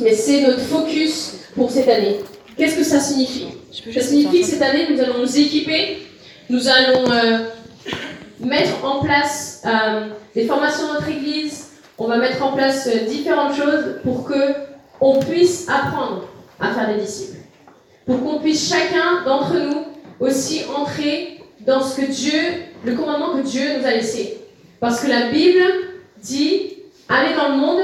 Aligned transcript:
mais 0.00 0.14
c'est 0.14 0.42
notre 0.42 0.60
focus 0.60 1.34
pour 1.54 1.70
cette 1.70 1.88
année. 1.88 2.16
Qu'est-ce 2.56 2.76
que 2.76 2.84
ça 2.84 3.00
signifie? 3.00 3.48
Ça 3.92 4.00
signifie 4.00 4.40
que 4.40 4.46
cette 4.46 4.62
année, 4.62 4.86
nous 4.90 5.00
allons 5.00 5.18
nous 5.20 5.38
équiper, 5.38 5.98
nous 6.48 6.68
allons 6.68 7.10
euh, 7.10 7.38
mettre 8.40 8.84
en 8.84 9.02
place 9.02 9.62
euh, 9.66 10.08
des 10.34 10.46
formations 10.46 10.88
dans 10.88 10.94
notre 10.94 11.08
église, 11.08 11.70
on 11.98 12.06
va 12.06 12.18
mettre 12.18 12.42
en 12.42 12.52
place 12.52 12.88
euh, 12.88 13.06
différentes 13.06 13.54
choses 13.54 13.96
pour 14.02 14.24
que 14.24 14.54
on 15.00 15.18
puisse 15.18 15.68
apprendre 15.68 16.28
à 16.58 16.72
faire 16.72 16.94
des 16.94 17.02
disciples. 17.02 17.38
Pour 18.06 18.22
qu'on 18.22 18.38
puisse 18.38 18.68
chacun 18.70 19.24
d'entre 19.24 19.54
nous 19.54 19.84
aussi 20.20 20.62
entrer 20.74 21.40
dans 21.60 21.82
ce 21.82 22.00
que 22.00 22.06
Dieu, 22.06 22.40
le 22.84 22.94
commandement 22.94 23.36
que 23.36 23.46
Dieu 23.46 23.78
nous 23.78 23.86
a 23.86 23.90
laissé. 23.90 24.38
Parce 24.80 25.00
que 25.00 25.08
la 25.08 25.28
Bible 25.28 25.60
dit 26.22 26.76
allez 27.08 27.34
dans 27.34 27.50
le 27.50 27.56
monde 27.56 27.80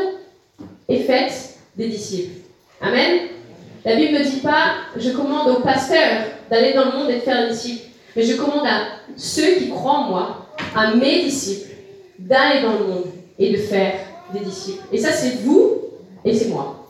et 0.88 1.00
faites 1.00 1.51
des 1.76 1.88
disciples. 1.88 2.40
Amen. 2.80 3.28
La 3.84 3.96
Bible 3.96 4.18
ne 4.18 4.24
dit 4.24 4.40
pas 4.40 4.74
je 4.96 5.10
commande 5.10 5.48
aux 5.48 5.60
pasteurs 5.60 6.26
d'aller 6.50 6.72
dans 6.72 6.86
le 6.86 6.98
monde 6.98 7.10
et 7.10 7.16
de 7.16 7.20
faire 7.20 7.46
des 7.46 7.54
disciples, 7.54 7.86
mais 8.14 8.22
je 8.22 8.36
commande 8.36 8.66
à 8.66 8.86
ceux 9.16 9.54
qui 9.56 9.70
croient 9.70 9.98
en 9.98 10.08
moi, 10.10 10.46
à 10.74 10.94
mes 10.94 11.22
disciples, 11.24 11.70
d'aller 12.18 12.62
dans 12.62 12.72
le 12.72 12.86
monde 12.86 13.06
et 13.38 13.50
de 13.50 13.56
faire 13.56 13.94
des 14.32 14.40
disciples. 14.40 14.82
Et 14.92 14.98
ça, 14.98 15.10
c'est 15.10 15.42
vous 15.42 15.80
et 16.24 16.34
c'est 16.34 16.48
moi. 16.48 16.86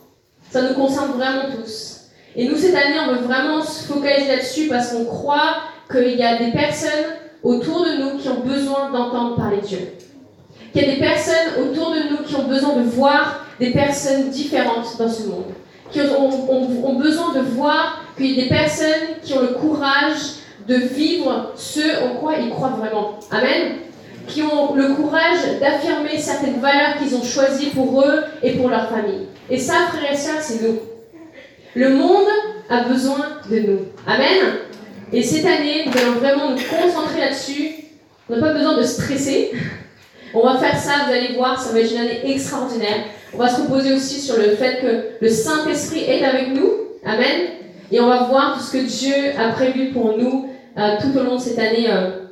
Ça 0.51 0.61
nous 0.61 0.75
concerne 0.75 1.13
vraiment 1.13 1.43
tous. 1.55 2.01
Et 2.35 2.47
nous, 2.47 2.57
cette 2.57 2.75
année, 2.75 2.95
on 3.07 3.13
veut 3.13 3.23
vraiment 3.23 3.63
se 3.63 3.85
focaliser 3.85 4.27
là-dessus 4.27 4.67
parce 4.67 4.91
qu'on 4.91 5.05
croit 5.05 5.57
qu'il 5.91 6.15
y 6.15 6.23
a 6.23 6.37
des 6.37 6.51
personnes 6.51 7.05
autour 7.41 7.85
de 7.85 8.01
nous 8.01 8.17
qui 8.17 8.29
ont 8.29 8.41
besoin 8.41 8.91
d'entendre 8.91 9.35
parler 9.35 9.57
Dieu. 9.61 9.79
Qu'il 10.71 10.83
y 10.83 10.85
a 10.85 10.93
des 10.93 10.99
personnes 10.99 11.63
autour 11.63 11.91
de 11.91 12.09
nous 12.09 12.23
qui 12.23 12.35
ont 12.35 12.47
besoin 12.47 12.75
de 12.77 12.83
voir 12.83 13.42
des 13.63 13.71
personnes 13.71 14.29
différentes 14.29 14.97
dans 14.97 15.09
ce 15.09 15.23
monde. 15.27 15.53
Qui 15.91 16.01
ont, 16.01 16.87
ont 16.87 16.95
besoin 16.95 17.33
de 17.33 17.41
voir 17.41 18.01
qu'il 18.17 18.31
y 18.31 18.39
a 18.39 18.43
des 18.43 18.49
personnes 18.49 19.19
qui 19.21 19.33
ont 19.33 19.41
le 19.41 19.49
courage 19.49 20.21
de 20.67 20.75
vivre 20.75 21.51
ce 21.55 22.03
en 22.03 22.15
quoi 22.15 22.33
ils 22.41 22.49
croient 22.49 22.75
vraiment. 22.79 23.19
Amen 23.31 23.83
qui 24.27 24.41
ont 24.41 24.73
le 24.73 24.93
courage 24.93 25.59
d'affirmer 25.59 26.17
certaines 26.17 26.59
valeurs 26.59 26.97
qu'ils 26.97 27.15
ont 27.15 27.23
choisies 27.23 27.67
pour 27.67 28.01
eux 28.01 28.23
et 28.41 28.53
pour 28.53 28.69
leur 28.69 28.89
famille. 28.89 29.27
Et 29.49 29.57
ça, 29.57 29.73
frères 29.91 30.13
et 30.13 30.17
sœurs, 30.17 30.41
c'est 30.41 30.61
nous. 30.61 30.79
Le 31.75 31.89
monde 31.89 32.27
a 32.69 32.83
besoin 32.83 33.39
de 33.49 33.59
nous. 33.59 33.79
Amen. 34.07 34.59
Et 35.11 35.21
cette 35.21 35.45
année, 35.45 35.85
nous 35.85 36.01
allons 36.01 36.19
vraiment 36.19 36.51
nous 36.51 36.55
concentrer 36.57 37.19
là-dessus. 37.19 37.71
On 38.29 38.35
n'a 38.35 38.41
pas 38.41 38.53
besoin 38.53 38.77
de 38.77 38.83
stresser. 38.83 39.51
On 40.33 40.41
va 40.41 40.57
faire 40.57 40.77
ça, 40.77 41.05
vous 41.05 41.11
allez 41.11 41.33
voir, 41.35 41.61
ça 41.61 41.73
va 41.73 41.79
être 41.79 41.91
une 41.91 41.99
année 41.99 42.31
extraordinaire. 42.31 43.05
On 43.33 43.37
va 43.37 43.49
se 43.49 43.61
reposer 43.61 43.93
aussi 43.93 44.19
sur 44.19 44.37
le 44.37 44.55
fait 44.55 44.81
que 44.81 45.23
le 45.23 45.29
Saint-Esprit 45.29 46.03
est 46.03 46.23
avec 46.23 46.49
nous. 46.49 46.71
Amen. 47.03 47.49
Et 47.91 47.99
on 47.99 48.07
va 48.07 48.23
voir 48.23 48.55
tout 48.55 48.63
ce 48.63 48.71
que 48.73 48.83
Dieu 48.83 49.13
a 49.37 49.51
prévu 49.51 49.91
pour 49.91 50.17
nous 50.17 50.49
euh, 50.77 50.95
tout 51.01 51.17
au 51.17 51.23
long 51.23 51.35
de 51.35 51.41
cette 51.41 51.59
année 51.59 51.87
euh, 51.89 52.25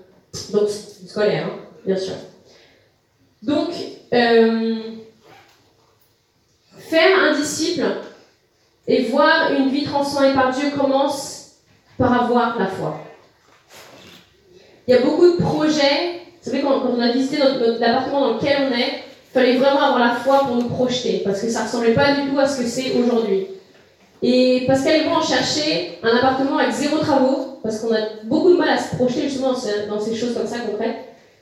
donc, 0.53 0.69
scolaire. 0.69 1.45
Hein 1.47 1.61
bien 1.85 1.97
sûr. 1.97 2.13
Donc, 3.41 3.69
euh, 4.13 4.75
faire 6.77 7.19
un 7.19 7.35
disciple 7.35 7.85
et 8.87 9.03
voir 9.03 9.51
une 9.53 9.69
vie 9.69 9.83
transformée 9.83 10.33
par 10.33 10.51
Dieu 10.51 10.69
commence 10.77 11.55
par 11.97 12.23
avoir 12.23 12.59
la 12.59 12.67
foi. 12.67 12.99
Il 14.87 14.93
y 14.93 14.97
a 14.97 15.01
beaucoup 15.01 15.31
de 15.31 15.37
projets. 15.37 16.21
Vous 16.41 16.49
savez, 16.49 16.61
quand, 16.61 16.81
on 16.85 16.99
a 16.99 17.11
visité 17.11 17.37
l'appartement 17.79 18.21
dans 18.21 18.33
lequel 18.35 18.69
on 18.69 18.75
est, 18.75 19.03
fallait 19.33 19.57
vraiment 19.57 19.81
avoir 19.81 19.99
la 19.99 20.15
foi 20.15 20.39
pour 20.39 20.55
nous 20.55 20.69
projeter, 20.69 21.21
parce 21.23 21.41
que 21.41 21.49
ça 21.49 21.63
ressemblait 21.63 21.93
pas 21.93 22.13
du 22.13 22.29
tout 22.29 22.39
à 22.39 22.47
ce 22.47 22.61
que 22.61 22.67
c'est 22.67 22.93
aujourd'hui. 22.93 23.47
Et 24.21 24.65
Pascal 24.67 25.01
et 25.01 25.05
moi, 25.05 25.19
on 25.21 25.25
cherchait 25.25 25.99
un 26.03 26.15
appartement 26.17 26.57
avec 26.57 26.73
zéro 26.73 26.97
travaux, 26.97 27.59
parce 27.63 27.79
qu'on 27.79 27.93
a 27.93 27.99
beaucoup 28.23 28.51
de 28.51 28.57
mal 28.57 28.69
à 28.69 28.77
se 28.77 28.95
projeter 28.95 29.23
justement 29.23 29.53
dans 29.89 29.99
ces 29.99 30.15
choses 30.15 30.33
comme 30.33 30.47
ça 30.47 30.57
concrètes. 30.59 30.97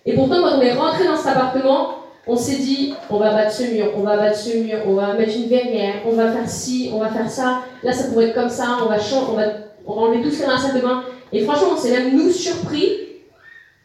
Et 0.06 0.14
pourtant, 0.14 0.42
quand 0.42 0.58
on 0.58 0.62
est 0.62 0.74
rentré 0.74 1.06
dans 1.06 1.18
cet 1.18 1.28
appartement, 1.28 1.96
on 2.28 2.36
s'est 2.36 2.58
dit, 2.58 2.94
on 3.10 3.18
va 3.18 3.34
battre 3.34 3.52
ce 3.52 3.64
mur, 3.64 3.92
on 3.96 4.02
va 4.02 4.18
battre 4.18 4.38
ce 4.38 4.56
mur, 4.58 4.78
on 4.86 4.94
va 4.94 5.14
mettre 5.14 5.36
une 5.36 5.48
verrière, 5.48 5.96
on 6.06 6.12
va 6.12 6.32
faire 6.32 6.48
ci, 6.48 6.92
on 6.94 7.00
va 7.00 7.10
faire 7.10 7.30
ça, 7.30 7.62
là 7.84 7.92
ça 7.92 8.10
pourrait 8.10 8.28
être 8.28 8.36
comme 8.36 8.50
ça, 8.50 8.78
on 8.84 8.86
va, 8.86 8.98
on 9.30 9.34
va, 9.34 9.44
on 9.86 9.96
va 9.96 10.02
enlever 10.02 10.22
tout 10.22 10.30
ce 10.30 10.38
qu'il 10.38 10.42
y 10.42 10.46
a 10.46 10.48
dans 10.48 10.54
la 10.54 10.60
salle 10.62 10.76
de 10.76 10.82
bain. 10.82 11.04
Et 11.34 11.44
franchement, 11.44 11.70
on 11.74 11.78
s'est 11.78 11.92
même 11.92 12.16
nous 12.16 12.30
surpris 12.30 12.98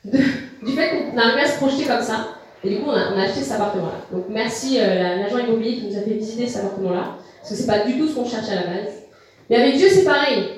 du 0.05 0.73
fait 0.73 0.91
qu'on 0.91 1.19
arrivait 1.19 1.43
à 1.43 1.49
se 1.49 1.57
projeter 1.57 1.85
comme 1.85 2.03
ça. 2.03 2.29
Et 2.65 2.71
du 2.71 2.77
coup, 2.81 2.91
on 2.91 3.19
a, 3.19 3.23
acheté 3.23 3.43
cet 3.43 3.53
appartement-là. 3.53 3.99
Donc 4.11 4.25
merci 4.31 4.79
euh, 4.81 5.19
l'agent 5.19 5.39
immobilier 5.39 5.77
qui 5.77 5.87
nous 5.87 5.99
a 5.99 6.01
fait 6.01 6.15
visiter 6.15 6.47
cet 6.47 6.65
appartement-là, 6.65 7.17
parce 7.41 7.51
que 7.51 7.57
c'est 7.57 7.67
pas 7.67 7.81
du 7.81 7.99
tout 7.99 8.09
ce 8.09 8.15
qu'on 8.15 8.25
cherchait 8.25 8.53
à 8.53 8.63
la 8.63 8.63
base. 8.63 8.93
Mais 9.51 9.57
avec 9.57 9.77
Dieu, 9.77 9.89
c'est 9.91 10.05
pareil. 10.05 10.49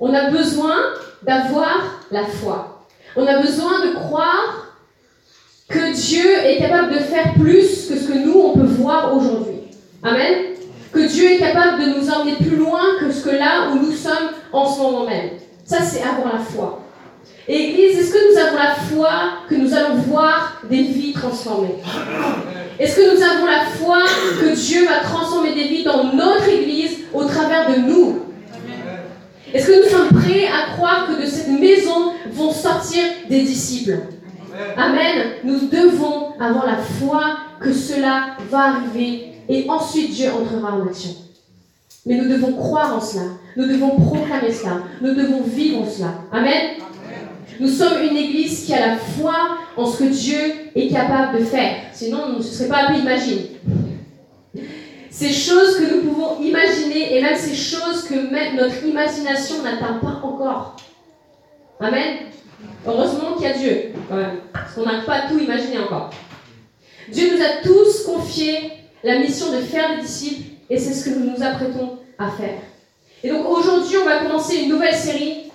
On 0.00 0.12
a 0.12 0.30
besoin 0.30 0.74
d'avoir 1.22 2.02
la 2.10 2.24
foi. 2.24 2.86
On 3.14 3.26
a 3.26 3.40
besoin 3.40 3.86
de 3.86 3.94
croire 3.94 4.74
que 5.68 5.94
Dieu 5.94 6.44
est 6.44 6.58
capable 6.58 6.92
de 6.92 6.98
faire 6.98 7.34
plus 7.34 7.88
que 7.88 7.96
ce 7.96 8.08
que 8.08 8.18
nous, 8.18 8.38
on 8.38 8.54
peut 8.54 8.66
voir 8.66 9.16
aujourd'hui. 9.16 9.60
Amen. 10.02 10.54
Que 10.92 11.06
Dieu 11.08 11.32
est 11.32 11.38
capable 11.38 11.80
de 11.80 11.98
nous 11.98 12.10
emmener 12.10 12.36
plus 12.36 12.56
loin 12.56 12.80
que 12.98 13.12
ce 13.12 13.24
que 13.24 13.30
là 13.30 13.70
où 13.70 13.78
nous 13.78 13.92
sommes 13.92 14.30
en 14.52 14.66
ce 14.66 14.80
moment 14.80 15.06
même. 15.06 15.30
Ça, 15.64 15.80
c'est 15.80 16.02
avoir 16.02 16.34
la 16.34 16.40
foi. 16.40 16.85
Église, 17.48 17.98
est-ce 17.98 18.12
que 18.12 18.32
nous 18.32 18.38
avons 18.38 18.56
la 18.56 18.74
foi 18.74 19.10
que 19.48 19.54
nous 19.54 19.72
allons 19.72 19.96
voir 19.96 20.60
des 20.68 20.82
vies 20.82 21.12
transformées? 21.12 21.76
Est-ce 22.78 22.96
que 22.96 23.14
nous 23.14 23.22
avons 23.22 23.46
la 23.46 23.66
foi 23.66 23.98
que 24.40 24.54
Dieu 24.54 24.84
va 24.84 25.00
transformer 25.00 25.54
des 25.54 25.64
vies 25.68 25.84
dans 25.84 26.12
notre 26.12 26.48
Église 26.48 26.98
au 27.14 27.24
travers 27.24 27.70
de 27.72 27.80
nous? 27.82 28.22
Est-ce 29.54 29.68
que 29.68 29.84
nous 29.84 29.88
sommes 29.88 30.20
prêts 30.20 30.46
à 30.46 30.74
croire 30.74 31.06
que 31.06 31.22
de 31.22 31.26
cette 31.26 31.48
maison 31.48 32.12
vont 32.32 32.50
sortir 32.50 33.02
des 33.28 33.42
disciples? 33.42 34.00
Amen. 34.76 35.34
Nous 35.44 35.68
devons 35.68 36.32
avoir 36.40 36.66
la 36.66 36.78
foi 36.78 37.36
que 37.60 37.72
cela 37.72 38.36
va 38.50 38.74
arriver 38.74 39.32
et 39.48 39.66
ensuite 39.68 40.10
Dieu 40.10 40.30
entrera 40.30 40.74
en 40.74 40.86
action. 40.86 41.10
Mais 42.04 42.16
nous 42.16 42.28
devons 42.28 42.52
croire 42.52 42.96
en 42.96 43.00
cela. 43.00 43.22
Nous 43.56 43.66
devons 43.66 43.90
proclamer 44.00 44.52
cela. 44.52 44.82
Nous 45.00 45.14
devons 45.14 45.42
vivre 45.42 45.84
cela. 45.88 46.14
Amen. 46.32 46.76
Nous 47.58 47.68
sommes 47.68 48.02
une 48.02 48.16
église 48.16 48.64
qui 48.64 48.74
a 48.74 48.86
la 48.86 48.96
foi 48.96 49.34
en 49.76 49.86
ce 49.86 49.98
que 49.98 50.08
Dieu 50.08 50.38
est 50.74 50.88
capable 50.88 51.38
de 51.38 51.44
faire. 51.44 51.76
Sinon, 51.92 52.18
on 52.26 52.38
ne 52.38 52.42
se 52.42 52.54
serait 52.54 52.68
pas 52.68 52.84
appelé 52.84 53.00
Imagine. 53.00 53.42
Ces 55.10 55.32
choses 55.32 55.78
que 55.78 55.94
nous 55.94 56.02
pouvons 56.02 56.42
imaginer 56.42 57.16
et 57.16 57.22
même 57.22 57.38
ces 57.38 57.54
choses 57.54 58.04
que 58.04 58.30
même 58.30 58.56
notre 58.56 58.84
imagination 58.84 59.62
n'atteint 59.62 59.94
pas 59.94 60.20
encore. 60.22 60.76
Amen. 61.80 62.18
Heureusement 62.86 63.32
qu'il 63.34 63.46
y 63.46 63.50
a 63.50 63.54
Dieu, 63.54 63.92
quand 64.08 64.16
même, 64.16 64.40
parce 64.52 64.74
qu'on 64.74 64.84
n'arrive 64.84 65.04
pas 65.04 65.22
tout 65.28 65.38
imaginer 65.38 65.78
encore. 65.78 66.10
Dieu 67.10 67.30
nous 67.34 67.42
a 67.42 67.62
tous 67.62 68.04
confié 68.04 68.72
la 69.02 69.18
mission 69.18 69.52
de 69.52 69.58
faire 69.58 69.96
des 69.96 70.02
disciples, 70.02 70.50
et 70.68 70.78
c'est 70.78 70.92
ce 70.92 71.08
que 71.08 71.18
nous 71.18 71.30
nous 71.30 71.42
apprêtons 71.42 71.98
à 72.18 72.30
faire. 72.30 72.58
Et 73.24 73.28
donc 73.30 73.48
aujourd'hui, 73.48 73.96
on 74.02 74.04
va 74.04 74.18
commencer 74.18 74.56
une 74.62 74.68
nouvelle 74.68 74.94
série 74.94 75.45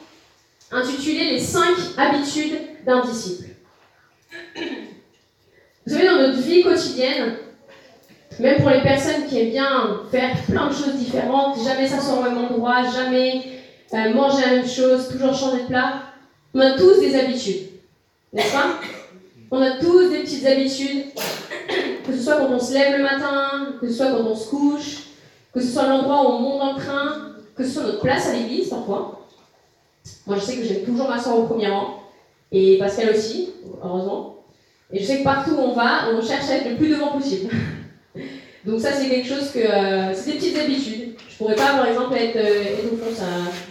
intitulée 0.71 1.31
Les 1.31 1.39
5 1.39 1.63
habitudes 1.97 2.59
d'un 2.85 3.01
disciple. 3.01 3.45
Vous 4.55 5.93
savez, 5.93 6.07
dans 6.07 6.17
notre 6.17 6.39
vie 6.39 6.63
quotidienne, 6.63 7.35
même 8.39 8.61
pour 8.61 8.69
les 8.69 8.81
personnes 8.81 9.25
qui 9.27 9.39
aiment 9.39 9.51
bien 9.51 10.01
faire 10.09 10.35
plein 10.43 10.67
de 10.67 10.73
choses 10.73 10.95
différentes, 10.95 11.57
jamais 11.63 11.87
s'asseoir 11.87 12.19
au 12.19 12.23
même 12.23 12.37
endroit, 12.37 12.83
jamais 12.89 13.41
euh, 13.93 14.13
manger 14.13 14.41
la 14.41 14.51
même 14.57 14.67
chose, 14.67 15.09
toujours 15.09 15.33
changer 15.33 15.63
de 15.63 15.67
plat, 15.67 16.03
on 16.53 16.59
a 16.59 16.71
tous 16.71 16.99
des 16.99 17.15
habitudes, 17.15 17.69
n'est-ce 18.33 18.53
pas? 18.53 18.79
On 19.51 19.61
a 19.61 19.77
tous 19.79 20.09
des 20.09 20.19
petites 20.19 20.45
habitudes, 20.45 21.05
que 22.05 22.13
ce 22.13 22.19
soit 22.23 22.37
quand 22.37 22.49
on 22.51 22.59
se 22.59 22.73
lève 22.73 22.97
le 22.97 23.03
matin, 23.03 23.73
que 23.79 23.87
ce 23.87 23.95
soit 23.95 24.11
quand 24.11 24.23
on 24.23 24.35
se 24.35 24.49
couche, 24.49 24.97
que 25.53 25.59
ce 25.59 25.67
soit 25.67 25.87
l'endroit 25.87 26.23
où 26.23 26.35
on 26.35 26.39
monte 26.39 26.77
le 26.77 26.83
train, 26.83 27.33
que 27.55 27.63
ce 27.63 27.71
soit 27.71 27.83
notre 27.83 28.01
place 28.01 28.29
à 28.29 28.33
l'église 28.33 28.69
parfois. 28.69 29.27
Moi, 30.27 30.37
je 30.37 30.41
sais 30.41 30.57
que 30.57 30.63
j'aime 30.63 30.83
toujours 30.83 31.07
m'asseoir 31.07 31.39
au 31.39 31.43
premier 31.43 31.67
rang, 31.67 32.03
et 32.51 32.77
Pascal 32.77 33.11
aussi, 33.15 33.49
heureusement. 33.83 34.37
Et 34.91 34.99
je 34.99 35.05
sais 35.05 35.19
que 35.19 35.23
partout 35.23 35.51
où 35.51 35.59
on 35.59 35.73
va, 35.73 36.09
on 36.13 36.21
cherche 36.21 36.49
à 36.49 36.57
être 36.57 36.69
le 36.69 36.75
plus 36.75 36.89
devant 36.89 37.11
possible. 37.11 37.49
Donc 38.65 38.79
ça, 38.79 38.91
c'est 38.91 39.09
quelque 39.09 39.27
chose 39.27 39.51
que... 39.51 39.59
Euh, 39.59 40.13
c'est 40.13 40.33
des 40.33 40.37
petites 40.37 40.57
habitudes. 40.57 41.15
Je 41.29 41.37
pourrais 41.37 41.55
pas, 41.55 41.77
par 41.77 41.87
exemple, 41.87 42.15
être, 42.15 42.35
être 42.35 42.93
au 42.93 42.97
fond, 42.97 43.15
ça, 43.15 43.25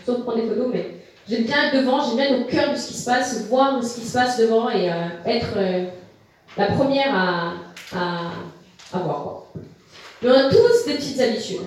sauf 0.05 0.23
prendre 0.23 0.41
des 0.41 0.49
photos, 0.49 0.69
mais 0.73 1.01
J'aime 1.31 1.45
bien 1.45 1.69
être 1.69 1.81
devant, 1.81 2.03
j'aime 2.03 2.17
bien 2.17 2.35
être 2.35 2.41
au 2.41 2.45
cœur 2.45 2.73
de 2.73 2.77
ce 2.77 2.89
qui 2.89 2.95
se 2.95 3.05
passe, 3.05 3.47
voir 3.47 3.85
ce 3.85 4.01
qui 4.01 4.07
se 4.07 4.15
passe 4.15 4.39
devant 4.41 4.69
et 4.69 4.91
euh, 4.91 5.07
être 5.25 5.53
euh, 5.57 5.85
la 6.57 6.67
première 6.67 7.15
à, 7.15 7.53
à, 7.93 8.99
voir. 8.99 9.23
Quoi. 9.23 9.53
Mais 10.23 10.31
on 10.31 10.35
a 10.35 10.51
tous 10.51 10.87
des 10.87 10.95
petites 10.95 11.21
habitudes. 11.21 11.61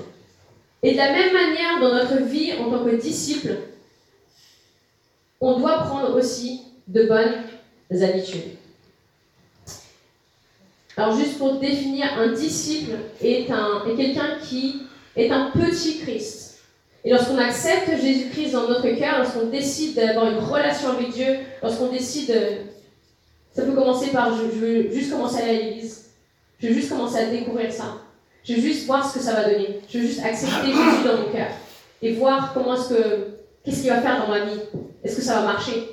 Et 0.82 0.92
de 0.92 0.98
la 0.98 1.14
même 1.14 1.32
manière, 1.32 1.80
dans 1.80 1.94
notre 1.94 2.24
vie 2.24 2.52
en 2.60 2.70
tant 2.72 2.84
que 2.84 2.96
disciple, 2.96 3.56
on 5.44 5.60
doit 5.60 5.80
prendre 5.80 6.16
aussi 6.16 6.62
de 6.88 7.04
bonnes 7.04 8.02
habitudes. 8.02 8.58
Alors 10.96 11.18
juste 11.18 11.38
pour 11.38 11.60
définir, 11.60 12.06
un 12.18 12.32
disciple 12.32 12.94
est, 13.22 13.50
un, 13.52 13.84
est 13.86 13.96
quelqu'un 13.96 14.38
qui 14.42 14.84
est 15.16 15.30
un 15.32 15.52
petit 15.52 16.00
Christ. 16.00 16.60
Et 17.04 17.10
lorsqu'on 17.10 17.38
accepte 17.38 17.90
Jésus-Christ 18.02 18.52
dans 18.52 18.70
notre 18.70 18.88
cœur, 18.98 19.18
lorsqu'on 19.20 19.48
décide 19.48 19.96
d'avoir 19.96 20.32
une 20.32 20.38
relation 20.38 20.92
avec 20.92 21.10
Dieu, 21.10 21.40
lorsqu'on 21.62 21.90
décide, 21.90 22.34
ça 23.52 23.64
peut 23.64 23.74
commencer 23.74 24.12
par 24.12 24.34
je, 24.38 24.44
veux 24.44 24.92
juste 24.92 25.12
commencer 25.12 25.42
à 25.42 25.44
aller 25.46 25.58
à 25.58 25.62
l'église, 25.64 26.12
je 26.62 26.68
veux 26.68 26.74
juste 26.74 26.90
commencer 26.90 27.18
à 27.18 27.26
découvrir 27.26 27.72
ça, 27.72 27.98
je 28.46 28.54
veux 28.54 28.62
juste 28.62 28.86
voir 28.86 29.10
ce 29.10 29.18
que 29.18 29.24
ça 29.24 29.34
va 29.34 29.50
donner, 29.50 29.82
je 29.90 29.98
veux 29.98 30.08
juste 30.08 30.24
accepter 30.24 30.68
Jésus 30.68 31.04
dans 31.06 31.18
mon 31.18 31.32
cœur 31.32 31.50
et 32.02 32.14
voir 32.14 32.54
comment 32.54 32.76
est-ce 32.76 32.90
que, 32.94 33.28
qu'est-ce 33.66 33.82
qu'il 33.82 33.90
va 33.90 34.02
faire 34.02 34.26
dans 34.26 34.32
ma 34.32 34.46
vie, 34.46 34.62
est-ce 35.04 35.18
que 35.18 35.22
ça 35.22 35.42
va 35.42 35.54
marcher? 35.54 35.90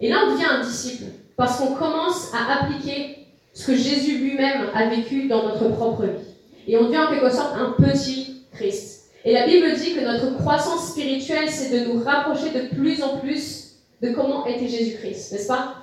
Et 0.00 0.08
là, 0.08 0.24
on 0.26 0.32
devient 0.32 0.46
un 0.46 0.64
disciple 0.64 1.04
parce 1.36 1.58
qu'on 1.58 1.74
commence 1.74 2.32
à 2.34 2.60
appliquer 2.60 3.26
ce 3.52 3.66
que 3.66 3.76
Jésus 3.76 4.18
lui-même 4.18 4.68
a 4.74 4.88
vécu 4.88 5.28
dans 5.28 5.42
notre 5.44 5.68
propre 5.70 6.04
vie. 6.04 6.32
Et 6.68 6.76
on 6.76 6.84
devient 6.84 6.98
en 6.98 7.10
quelque 7.10 7.30
sorte 7.30 7.54
un 7.56 7.74
petit 7.82 8.42
Christ. 8.52 9.10
Et 9.24 9.32
la 9.32 9.46
Bible 9.46 9.74
dit 9.76 9.94
que 9.94 10.00
notre 10.00 10.36
croissance 10.38 10.90
spirituelle, 10.90 11.48
c'est 11.48 11.70
de 11.70 11.86
nous 11.86 12.02
rapprocher 12.02 12.50
de 12.50 12.74
plus 12.74 13.02
en 13.02 13.18
plus 13.18 13.76
de 14.00 14.10
comment 14.10 14.46
était 14.46 14.68
Jésus-Christ, 14.68 15.32
n'est-ce 15.32 15.46
pas? 15.46 15.74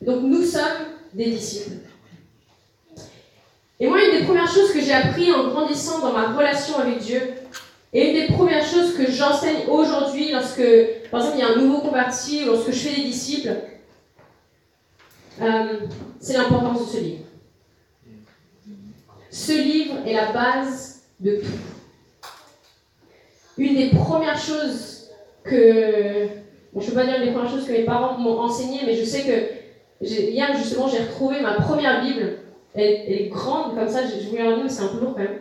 Donc 0.00 0.22
nous 0.22 0.42
sommes 0.42 0.62
des 1.12 1.30
disciples. 1.30 1.76
Et 3.80 3.86
moi, 3.86 3.98
une 4.02 4.18
des 4.18 4.24
premières 4.24 4.50
choses 4.50 4.72
que 4.72 4.80
j'ai 4.80 4.92
appris 4.92 5.32
en 5.32 5.48
grandissant 5.48 6.00
dans 6.00 6.12
ma 6.12 6.32
relation 6.32 6.78
avec 6.78 6.98
Dieu, 6.98 7.20
et 7.92 8.08
une 8.08 8.14
des 8.14 8.34
premières 8.34 8.64
choses 8.64 8.94
que 8.94 9.10
j'enseigne 9.10 9.66
aujourd'hui 9.68 10.30
lorsque, 10.30 10.62
par 11.10 11.20
exemple, 11.20 11.38
il 11.38 11.40
y 11.40 11.42
a 11.42 11.54
un 11.54 11.56
nouveau 11.56 11.80
converti, 11.80 12.42
ou 12.44 12.52
lorsque 12.52 12.70
je 12.70 12.88
fais 12.88 12.96
des 12.96 13.06
disciples, 13.06 13.54
euh, 15.40 15.80
c'est 16.20 16.36
l'importance 16.36 16.80
de 16.80 16.96
ce 16.96 17.02
livre. 17.02 17.24
Ce 19.30 19.52
livre 19.52 19.94
est 20.06 20.12
la 20.12 20.32
base 20.32 21.02
de 21.20 21.36
tout. 21.36 22.28
Une 23.56 23.76
des 23.76 23.90
premières 23.90 24.38
choses 24.38 25.10
que. 25.44 26.28
Je 26.76 26.84
ne 26.84 26.90
peux 26.90 26.94
pas 26.94 27.06
dire 27.06 27.16
une 27.16 27.24
des 27.24 27.32
premières 27.32 27.50
choses 27.50 27.66
que 27.66 27.72
mes 27.72 27.84
parents 27.84 28.18
m'ont 28.18 28.38
enseignées, 28.38 28.82
mais 28.84 28.94
je 28.94 29.04
sais 29.04 29.22
que 29.22 30.06
hier, 30.06 30.56
justement, 30.56 30.88
j'ai 30.88 30.98
retrouvé 30.98 31.40
ma 31.40 31.54
première 31.54 32.04
Bible. 32.04 32.38
Elle, 32.74 33.12
est 33.12 33.28
grande 33.28 33.74
comme 33.74 33.88
ça, 33.88 34.02
je 34.06 34.28
voulais 34.28 34.44
la 34.44 34.56
mais 34.62 34.68
c'est 34.68 34.82
un 34.82 34.88
peu 34.88 35.00
lourd 35.00 35.14
quand 35.14 35.22
même. 35.22 35.40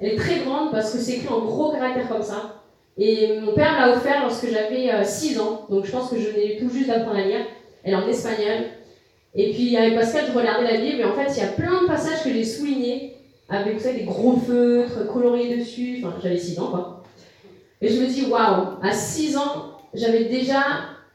Elle 0.00 0.12
est 0.12 0.16
très 0.16 0.40
grande 0.40 0.70
parce 0.72 0.92
que 0.92 0.98
c'est 0.98 1.14
écrit 1.14 1.28
en 1.28 1.40
gros 1.40 1.72
caractères 1.72 2.08
comme 2.08 2.22
ça. 2.22 2.62
Et 2.98 3.38
mon 3.40 3.52
père 3.52 3.78
l'a 3.78 3.96
offert 3.96 4.22
lorsque 4.22 4.48
j'avais 4.48 5.04
6 5.04 5.36
euh, 5.36 5.42
ans, 5.42 5.66
donc 5.68 5.84
je 5.84 5.90
pense 5.90 6.10
que 6.10 6.18
je 6.18 6.28
venais 6.28 6.56
tout 6.58 6.70
juste 6.70 6.88
d'apprendre 6.88 7.18
à 7.18 7.22
lire. 7.22 7.40
Elle 7.82 7.92
est 7.92 7.96
en 7.96 8.08
espagnol. 8.08 8.64
Et 9.34 9.52
puis 9.52 9.76
avec 9.76 9.94
Pascal, 9.94 10.24
je 10.32 10.38
regardais 10.38 10.72
la 10.72 10.78
Bible 10.78 11.00
et 11.00 11.04
en 11.04 11.12
fait, 11.12 11.30
il 11.36 11.38
y 11.38 11.46
a 11.46 11.48
plein 11.48 11.82
de 11.82 11.86
passages 11.86 12.24
que 12.24 12.32
j'ai 12.32 12.44
soulignés 12.44 13.16
avec 13.48 13.82
des 13.82 14.04
gros 14.04 14.36
feutres 14.36 15.06
coloriés 15.12 15.56
dessus. 15.56 16.02
Enfin, 16.02 16.16
j'avais 16.22 16.38
6 16.38 16.58
ans 16.60 16.70
quoi. 16.70 17.02
Et 17.82 17.88
je 17.88 18.00
me 18.00 18.06
dis, 18.06 18.26
waouh, 18.26 18.78
à 18.82 18.92
6 18.92 19.36
ans, 19.36 19.78
j'avais 19.92 20.24
déjà 20.24 20.62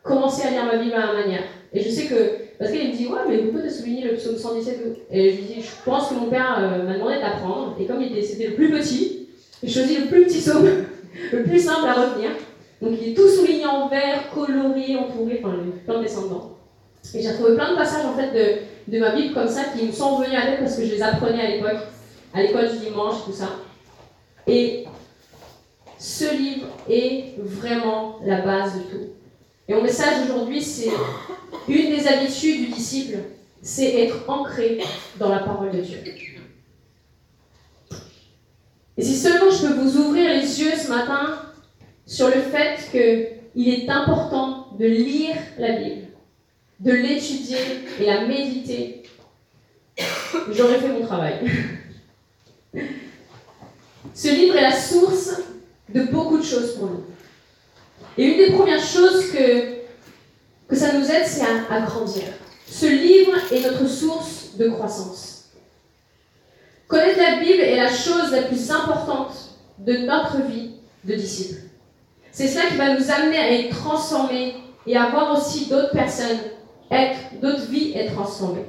commencé 0.03 0.47
à 0.47 0.51
lire 0.51 0.65
ma 0.65 0.77
Bible 0.77 0.93
à 0.93 1.07
ma 1.07 1.13
manière. 1.13 1.43
Et 1.73 1.81
je 1.81 1.89
sais 1.89 2.05
que 2.07 2.15
Pascal 2.59 2.79
il 2.83 2.91
me 2.91 2.97
dit, 2.97 3.07
ouais, 3.07 3.19
mais 3.29 3.37
pourquoi 3.39 3.61
t'as 3.61 3.69
souligné 3.69 4.03
le 4.03 4.15
psaume 4.15 4.37
117 4.37 4.79
Et 5.11 5.31
je 5.31 5.37
lui 5.37 5.43
dis, 5.43 5.61
je 5.61 5.83
pense 5.85 6.09
que 6.09 6.15
mon 6.15 6.29
père 6.29 6.57
euh, 6.59 6.83
m'a 6.83 6.93
demandé 6.95 7.15
d'apprendre. 7.19 7.75
Et 7.79 7.85
comme 7.85 8.03
c'était 8.21 8.47
le 8.47 8.55
plus 8.55 8.71
petit, 8.71 9.29
j'ai 9.63 9.73
choisi 9.73 9.97
le 9.97 10.07
plus 10.07 10.25
petit 10.25 10.39
psaume, 10.39 10.67
le 11.31 11.43
plus 11.43 11.59
simple 11.59 11.87
à 11.87 11.93
retenir. 11.93 12.31
Donc 12.81 12.93
il 13.01 13.11
est 13.11 13.13
tout 13.13 13.27
souligné 13.27 13.65
en 13.65 13.87
vert, 13.87 14.29
coloré, 14.33 14.95
entouré, 14.97 15.41
enfin, 15.43 15.55
plein 15.85 15.99
de 15.99 16.03
descendants. 16.03 16.57
Et 17.15 17.21
j'ai 17.21 17.33
trouvé 17.33 17.55
plein 17.55 17.71
de 17.71 17.77
passages 17.77 18.05
en 18.05 18.15
fait 18.15 18.31
de, 18.31 18.91
de 18.91 18.99
ma 18.99 19.15
Bible 19.15 19.33
comme 19.33 19.47
ça 19.47 19.61
qui 19.75 19.87
me 19.87 19.91
sont 19.91 20.17
venus 20.17 20.37
à 20.37 20.45
tête 20.47 20.59
parce 20.59 20.77
que 20.77 20.85
je 20.85 20.95
les 20.95 21.01
apprenais 21.01 21.41
à 21.41 21.49
l'époque, 21.51 21.87
à 22.33 22.43
l'école 22.43 22.69
du 22.69 22.77
dimanche, 22.77 23.25
tout 23.25 23.31
ça. 23.31 23.49
Et 24.47 24.85
ce 25.97 26.35
livre 26.35 26.67
est 26.89 27.35
vraiment 27.37 28.17
la 28.25 28.41
base 28.41 28.75
de 28.75 28.81
tout. 28.81 29.07
Et 29.71 29.73
mon 29.73 29.83
message 29.83 30.25
aujourd'hui, 30.25 30.61
c'est 30.61 30.89
une 31.69 31.95
des 31.95 32.05
habitudes 32.05 32.65
du 32.65 32.67
disciple, 32.73 33.19
c'est 33.61 34.01
être 34.01 34.29
ancré 34.29 34.81
dans 35.17 35.29
la 35.29 35.39
parole 35.39 35.71
de 35.71 35.79
Dieu. 35.79 35.99
Et 38.97 39.01
si 39.01 39.15
seulement 39.15 39.49
je 39.49 39.67
peux 39.67 39.73
vous 39.75 39.95
ouvrir 39.95 40.27
les 40.27 40.59
yeux 40.59 40.73
ce 40.75 40.89
matin 40.89 41.43
sur 42.05 42.27
le 42.27 42.41
fait 42.41 42.91
qu'il 43.53 43.69
est 43.69 43.89
important 43.89 44.67
de 44.77 44.85
lire 44.85 45.37
la 45.57 45.71
Bible, 45.79 46.07
de 46.81 46.91
l'étudier 46.91 47.57
et 48.01 48.05
la 48.07 48.27
méditer, 48.27 49.03
j'aurais 50.51 50.79
fait 50.79 50.89
mon 50.89 51.05
travail. 51.05 51.49
Ce 54.13 54.27
livre 54.27 54.57
est 54.57 54.63
la 54.63 54.77
source 54.77 55.31
de 55.87 56.03
beaucoup 56.11 56.39
de 56.39 56.43
choses 56.43 56.75
pour 56.75 56.87
nous. 56.87 57.05
Et 58.17 58.25
une 58.25 58.37
des 58.37 58.51
premières 58.51 58.83
choses 58.83 59.31
que, 59.31 59.81
que 60.67 60.75
ça 60.75 60.93
nous 60.93 61.05
aide, 61.05 61.25
c'est 61.25 61.43
à, 61.69 61.81
grandir. 61.81 62.23
Ce 62.67 62.85
livre 62.85 63.37
est 63.51 63.61
notre 63.61 63.87
source 63.87 64.55
de 64.57 64.69
croissance. 64.69 65.45
Connaître 66.87 67.19
la 67.19 67.39
Bible 67.39 67.61
est 67.61 67.77
la 67.77 67.91
chose 67.91 68.31
la 68.31 68.43
plus 68.43 68.69
importante 68.69 69.33
de 69.77 69.97
notre 69.97 70.41
vie 70.43 70.71
de 71.03 71.15
disciple. 71.15 71.61
C'est 72.31 72.47
cela 72.47 72.67
qui 72.67 72.75
va 72.75 72.97
nous 72.97 73.11
amener 73.11 73.37
à 73.37 73.51
être 73.51 73.69
transformés 73.69 74.55
et 74.85 74.97
à 74.97 75.09
voir 75.09 75.37
aussi 75.37 75.67
d'autres 75.67 75.91
personnes 75.91 76.39
être, 76.89 77.39
d'autres 77.41 77.65
vies 77.69 77.93
être 77.95 78.13
transformées. 78.13 78.65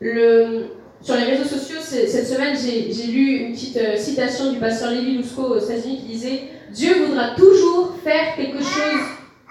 Le, 0.00 0.70
sur 1.00 1.14
les 1.14 1.24
réseaux 1.24 1.48
sociaux, 1.48 1.78
cette 1.80 2.26
semaine, 2.26 2.56
j'ai 2.56 3.06
lu 3.06 3.36
une 3.38 3.52
petite 3.52 3.76
euh, 3.76 3.96
citation 3.96 4.52
du 4.52 4.58
pasteur 4.58 4.90
Lévi 4.90 5.16
Lusco 5.16 5.42
aux 5.42 5.58
États-Unis 5.58 5.98
qui 5.98 6.12
disait 6.12 6.42
Dieu 6.72 7.06
voudra 7.06 7.34
toujours 7.34 7.94
faire 8.02 8.34
quelque 8.36 8.58
chose 8.58 9.00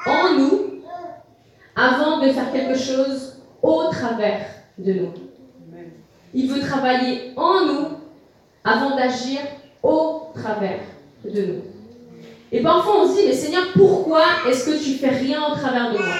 en 0.05 0.33
nous 0.37 0.81
avant 1.75 2.19
de 2.19 2.31
faire 2.31 2.51
quelque 2.51 2.77
chose 2.77 3.37
au 3.61 3.89
travers 3.91 4.41
de 4.77 4.93
nous. 4.93 5.13
Il 6.33 6.51
veut 6.51 6.59
travailler 6.59 7.31
en 7.35 7.65
nous 7.65 7.87
avant 8.63 8.95
d'agir 8.95 9.39
au 9.81 10.27
travers 10.35 10.79
de 11.23 11.41
nous. 11.41 11.61
Et 12.51 12.61
parfois 12.61 13.03
on 13.03 13.07
se 13.07 13.19
dit, 13.19 13.27
mais 13.27 13.33
Seigneur, 13.33 13.63
pourquoi 13.73 14.23
est-ce 14.47 14.65
que 14.65 14.83
tu 14.83 14.95
fais 14.95 15.09
rien 15.09 15.39
au 15.51 15.55
travers 15.55 15.91
de 15.91 15.97
moi? 15.97 16.15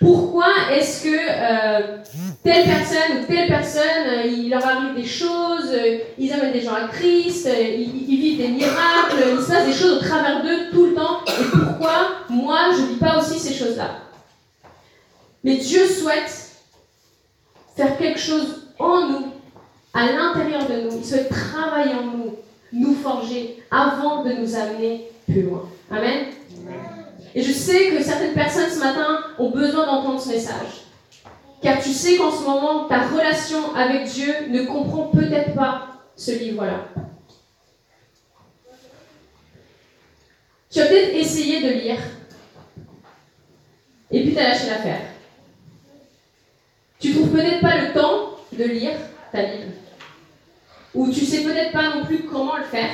Pourquoi 0.00 0.46
est-ce 0.72 1.04
que 1.04 1.10
euh, 1.10 1.98
telle 2.42 2.64
personne 2.64 3.18
ou 3.20 3.26
telle 3.26 3.48
personne, 3.48 4.06
euh, 4.06 4.26
il 4.26 4.48
leur 4.48 4.66
arrive 4.66 4.94
des 4.94 5.06
choses, 5.06 5.70
euh, 5.74 5.98
ils 6.18 6.32
amènent 6.32 6.54
des 6.54 6.62
gens 6.62 6.72
à 6.72 6.88
Christ, 6.88 7.46
ils, 7.46 8.18
vivent 8.18 8.38
des 8.38 8.48
miracles, 8.48 9.22
il 9.30 9.42
se 9.42 9.48
passe 9.48 9.66
des 9.66 9.74
choses 9.74 9.98
au 9.98 10.00
travers 10.00 10.42
d'eux 10.42 10.70
tout 10.72 10.86
le 10.86 10.94
temps, 10.94 11.20
et 11.26 11.44
pourquoi 11.52 12.12
moi 12.30 12.70
je 12.74 12.80
ne 12.80 12.86
vis 12.86 12.96
pas 12.96 13.18
aussi 13.18 13.38
ces 13.38 13.52
choses-là? 13.52 13.90
Mais 15.44 15.56
Dieu 15.56 15.86
souhaite 15.86 16.50
faire 17.76 17.98
quelque 17.98 18.20
chose 18.20 18.68
en 18.78 19.06
nous, 19.06 19.26
à 19.92 20.06
l'intérieur 20.06 20.66
de 20.66 20.80
nous, 20.80 20.96
il 20.96 21.04
souhaite 21.04 21.28
travailler 21.28 21.92
en 21.94 22.04
nous, 22.04 22.36
nous 22.72 22.94
forger 22.94 23.62
avant 23.70 24.24
de 24.24 24.32
nous 24.32 24.54
amener 24.54 25.10
plus 25.26 25.42
loin. 25.42 25.68
Amen. 25.90 26.28
Et 27.34 27.42
je 27.42 27.52
sais 27.52 27.90
que 27.90 28.02
certaines 28.02 28.34
personnes 28.34 28.70
ce 28.70 28.78
matin 28.78 29.20
ont 29.38 29.50
besoin 29.50 29.86
d'entendre 29.86 30.20
ce 30.20 30.30
message. 30.30 30.86
Car 31.62 31.82
tu 31.82 31.90
sais 31.90 32.16
qu'en 32.16 32.30
ce 32.30 32.42
moment, 32.42 32.84
ta 32.84 33.06
relation 33.08 33.74
avec 33.74 34.04
Dieu 34.04 34.32
ne 34.48 34.64
comprend 34.64 35.08
peut-être 35.08 35.54
pas 35.54 35.88
ce 36.16 36.32
livre-là. 36.32 36.88
Tu 40.70 40.80
as 40.80 40.86
peut-être 40.86 41.14
essayé 41.14 41.62
de 41.62 41.72
lire, 41.80 41.98
et 44.10 44.22
puis 44.22 44.32
tu 44.32 44.38
as 44.38 44.48
lâché 44.48 44.66
l'affaire. 44.66 45.00
Tu 46.98 47.12
trouves 47.12 47.30
peut-être 47.30 47.60
pas 47.60 47.78
le 47.78 47.92
temps 47.92 48.36
de 48.52 48.64
lire 48.64 48.96
ta 49.32 49.42
Bible. 49.42 49.72
Ou 50.94 51.10
tu 51.10 51.24
sais 51.24 51.42
peut-être 51.42 51.72
pas 51.72 51.96
non 51.96 52.04
plus 52.04 52.24
comment 52.24 52.56
le 52.56 52.64
faire. 52.64 52.90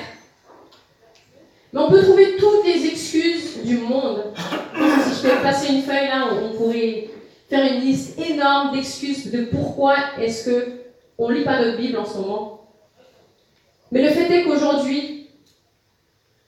Mais 1.72 1.80
on 1.80 1.90
peut 1.90 2.02
trouver 2.02 2.36
toutes 2.36 2.64
les 2.64 2.86
excuses 2.86 3.62
du 3.64 3.78
monde. 3.78 4.24
Si 4.34 5.16
je 5.16 5.28
peux 5.28 5.42
passer 5.42 5.72
une 5.72 5.82
feuille 5.82 6.08
là, 6.08 6.28
on 6.32 6.56
pourrait 6.56 7.08
faire 7.48 7.72
une 7.72 7.80
liste 7.80 8.18
énorme 8.18 8.72
d'excuses 8.72 9.30
de 9.30 9.44
pourquoi 9.46 9.96
est-ce 10.18 10.48
que 10.48 10.72
on 11.18 11.30
lit 11.30 11.44
pas 11.44 11.62
notre 11.62 11.78
Bible 11.78 11.98
en 11.98 12.04
ce 12.04 12.18
moment. 12.18 12.68
Mais 13.90 14.02
le 14.02 14.10
fait 14.10 14.30
est 14.30 14.44
qu'aujourd'hui, 14.44 15.28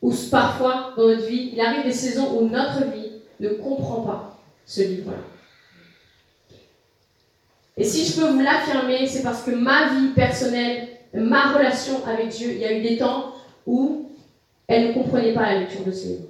ou 0.03 0.13
parfois 0.31 0.93
dans 0.97 1.09
notre 1.09 1.27
vie, 1.27 1.51
il 1.53 1.61
arrive 1.61 1.85
des 1.85 1.93
saisons 1.93 2.39
où 2.39 2.49
notre 2.49 2.85
vie 2.93 3.13
ne 3.41 3.49
comprend 3.51 4.03
pas 4.03 4.39
ce 4.67 4.83
livre-là. 4.83 5.19
Et 7.77 7.85
si 7.85 8.05
je 8.05 8.21
peux 8.21 8.29
vous 8.29 8.41
l'affirmer, 8.41 9.07
c'est 9.07 9.23
parce 9.23 9.43
que 9.43 9.53
ma 9.53 9.95
vie 9.95 10.09
personnelle, 10.09 10.89
ma 11.15 11.53
relation 11.53 12.05
avec 12.07 12.29
Dieu, 12.29 12.51
il 12.53 12.59
y 12.59 12.65
a 12.65 12.73
eu 12.77 12.83
des 12.83 12.99
temps 12.99 13.35
où 13.67 14.08
elle 14.69 14.89
ne 14.89 14.93
comprenait 14.93 15.33
pas 15.33 15.43
la 15.43 15.61
lecture 15.61 15.85
de 15.85 15.91
ce 15.91 16.07
livre. 16.07 16.29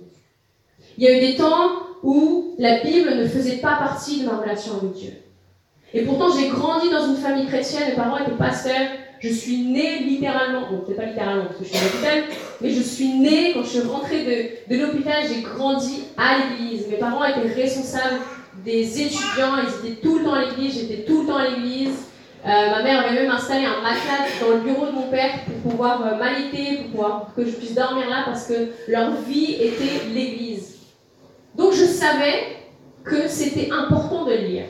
Il 0.97 1.05
y 1.05 1.09
a 1.09 1.17
eu 1.17 1.21
des 1.21 1.37
temps 1.37 1.73
où 2.03 2.55
la 2.59 2.81
Bible 2.81 3.15
ne 3.17 3.27
faisait 3.27 3.57
pas 3.57 3.77
partie 3.77 4.21
de 4.21 4.27
ma 4.27 4.39
relation 4.39 4.75
avec 4.81 4.93
Dieu. 4.93 5.13
Et 5.93 6.03
pourtant, 6.03 6.29
j'ai 6.37 6.49
grandi 6.49 6.89
dans 6.91 7.07
une 7.09 7.17
famille 7.17 7.47
chrétienne, 7.47 7.91
mes 7.91 7.97
parents 7.97 8.19
étaient 8.19 8.31
pasteurs, 8.33 8.89
je 9.21 9.29
suis 9.31 9.63
née 9.63 10.01
littéralement, 10.01 10.71
bon, 10.71 10.79
peut-être 10.79 10.99
pas 10.99 11.07
littéralement 11.07 11.47
parce 11.47 11.59
que 11.59 11.65
je 11.65 11.71
suis 11.71 11.79
à 11.79 11.85
l'hôpital, 11.85 12.25
mais 12.61 12.71
je 12.71 12.83
suis 12.83 13.09
née, 13.15 13.53
quand 13.55 13.65
je 13.65 13.69
suis 13.69 13.81
rentrée 13.81 14.25
de, 14.69 14.75
de 14.75 14.81
l'hôpital, 14.81 15.25
j'ai 15.29 15.41
grandi 15.41 16.05
à 16.17 16.37
l'église. 16.39 16.87
Mes 16.89 16.99
parents 16.99 17.25
étaient 17.25 17.53
responsables 17.53 18.21
des 18.65 19.03
étudiants, 19.03 19.57
ils 19.63 19.89
étaient 19.89 20.01
tout 20.01 20.19
le 20.19 20.25
temps 20.25 20.35
à 20.35 20.45
l'église, 20.45 20.75
j'étais 20.75 21.03
tout 21.03 21.23
le 21.23 21.27
temps 21.27 21.37
à 21.37 21.49
l'église. 21.49 21.95
Euh, 22.49 22.71
ma 22.71 22.83
mère 22.83 23.05
avait 23.05 23.21
même 23.21 23.31
installé 23.31 23.67
un 23.67 23.83
matelas 23.83 24.25
dans 24.41 24.55
le 24.55 24.61
bureau 24.61 24.87
de 24.87 24.93
mon 24.93 25.11
père 25.11 25.45
pour 25.45 25.71
pouvoir 25.71 26.03
euh, 26.03 26.17
m'allaiter, 26.17 26.79
pour 26.79 26.91
pouvoir 26.91 27.27
que 27.37 27.45
je 27.45 27.51
puisse 27.51 27.75
dormir 27.75 28.09
là 28.09 28.23
parce 28.25 28.47
que 28.47 28.69
leur 28.89 29.11
vie 29.21 29.55
était 29.55 30.07
l'église. 30.15 30.79
Donc 31.55 31.75
je 31.75 31.85
savais 31.85 32.57
que 33.05 33.29
c'était 33.29 33.71
important 33.71 34.25
de 34.25 34.33
lire. 34.33 34.65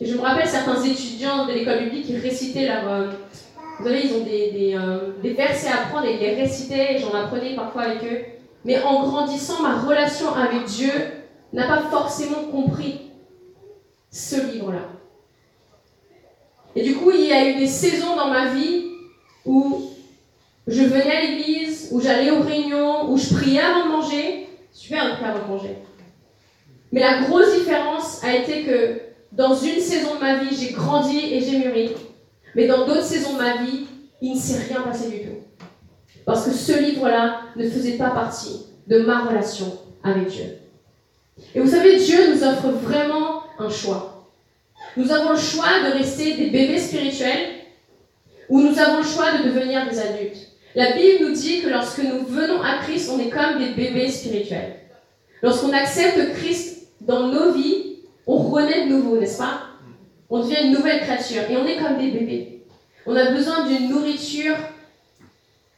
Et 0.00 0.06
je 0.06 0.16
me 0.16 0.22
rappelle 0.22 0.48
certains 0.48 0.82
étudiants 0.82 1.46
de 1.46 1.52
l'école 1.52 1.84
publique 1.84 2.06
qui 2.06 2.16
récitaient 2.16 2.66
leur. 2.66 2.88
Euh, 2.88 3.10
vous 3.78 3.84
savez, 3.84 4.06
ils 4.06 4.14
ont 4.14 4.24
des, 4.24 4.50
des, 4.50 4.74
euh, 4.74 5.12
des, 5.22 5.34
versets 5.34 5.68
à 5.68 5.82
apprendre 5.82 6.06
et 6.06 6.14
ils 6.14 6.20
les 6.20 6.34
récitaient, 6.34 6.94
et 6.94 6.98
j'en 6.98 7.14
apprenais 7.14 7.54
parfois 7.54 7.82
avec 7.82 8.02
eux. 8.02 8.24
Mais 8.64 8.82
en 8.82 9.06
grandissant, 9.06 9.62
ma 9.62 9.80
relation 9.80 10.34
avec 10.34 10.64
Dieu 10.64 10.90
n'a 11.52 11.68
pas 11.68 11.82
forcément 11.90 12.42
compris 12.50 13.02
ce 14.10 14.52
livre-là. 14.52 14.97
Et 16.76 16.82
du 16.82 16.96
coup, 16.96 17.10
il 17.10 17.26
y 17.26 17.32
a 17.32 17.48
eu 17.48 17.56
des 17.56 17.66
saisons 17.66 18.16
dans 18.16 18.28
ma 18.28 18.52
vie 18.52 18.84
où 19.44 19.90
je 20.66 20.82
venais 20.82 21.16
à 21.16 21.20
l'église, 21.22 21.88
où 21.92 22.00
j'allais 22.00 22.30
aux 22.30 22.42
réunions, 22.42 23.10
où 23.10 23.16
je 23.16 23.34
priais 23.34 23.60
avant 23.60 23.86
de 23.86 23.90
manger. 23.90 24.48
Super 24.72 25.06
de 25.06 25.10
prier 25.12 25.26
avant 25.26 25.46
de 25.46 25.52
manger. 25.52 25.76
Mais 26.92 27.00
la 27.00 27.22
grosse 27.22 27.54
différence 27.54 28.22
a 28.22 28.34
été 28.34 28.64
que 28.64 29.00
dans 29.32 29.54
une 29.54 29.80
saison 29.80 30.14
de 30.16 30.20
ma 30.20 30.36
vie, 30.36 30.56
j'ai 30.56 30.72
grandi 30.72 31.18
et 31.18 31.40
j'ai 31.40 31.58
mûri. 31.58 31.90
Mais 32.54 32.66
dans 32.66 32.86
d'autres 32.86 33.04
saisons 33.04 33.34
de 33.34 33.38
ma 33.38 33.56
vie, 33.62 33.86
il 34.20 34.34
ne 34.34 34.38
s'est 34.38 34.62
rien 34.68 34.82
passé 34.82 35.10
du 35.10 35.20
tout. 35.20 35.36
Parce 36.24 36.44
que 36.44 36.52
ce 36.52 36.78
livre-là 36.78 37.40
ne 37.56 37.68
faisait 37.68 37.96
pas 37.96 38.10
partie 38.10 38.66
de 38.86 39.00
ma 39.00 39.26
relation 39.26 39.78
avec 40.02 40.28
Dieu. 40.28 40.58
Et 41.54 41.60
vous 41.60 41.68
savez, 41.68 41.98
Dieu 41.98 42.34
nous 42.34 42.42
offre 42.44 42.68
vraiment 42.68 43.42
un 43.58 43.70
choix. 43.70 44.07
Nous 44.96 45.12
avons 45.12 45.32
le 45.32 45.38
choix 45.38 45.80
de 45.84 45.98
rester 45.98 46.34
des 46.34 46.46
bébés 46.46 46.78
spirituels 46.78 47.50
ou 48.48 48.60
nous 48.60 48.78
avons 48.78 48.98
le 48.98 49.04
choix 49.04 49.38
de 49.38 49.44
devenir 49.44 49.88
des 49.88 49.98
adultes. 49.98 50.48
La 50.74 50.92
Bible 50.92 51.26
nous 51.26 51.34
dit 51.34 51.60
que 51.60 51.68
lorsque 51.68 51.98
nous 51.98 52.24
venons 52.26 52.62
à 52.62 52.78
Christ, 52.82 53.10
on 53.12 53.18
est 53.18 53.30
comme 53.30 53.58
des 53.58 53.70
bébés 53.70 54.10
spirituels. 54.10 54.76
Lorsqu'on 55.42 55.72
accepte 55.72 56.34
Christ 56.34 56.88
dans 57.00 57.28
nos 57.28 57.52
vies, 57.52 58.00
on 58.26 58.38
renaît 58.38 58.86
de 58.86 58.92
nouveau, 58.92 59.18
n'est-ce 59.18 59.38
pas? 59.38 59.60
On 60.30 60.40
devient 60.40 60.64
une 60.64 60.72
nouvelle 60.72 61.00
créature 61.00 61.42
et 61.48 61.56
on 61.56 61.66
est 61.66 61.78
comme 61.78 61.96
des 61.96 62.10
bébés. 62.10 62.62
On 63.06 63.16
a 63.16 63.30
besoin 63.30 63.66
d'une 63.66 63.88
nourriture 63.88 64.56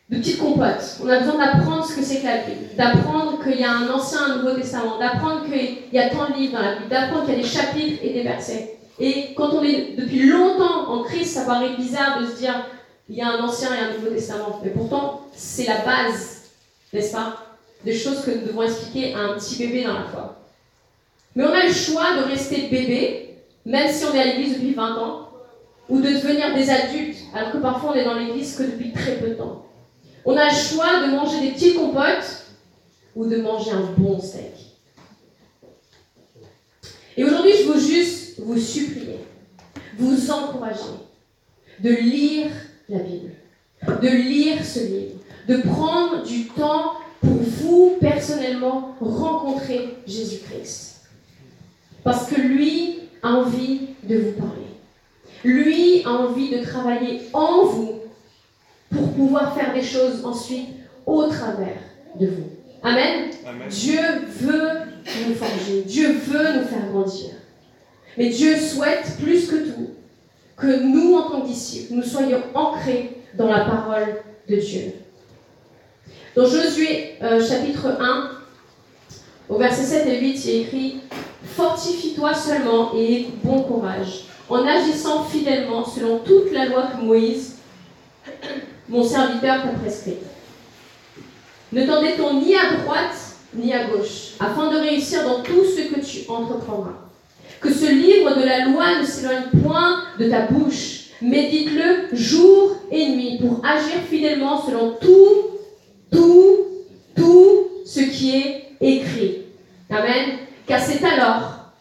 de 0.09 0.17
petites 0.17 0.39
compotes. 0.39 0.99
On 1.03 1.09
a 1.09 1.21
besoin 1.21 1.39
d'apprendre 1.39 1.87
ce 1.87 1.95
que 1.95 2.03
c'est 2.03 2.21
que 2.21 2.27
la 2.27 2.39
Bible, 2.39 2.75
d'apprendre 2.77 3.43
qu'il 3.43 3.61
y 3.61 3.65
a 3.65 3.71
un 3.71 3.89
Ancien 3.89 4.27
et 4.27 4.31
un 4.33 4.37
Nouveau 4.39 4.57
Testament, 4.57 4.99
d'apprendre 4.99 5.45
qu'il 5.45 5.79
y 5.93 5.99
a 5.99 6.11
tant 6.11 6.31
de 6.31 6.35
livres 6.35 6.55
dans 6.55 6.63
la 6.63 6.75
Bible, 6.77 6.89
d'apprendre 6.89 7.27
qu'il 7.27 7.37
y 7.37 7.39
a 7.39 7.43
des 7.43 7.49
chapitres 7.49 8.01
et 8.03 8.13
des 8.13 8.23
versets. 8.23 8.80
Et 9.01 9.33
quand 9.35 9.51
on 9.55 9.65
est 9.65 9.97
depuis 9.97 10.29
longtemps 10.29 10.91
en 10.91 11.03
Christ, 11.03 11.33
ça 11.33 11.45
paraît 11.45 11.75
bizarre 11.77 12.21
de 12.21 12.27
se 12.27 12.37
dire 12.37 12.67
il 13.09 13.17
y 13.17 13.23
a 13.23 13.29
un 13.29 13.43
Ancien 13.43 13.75
et 13.75 13.79
un 13.79 13.95
Nouveau 13.95 14.11
Testament. 14.15 14.61
Mais 14.63 14.71
pourtant, 14.71 15.27
c'est 15.35 15.65
la 15.65 15.79
base, 15.79 16.51
n'est-ce 16.93 17.13
pas 17.13 17.57
Des 17.85 17.95
choses 17.95 18.23
que 18.23 18.31
nous 18.31 18.47
devons 18.47 18.63
expliquer 18.63 19.15
à 19.15 19.21
un 19.21 19.39
petit 19.39 19.57
bébé 19.57 19.85
dans 19.85 19.95
la 19.95 20.05
foi. 20.05 20.37
Mais 21.35 21.45
on 21.45 21.53
a 21.53 21.67
le 21.67 21.73
choix 21.73 22.17
de 22.19 22.25
rester 22.31 22.69
bébé, 22.69 23.37
même 23.65 23.91
si 23.91 24.05
on 24.05 24.15
est 24.15 24.21
à 24.21 24.25
l'église 24.27 24.55
depuis 24.55 24.75
20 24.75 24.99
ans, 24.99 25.29
ou 25.89 26.01
de 26.01 26.09
devenir 26.09 26.55
des 26.55 26.71
adultes, 26.71 27.17
alors 27.35 27.53
que 27.53 27.59
parfois 27.59 27.93
on 27.93 27.95
est 27.95 28.05
dans 28.05 28.15
l'église 28.15 28.55
que 28.55 28.65
depuis 28.65 28.93
très 28.93 29.17
peu 29.17 29.31
de 29.31 29.35
temps. 29.35 29.67
On 30.25 30.37
a 30.37 30.45
le 30.51 30.55
choix 30.55 31.07
de 31.07 31.11
manger 31.11 31.41
des 31.41 31.51
petites 31.53 31.77
compotes 31.77 32.47
ou 33.17 33.27
de 33.27 33.37
manger 33.39 33.71
un 33.73 33.93
bon 33.97 34.21
steak. 34.21 34.53
Et 37.17 37.25
aujourd'hui, 37.25 37.53
je 37.59 37.73
veux 37.73 37.81
juste 37.81 38.30
vous 38.45 38.59
supplier, 38.59 39.21
vous 39.99 40.31
encourager 40.31 40.81
de 41.81 41.91
lire 41.91 42.51
la 42.89 42.99
Bible, 42.99 43.33
de 43.87 44.09
lire 44.09 44.65
ce 44.65 44.81
livre, 44.81 45.17
de 45.49 45.57
prendre 45.59 46.23
du 46.25 46.47
temps 46.49 46.95
pour 47.21 47.33
vous 47.33 47.97
personnellement 48.01 48.97
rencontrer 49.01 49.97
Jésus-Christ. 50.07 51.03
Parce 52.03 52.29
que 52.29 52.41
lui 52.41 53.01
a 53.23 53.29
envie 53.29 53.81
de 54.03 54.17
vous 54.19 54.33
parler. 54.33 54.57
Lui 55.45 56.03
a 56.05 56.11
envie 56.11 56.51
de 56.51 56.65
travailler 56.65 57.23
en 57.33 57.65
vous 57.65 58.01
pour 58.91 59.13
pouvoir 59.13 59.55
faire 59.55 59.73
des 59.73 59.83
choses 59.83 60.25
ensuite 60.25 60.69
au 61.07 61.27
travers 61.27 61.79
de 62.19 62.27
vous. 62.27 62.51
Amen. 62.83 63.31
Dieu 63.69 64.01
veut 64.41 64.71
nous 65.29 65.35
forger. 65.35 65.83
Dieu 65.83 66.13
veut 66.13 66.61
nous 66.61 66.67
faire 66.67 66.91
grandir. 66.91 67.31
Mais 68.17 68.29
Dieu 68.29 68.57
souhaite 68.57 69.17
plus 69.21 69.47
que 69.47 69.57
tout 69.57 69.91
que 70.61 70.81
nous, 70.81 71.17
en 71.17 71.31
tant 71.31 71.41
que 71.41 71.47
disciples, 71.47 71.95
nous 71.95 72.03
soyons 72.03 72.43
ancrés 72.55 73.17
dans 73.35 73.49
la 73.49 73.61
parole 73.61 74.23
de 74.49 74.57
Dieu. 74.57 74.93
Dans 76.37 76.45
Josué 76.45 77.15
euh, 77.23 77.45
chapitre 77.45 77.87
1, 77.99 78.31
au 79.49 79.57
verset 79.57 79.85
7 79.85 80.07
et 80.07 80.21
8, 80.21 80.45
il 80.45 80.51
est 80.51 80.61
écrit 80.61 80.97
Fortifie-toi 81.57 82.35
seulement 82.35 82.93
et 82.95 83.15
aie 83.15 83.27
bon 83.43 83.63
courage, 83.63 84.27
en 84.49 84.67
agissant 84.67 85.25
fidèlement 85.25 85.85
selon 85.85 86.19
toute 86.19 86.53
la 86.53 86.67
loi 86.67 86.89
que 86.93 87.03
Moïse, 87.03 87.57
mon 88.89 89.03
serviteur, 89.03 89.63
t'a 89.63 89.71
prescrite. 89.81 90.23
Ne 91.73 91.87
t'en 91.87 92.03
détourne 92.03 92.41
ni 92.41 92.55
à 92.55 92.75
droite 92.83 93.17
ni 93.55 93.73
à 93.73 93.87
gauche, 93.87 94.35
afin 94.39 94.71
de 94.71 94.77
réussir 94.77 95.25
dans 95.25 95.43
tout 95.43 95.65
ce 95.65 95.93
que 95.93 96.01
tu 96.01 96.29
entreprendras. 96.31 97.10
Que 97.61 97.73
ce 97.73 97.91
livre 97.91 98.37
de 98.37 98.45
la 98.45 98.67
loi 98.67 99.01
ne 99.01 99.05
s'éloigne 99.05 99.63
point 99.63 100.03
de 100.19 100.29
ta 100.29 100.47
bouche. 100.47 101.11
Médite-le 101.21 102.17
jour 102.17 102.77
et 102.91 103.09
nuit 103.11 103.39
pour 103.41 103.65
agir 103.65 104.01
fidèlement 104.09 104.65
selon 104.65 104.97
tout, 105.01 105.59
tout, 106.11 106.67
tout 107.15 107.69
ce 107.85 108.01
qui 108.01 108.37
est 108.37 108.65
écrit. 108.81 109.43
Amen. 109.91 110.39
Car 110.67 110.81
c'est 110.81 111.05
alors, 111.05 111.73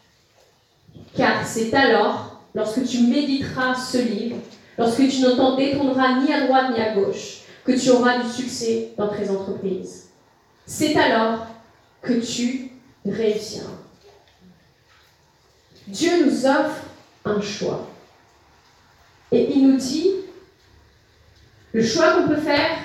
car 1.15 1.45
c'est 1.45 1.73
alors, 1.73 2.41
lorsque 2.53 2.83
tu 2.85 3.03
méditeras 3.03 3.75
ce 3.75 3.99
livre, 3.99 4.37
lorsque 4.77 5.07
tu 5.07 5.21
ne 5.21 5.31
t'en 5.31 5.55
détourneras 5.55 6.19
ni 6.21 6.33
à 6.33 6.47
droite 6.47 6.71
ni 6.75 6.81
à 6.81 6.93
gauche, 6.93 7.41
que 7.63 7.71
tu 7.71 7.89
auras 7.91 8.17
du 8.21 8.29
succès 8.29 8.89
dans 8.97 9.09
tes 9.09 9.29
entreprises. 9.29 10.09
C'est 10.65 10.95
alors 10.95 11.47
que 12.01 12.13
tu 12.13 12.71
réussiras. 13.05 13.78
Dieu 15.89 16.23
nous 16.25 16.45
offre 16.45 16.83
un 17.25 17.41
choix. 17.41 17.87
Et 19.31 19.51
il 19.53 19.67
nous 19.67 19.77
dit 19.77 20.11
le 21.73 21.83
choix 21.83 22.13
qu'on 22.13 22.27
peut 22.27 22.41
faire, 22.41 22.77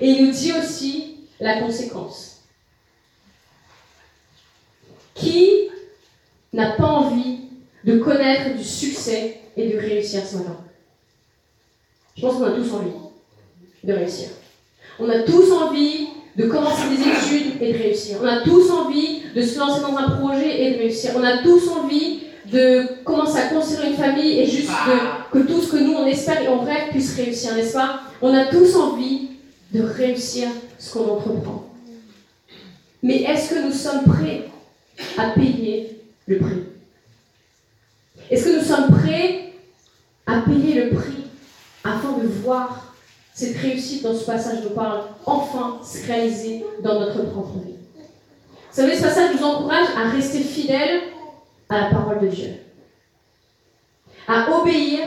et 0.00 0.08
il 0.08 0.26
nous 0.26 0.32
dit 0.32 0.52
aussi 0.52 1.16
la 1.40 1.60
conséquence. 1.60 2.42
Qui 5.14 5.70
n'a 6.52 6.72
pas 6.72 6.86
envie 6.86 7.40
de 7.84 7.98
connaître 7.98 8.56
du 8.56 8.64
succès 8.64 9.40
et 9.56 9.68
de 9.70 9.78
réussir 9.78 10.26
ce 10.26 10.36
matin 10.36 10.60
Je 12.16 12.22
pense 12.22 12.34
qu'on 12.34 12.44
a 12.44 12.52
tous 12.52 12.72
envie 12.74 12.90
de 13.82 13.92
réussir. 13.92 14.28
On 14.98 15.08
a 15.08 15.22
tous 15.22 15.52
envie 15.52 16.08
de 16.36 16.46
commencer 16.48 16.88
des 16.88 17.02
études 17.02 17.62
et 17.62 17.72
de 17.72 17.78
réussir. 17.78 18.18
On 18.20 18.26
a 18.26 18.42
tous 18.42 18.70
envie 18.70 19.22
de 19.36 19.42
se 19.42 19.58
lancer 19.58 19.82
dans 19.82 19.94
un 19.98 20.12
projet 20.12 20.62
et 20.62 20.72
de 20.72 20.78
réussir. 20.78 21.10
On 21.14 21.22
a 21.22 21.42
tous 21.42 21.68
envie 21.68 22.20
de 22.50 23.02
commencer 23.04 23.38
à 23.38 23.48
construire 23.48 23.90
une 23.90 23.96
famille 23.96 24.40
et 24.40 24.46
juste 24.46 24.70
que 25.30 25.40
tout 25.40 25.60
ce 25.60 25.72
que 25.72 25.76
nous 25.76 25.92
on 25.92 26.06
espère 26.06 26.40
et 26.40 26.48
on 26.48 26.60
rêve 26.60 26.88
puisse 26.90 27.14
réussir, 27.16 27.54
n'est-ce 27.54 27.74
pas? 27.74 28.00
On 28.22 28.32
a 28.32 28.46
tous 28.46 28.74
envie 28.76 29.28
de 29.72 29.82
réussir 29.82 30.48
ce 30.78 30.94
qu'on 30.94 31.10
entreprend. 31.10 31.68
Mais 33.02 33.24
est-ce 33.24 33.54
que 33.54 33.62
nous 33.62 33.72
sommes 33.72 34.04
prêts 34.04 34.48
à 35.18 35.28
payer 35.30 36.00
le 36.26 36.38
prix? 36.38 36.62
Est-ce 38.30 38.44
que 38.44 38.58
nous 38.58 38.64
sommes 38.64 38.88
prêts 39.02 39.52
à 40.24 40.40
payer 40.40 40.82
le 40.82 40.96
prix 40.96 41.24
afin 41.84 42.16
de 42.18 42.26
voir 42.26 42.94
cette 43.34 43.58
réussite 43.58 44.02
dont 44.02 44.16
ce 44.16 44.24
passage 44.24 44.64
nous 44.64 44.70
parle 44.70 45.02
enfin 45.26 45.78
se 45.84 46.06
réaliser 46.06 46.64
dans 46.82 47.00
notre 47.00 47.22
propre 47.24 47.58
vie? 47.66 47.75
Vous 48.76 48.82
savez, 48.82 48.96
ce 48.98 49.04
passage 49.04 49.34
nous 49.34 49.42
encourage 49.42 49.86
à 49.96 50.10
rester 50.10 50.40
fidèles 50.40 51.04
à 51.70 51.80
la 51.80 51.86
parole 51.86 52.20
de 52.20 52.26
Dieu, 52.26 52.50
à 54.28 54.50
obéir 54.50 55.06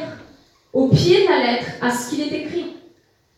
au 0.74 0.88
pied 0.88 1.22
de 1.22 1.30
la 1.30 1.52
lettre 1.52 1.70
à 1.80 1.92
ce 1.92 2.10
qu'il 2.10 2.22
est 2.22 2.36
écrit. 2.36 2.78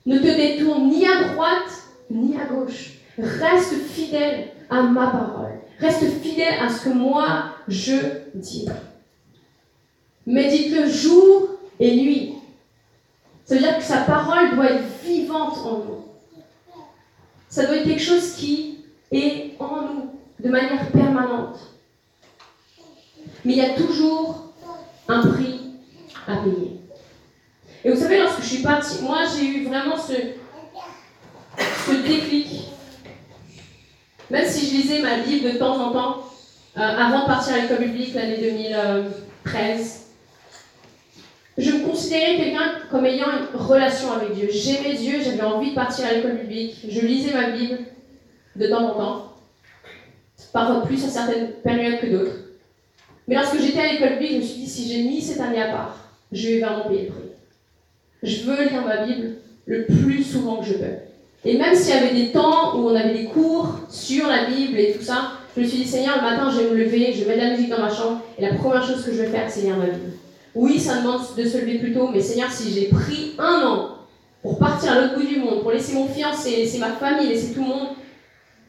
Ne 0.05 0.19
te 0.19 0.27
détourne 0.27 0.87
ni 0.87 1.05
à 1.05 1.33
droite 1.33 1.69
ni 2.09 2.37
à 2.37 2.45
gauche. 2.45 2.91
Reste 3.17 3.73
fidèle 3.93 4.51
à 4.69 4.83
ma 4.83 5.07
parole. 5.07 5.59
Reste 5.79 6.09
fidèle 6.21 6.61
à 6.61 6.69
ce 6.69 6.85
que 6.85 6.93
moi 6.93 7.57
je 7.67 7.97
dis. 8.33 8.69
Médite 10.25 10.73
le 10.73 10.89
jour 10.89 11.49
et 11.77 11.93
nuit. 11.93 12.35
Ça 13.43 13.55
veut 13.55 13.61
dire 13.61 13.77
que 13.79 13.83
sa 13.83 13.97
parole 13.97 14.55
doit 14.55 14.71
être 14.71 15.03
vivante 15.03 15.57
en 15.57 15.79
nous. 15.79 16.05
Ça 17.49 17.65
doit 17.65 17.75
être 17.75 17.83
quelque 17.83 18.01
chose 18.01 18.31
qui 18.35 18.77
est 19.11 19.55
en 19.59 19.81
nous 19.81 20.20
de 20.43 20.49
manière 20.49 20.87
permanente. 20.91 21.57
Mais 23.45 23.53
il 23.53 23.57
y 23.57 23.65
a 23.65 23.73
toujours 23.73 24.53
un 25.07 25.21
prix 25.21 25.61
à 26.27 26.37
payer. 26.37 26.79
Et 27.83 27.91
vous 27.91 27.99
savez, 27.99 28.19
lorsque 28.19 28.41
je 28.41 28.47
suis 28.47 28.63
partie, 28.63 29.03
moi 29.03 29.19
j'ai 29.35 29.45
eu 29.45 29.67
vraiment 29.67 29.97
ce, 29.97 30.13
ce 31.85 31.91
déclic. 31.91 32.69
Même 34.29 34.47
si 34.47 34.67
je 34.67 34.81
lisais 34.81 35.01
ma 35.01 35.19
Bible 35.19 35.51
de 35.51 35.57
temps 35.57 35.77
en 35.77 35.91
temps, 35.91 36.23
euh, 36.77 36.81
avant 36.81 37.23
de 37.23 37.25
partir 37.25 37.55
à 37.55 37.57
l'école 37.57 37.79
publique 37.79 38.13
l'année 38.13 38.37
2013, 38.37 40.07
je 41.57 41.71
me 41.71 41.85
considérais 41.85 42.37
quelqu'un 42.37 42.71
comme 42.89 43.05
ayant 43.05 43.27
une 43.27 43.59
relation 43.59 44.13
avec 44.13 44.33
Dieu. 44.33 44.47
J'aimais 44.51 44.93
Dieu, 44.95 45.19
j'avais 45.23 45.43
envie 45.43 45.71
de 45.71 45.75
partir 45.75 46.05
à 46.05 46.13
l'école 46.13 46.37
publique, 46.39 46.77
je 46.87 47.01
lisais 47.01 47.33
ma 47.33 47.49
Bible 47.49 47.79
de 48.55 48.67
temps 48.67 48.85
en 48.85 48.93
temps, 48.93 49.30
parfois 50.53 50.83
plus 50.83 51.03
à 51.05 51.09
certaines 51.09 51.51
périodes 51.63 51.99
que 51.99 52.07
d'autres. 52.07 52.35
Mais 53.27 53.35
lorsque 53.35 53.59
j'étais 53.59 53.79
à 53.79 53.93
l'école 53.93 54.17
publique, 54.17 54.31
je 54.31 54.37
me 54.37 54.41
suis 54.41 54.61
dit, 54.61 54.67
si 54.67 54.91
j'ai 54.91 55.03
mis 55.03 55.21
cette 55.21 55.39
année 55.39 55.61
à 55.61 55.71
part, 55.71 55.97
je 56.31 56.47
vais 56.47 56.59
vraiment 56.59 56.87
payer 56.87 57.03
le 57.03 57.07
prix. 57.07 57.29
Je 58.23 58.43
veux 58.43 58.63
lire 58.63 58.85
ma 58.85 59.05
Bible 59.05 59.35
le 59.65 59.85
plus 59.85 60.23
souvent 60.23 60.57
que 60.57 60.65
je 60.65 60.73
peux. 60.73 60.85
Et 61.43 61.57
même 61.57 61.75
s'il 61.75 61.95
y 61.95 61.97
avait 61.97 62.13
des 62.13 62.31
temps 62.31 62.77
où 62.77 62.89
on 62.89 62.95
avait 62.95 63.13
des 63.13 63.25
cours 63.25 63.79
sur 63.89 64.27
la 64.27 64.45
Bible 64.45 64.77
et 64.77 64.93
tout 64.93 65.03
ça, 65.03 65.31
je 65.55 65.61
me 65.61 65.67
suis 65.67 65.79
dit, 65.79 65.87
Seigneur, 65.87 66.17
le 66.17 66.21
matin, 66.21 66.51
je 66.51 66.61
vais 66.61 66.69
me 66.69 66.75
lever, 66.75 67.11
je 67.13 67.23
vais 67.23 67.35
mettre 67.35 67.41
de 67.41 67.49
la 67.49 67.55
musique 67.55 67.69
dans 67.69 67.79
ma 67.79 67.93
chambre, 67.93 68.21
et 68.37 68.41
la 68.41 68.53
première 68.53 68.85
chose 68.85 69.03
que 69.03 69.11
je 69.11 69.21
vais 69.21 69.27
faire, 69.27 69.49
c'est 69.49 69.61
lire 69.61 69.75
ma 69.75 69.85
Bible. 69.85 70.11
Oui, 70.53 70.79
ça 70.79 70.97
demande 70.97 71.21
de 71.35 71.43
se 71.45 71.57
lever 71.57 71.79
plus 71.79 71.93
tôt, 71.93 72.09
mais 72.13 72.21
Seigneur, 72.21 72.51
si 72.51 72.71
j'ai 72.71 72.87
pris 72.87 73.33
un 73.39 73.65
an 73.65 73.97
pour 74.41 74.59
partir 74.59 74.91
à 74.91 75.01
l'autre 75.01 75.15
bout 75.15 75.25
du 75.25 75.39
monde, 75.39 75.61
pour 75.61 75.71
laisser 75.71 75.93
mon 75.93 76.07
fiancé, 76.07 76.51
laisser 76.51 76.77
ma 76.77 76.91
famille, 76.91 77.27
laisser 77.27 77.53
tout 77.53 77.61
le 77.61 77.67
monde, 77.67 77.87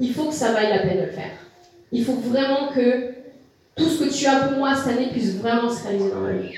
il 0.00 0.12
faut 0.12 0.24
que 0.24 0.34
ça 0.34 0.52
vaille 0.52 0.70
la 0.70 0.78
peine 0.78 0.98
de 0.98 1.06
le 1.06 1.12
faire. 1.12 1.30
Il 1.92 2.04
faut 2.04 2.14
vraiment 2.14 2.72
que 2.72 3.12
tout 3.76 3.88
ce 3.88 4.04
que 4.04 4.10
tu 4.10 4.26
as 4.26 4.48
pour 4.48 4.58
moi 4.58 4.74
cette 4.74 4.96
année 4.96 5.10
puisse 5.10 5.36
vraiment 5.36 5.70
se 5.70 5.84
réaliser 5.84 6.10
dans 6.10 6.20
ma 6.20 6.32
vie. 6.32 6.54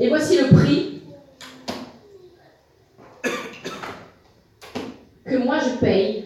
Et 0.00 0.08
voici 0.08 0.38
le 0.40 0.48
prix 0.48 1.02
que 5.26 5.36
moi 5.36 5.58
je 5.58 5.78
paye 5.78 6.24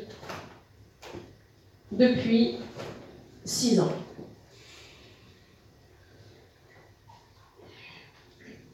depuis 1.90 2.58
six 3.44 3.80
ans. 3.80 3.92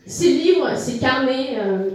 Ces 0.07 0.33
livres, 0.33 0.77
ces 0.77 0.99
carnets 0.99 1.59
euh, 1.59 1.91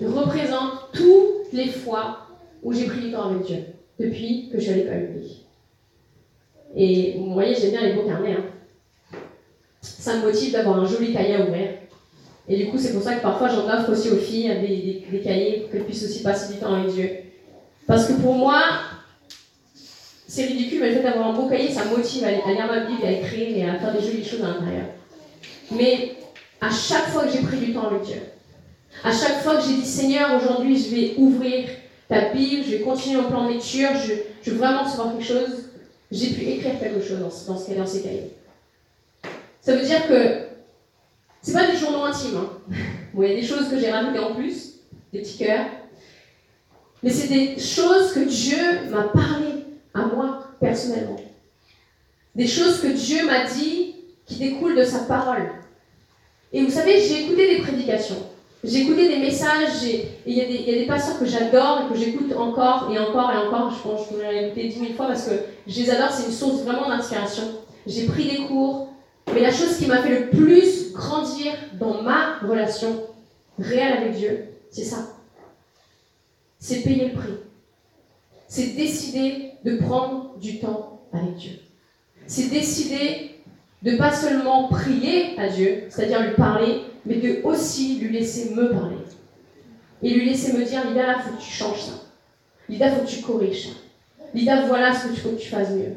représentent 0.00 0.90
toutes 0.92 1.52
les 1.52 1.68
fois 1.68 2.28
où 2.62 2.72
j'ai 2.72 2.86
pris 2.86 3.00
du 3.00 3.12
temps 3.12 3.30
avec 3.30 3.46
Dieu, 3.46 3.64
depuis 3.98 4.48
que 4.50 4.58
je 4.58 4.64
suis 4.64 4.72
à 4.72 4.76
l'école 4.76 5.06
publique. 5.06 5.45
Et 6.76 7.14
vous 7.18 7.32
voyez, 7.32 7.54
j'aime 7.54 7.70
bien 7.70 7.82
les 7.82 7.94
beaux 7.94 8.02
carnets. 8.02 8.32
Hein. 8.32 9.18
Ça 9.80 10.16
me 10.16 10.26
motive 10.26 10.52
d'avoir 10.52 10.78
un 10.78 10.86
joli 10.86 11.12
cahier 11.12 11.36
à 11.36 11.40
ouvrir. 11.40 11.68
Et 12.48 12.56
du 12.56 12.66
coup, 12.66 12.78
c'est 12.78 12.92
pour 12.92 13.02
ça 13.02 13.14
que 13.14 13.22
parfois 13.22 13.48
j'en 13.48 13.66
offre 13.66 13.90
aussi 13.90 14.10
aux 14.10 14.18
filles 14.18 14.54
des, 14.60 15.04
des, 15.10 15.20
cahiers 15.20 15.60
pour 15.60 15.70
qu'elles 15.70 15.84
puissent 15.84 16.04
aussi 16.04 16.22
passer 16.22 16.52
du 16.52 16.60
temps 16.60 16.74
avec 16.74 16.92
Dieu. 16.92 17.10
Parce 17.86 18.06
que 18.06 18.12
pour 18.14 18.34
moi, 18.34 18.62
c'est 20.28 20.44
ridicule, 20.44 20.80
mais 20.80 20.90
le 20.90 20.96
fait 20.96 21.02
d'avoir 21.02 21.30
un 21.30 21.32
beau 21.32 21.48
cahier, 21.48 21.70
ça 21.70 21.86
motive 21.86 22.24
à, 22.24 22.30
lire 22.30 22.66
ma 22.66 22.80
Bible, 22.80 23.04
à 23.04 23.12
écrire 23.12 23.56
et 23.56 23.68
à 23.68 23.78
faire 23.78 23.94
des 23.94 24.04
jolies 24.04 24.24
choses 24.24 24.42
à 24.42 24.48
l'intérieur. 24.48 24.86
Mais 25.72 26.16
à 26.60 26.70
chaque 26.70 27.08
fois 27.08 27.24
que 27.24 27.32
j'ai 27.32 27.42
pris 27.42 27.58
du 27.58 27.72
temps 27.72 27.88
avec 27.88 28.02
Dieu, 28.02 28.20
à 29.02 29.12
chaque 29.12 29.42
fois 29.42 29.56
que 29.56 29.62
j'ai 29.62 29.74
dit 29.74 29.86
Seigneur, 29.86 30.36
aujourd'hui 30.36 30.76
je 30.76 30.94
vais 30.94 31.14
ouvrir 31.16 31.68
ta 32.08 32.28
Bible, 32.30 32.64
je 32.64 32.76
vais 32.76 32.80
continuer 32.80 33.20
mon 33.20 33.28
plan 33.28 33.46
de 33.46 33.54
lecture, 33.54 33.90
je, 33.94 34.50
veux 34.50 34.56
vraiment 34.56 34.84
recevoir 34.84 35.12
quelque 35.12 35.24
chose, 35.24 35.65
j'ai 36.16 36.30
pu 36.30 36.42
écrire 36.42 36.78
quelque 36.78 37.00
chose 37.00 37.20
dans, 37.20 37.30
ce, 37.30 37.72
dans 37.72 37.86
ces 37.86 38.02
cahiers. 38.02 38.32
Ça 39.60 39.76
veut 39.76 39.84
dire 39.84 40.06
que 40.08 40.46
c'est 41.42 41.52
pas 41.52 41.70
des 41.70 41.76
journaux 41.76 42.04
intimes. 42.04 42.38
Hein. 42.38 42.76
Il 43.14 43.28
y 43.28 43.32
a 43.32 43.34
des 43.34 43.46
choses 43.46 43.68
que 43.68 43.78
j'ai 43.78 43.90
rajoutées 43.90 44.18
en 44.18 44.34
plus, 44.34 44.80
des 45.12 45.20
petits 45.20 45.38
cœurs. 45.38 45.66
Mais 47.02 47.10
c'est 47.10 47.28
des 47.28 47.58
choses 47.58 48.12
que 48.12 48.20
Dieu 48.20 48.90
m'a 48.90 49.04
parlé 49.04 49.64
à 49.94 50.06
moi 50.06 50.48
personnellement. 50.58 51.20
Des 52.34 52.46
choses 52.46 52.80
que 52.80 52.88
Dieu 52.88 53.26
m'a 53.26 53.44
dit 53.44 53.96
qui 54.26 54.36
découlent 54.36 54.76
de 54.76 54.84
sa 54.84 55.00
parole. 55.00 55.50
Et 56.52 56.62
vous 56.62 56.70
savez, 56.70 57.00
j'ai 57.00 57.24
écouté 57.24 57.56
des 57.56 57.62
prédications. 57.62 58.26
Écouté 58.64 59.08
des 59.08 59.18
messages, 59.18 59.84
il 60.26 60.32
y, 60.32 60.40
a 60.40 60.44
des 60.46 60.86
pasteurs 60.86 61.18
que 61.18 61.26
j'adore 61.26 61.82
et 61.82 61.92
que 61.92 61.98
j'écoute 61.98 62.32
encore 62.36 62.90
et 62.92 62.98
encore 62.98 63.30
et 63.32 63.46
encore. 63.46 63.70
Je 63.70 63.82
pense 63.82 64.00
que 64.00 64.14
je 64.14 64.14
pourrais 64.14 64.46
écouter 64.46 64.68
dix 64.68 64.80
mille 64.80 64.94
fois 64.94 65.06
parce 65.06 65.28
que 65.28 65.34
je 65.66 65.80
les 65.80 65.90
adore, 65.90 66.10
c'est 66.10 66.26
une 66.26 66.32
source 66.32 66.62
vraiment 66.62 66.88
d'inspiration. 66.88 67.44
J'ai 67.86 68.06
pris 68.06 68.24
des 68.24 68.46
cours, 68.46 68.88
mais 69.32 69.40
la 69.40 69.52
chose 69.52 69.76
qui 69.76 69.86
m'a 69.86 69.98
fait 69.98 70.20
le 70.20 70.30
plus 70.30 70.92
grandir 70.92 71.52
dans 71.78 72.02
ma 72.02 72.38
relation 72.38 73.02
réelle 73.58 73.98
avec 73.98 74.16
Dieu, 74.16 74.46
c'est 74.70 74.84
ça. 74.84 74.98
C'est 76.58 76.82
payer 76.82 77.08
le 77.08 77.14
prix. 77.14 77.34
C'est 78.48 78.74
décider 78.74 79.52
de 79.64 79.76
prendre 79.76 80.36
du 80.38 80.58
temps 80.58 81.02
avec 81.12 81.36
Dieu. 81.36 81.52
C'est 82.26 82.48
décider 82.48 83.25
de 83.86 83.96
pas 83.96 84.12
seulement 84.12 84.66
prier 84.66 85.38
à 85.38 85.46
Dieu, 85.46 85.84
c'est-à-dire 85.88 86.20
lui 86.20 86.34
parler, 86.34 86.80
mais 87.06 87.16
de 87.16 87.40
aussi 87.44 88.00
lui 88.00 88.12
laisser 88.12 88.52
me 88.52 88.70
parler. 88.70 88.96
Et 90.02 90.10
lui 90.10 90.28
laisser 90.28 90.54
me 90.54 90.64
dire, 90.64 90.84
Lida, 90.88 91.06
là, 91.06 91.18
faut 91.20 91.36
que 91.36 91.40
tu 91.40 91.52
changes 91.52 91.82
ça. 91.82 91.92
Lida, 92.68 92.90
faut 92.90 93.04
que 93.04 93.08
tu 93.08 93.22
corriges 93.22 93.68
ça. 93.68 93.74
Lida, 94.34 94.66
voilà 94.66 94.92
ce 94.92 95.06
qu'il 95.06 95.18
faut 95.18 95.28
que 95.30 95.40
tu 95.40 95.48
fasses 95.48 95.70
mieux. 95.70 95.94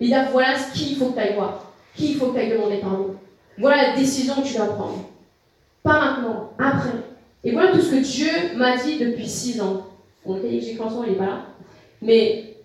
Lida, 0.00 0.24
voilà 0.32 0.58
ce 0.58 0.76
qu'il 0.76 0.96
faut 0.96 1.06
que 1.06 1.14
tu 1.14 1.20
ailles 1.20 1.36
voir. 1.36 1.72
Qui 1.94 2.10
il 2.10 2.16
faut 2.16 2.26
que 2.26 2.34
tu 2.34 2.40
ailles 2.40 2.50
demander 2.50 2.78
pardon. 2.78 3.14
Voilà 3.56 3.90
la 3.90 3.96
décision 3.96 4.34
que 4.34 4.46
tu 4.46 4.56
dois 4.56 4.74
prendre. 4.74 5.08
Pas 5.84 6.00
maintenant, 6.00 6.50
après. 6.58 6.90
Et 7.44 7.52
voilà 7.52 7.70
tout 7.70 7.80
ce 7.80 7.92
que 7.92 8.02
Dieu 8.02 8.56
m'a 8.56 8.76
dit 8.76 8.98
depuis 8.98 9.28
six 9.28 9.60
ans. 9.60 9.86
Le 10.26 10.40
cahier 10.40 10.58
que 10.58 10.64
j'ai 10.64 10.72
il 10.72 11.10
n'est 11.12 11.16
pas 11.16 11.26
là. 11.26 11.46
Mais 12.02 12.56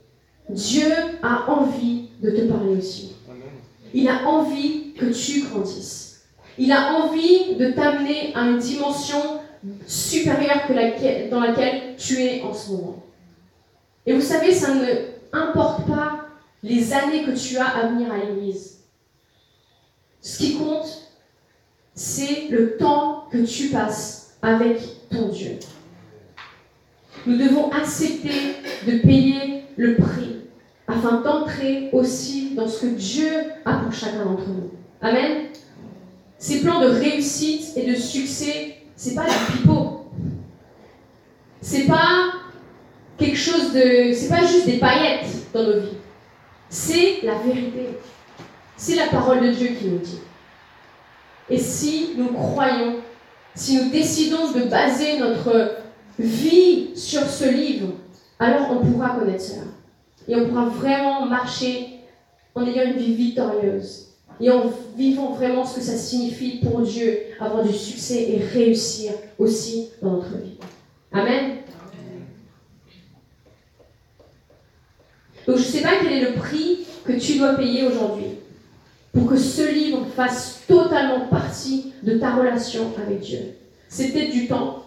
Dieu 0.50 0.92
a 1.22 1.50
envie 1.52 2.10
de 2.22 2.32
te 2.32 2.42
parler 2.42 2.76
aussi. 2.76 3.13
Il 3.94 4.10
a 4.10 4.28
envie 4.28 4.94
que 4.94 5.06
tu 5.06 5.44
grandisses. 5.44 6.24
Il 6.58 6.72
a 6.72 6.96
envie 6.96 7.56
de 7.56 7.72
t'amener 7.72 8.34
à 8.36 8.42
une 8.42 8.60
dimension 8.60 9.40
supérieure 9.88 10.68
que 10.68 11.30
dans 11.30 11.40
laquelle 11.40 11.96
tu 11.98 12.22
es 12.22 12.42
en 12.42 12.54
ce 12.54 12.72
moment. 12.72 13.04
Et 14.06 14.14
vous 14.14 14.22
savez, 14.22 14.54
ça 14.54 14.74
ne 14.74 14.86
importe 15.32 15.88
pas 15.88 16.28
les 16.62 16.94
années 16.94 17.24
que 17.24 17.32
tu 17.32 17.58
as 17.58 17.68
à 17.68 17.88
venir 17.88 18.12
à 18.12 18.18
l'église. 18.18 18.80
Ce 20.22 20.38
qui 20.38 20.58
compte, 20.58 20.88
c'est 21.94 22.48
le 22.50 22.78
temps 22.78 23.26
que 23.32 23.46
tu 23.46 23.70
passes 23.70 24.36
avec 24.42 24.80
ton 25.10 25.30
Dieu. 25.30 25.60
Nous 27.26 27.38
devons 27.38 27.72
accepter 27.72 28.56
de 28.86 28.98
payer 29.00 29.64
le 29.78 29.96
prix 29.96 30.33
afin 30.94 31.22
d'entrer 31.22 31.90
aussi 31.92 32.52
dans 32.56 32.68
ce 32.68 32.82
que 32.82 32.88
Dieu 32.88 33.30
a 33.66 33.78
pour 33.78 33.94
chacun 33.94 34.26
d'entre 34.26 34.48
nous. 34.48 34.72
Amen. 35.02 35.48
Ces 36.38 36.62
plans 36.62 36.80
de 36.82 36.88
réussite 36.88 37.76
et 37.76 37.90
de 37.90 37.96
succès, 37.96 38.78
c'est 38.96 39.16
pas 39.16 39.26
du 39.26 39.58
pipeau. 39.58 40.06
C'est 41.62 41.86
pas 41.86 42.34
quelque 43.18 43.38
chose 43.38 43.74
de. 43.74 44.14
C'est 44.14 44.30
pas 44.30 44.46
juste 44.46 44.66
des 44.66 44.78
paillettes 44.78 45.28
dans 45.54 45.64
nos 45.64 45.80
vies. 45.80 45.98
C'est 46.70 47.20
la 47.24 47.36
vérité. 47.36 47.98
C'est 48.76 48.96
la 48.96 49.08
parole 49.08 49.42
de 49.42 49.52
Dieu 49.52 49.70
qui 49.80 49.88
nous 49.88 50.00
dit. 50.00 50.20
Et 51.50 51.58
si 51.58 52.12
nous 52.18 52.28
croyons, 52.28 52.96
si 53.56 53.78
nous 53.78 53.90
décidons 53.90 54.52
de 54.52 54.64
baser 54.64 55.20
notre 55.20 55.78
vie 56.20 56.90
sur 56.96 57.22
ce 57.24 57.50
livre, 57.50 57.90
alors 58.40 58.72
on 58.72 58.86
pourra 58.86 59.12
connaître 59.12 59.44
cela. 59.44 59.64
Et 60.28 60.36
on 60.36 60.48
pourra 60.48 60.66
vraiment 60.66 61.26
marcher 61.26 62.00
en 62.56 62.66
ayant 62.66 62.86
une 62.86 62.98
vie 62.98 63.14
victorieuse. 63.14 64.08
Et 64.40 64.50
en 64.50 64.64
vivant 64.98 65.32
vraiment 65.32 65.66
ce 65.66 65.76
que 65.76 65.82
ça 65.82 65.98
signifie 65.98 66.60
pour 66.60 66.82
Dieu, 66.82 67.20
avoir 67.40 67.64
du 67.64 67.74
succès 67.74 68.30
et 68.30 68.38
réussir 68.40 69.14
aussi 69.38 69.90
dans 70.02 70.14
notre 70.14 70.38
vie. 70.38 70.58
Amen. 71.12 71.58
Donc 75.46 75.58
je 75.58 75.62
ne 75.62 75.68
sais 75.68 75.82
pas 75.82 76.00
quel 76.02 76.14
est 76.14 76.32
le 76.32 76.34
prix 76.34 76.80
que 77.06 77.14
tu 77.14 77.38
dois 77.38 77.54
payer 77.54 77.86
aujourd'hui 77.86 78.38
pour 79.14 79.28
que 79.28 79.38
ce 79.38 79.72
livre 79.72 80.06
fasse 80.16 80.62
totalement 80.68 81.28
partie 81.28 81.94
de 82.02 82.18
ta 82.18 82.36
relation 82.36 82.92
avec 82.98 83.20
Dieu. 83.20 83.56
C'est 83.88 84.10
peut-être 84.10 84.32
du 84.32 84.48
temps. 84.48 84.84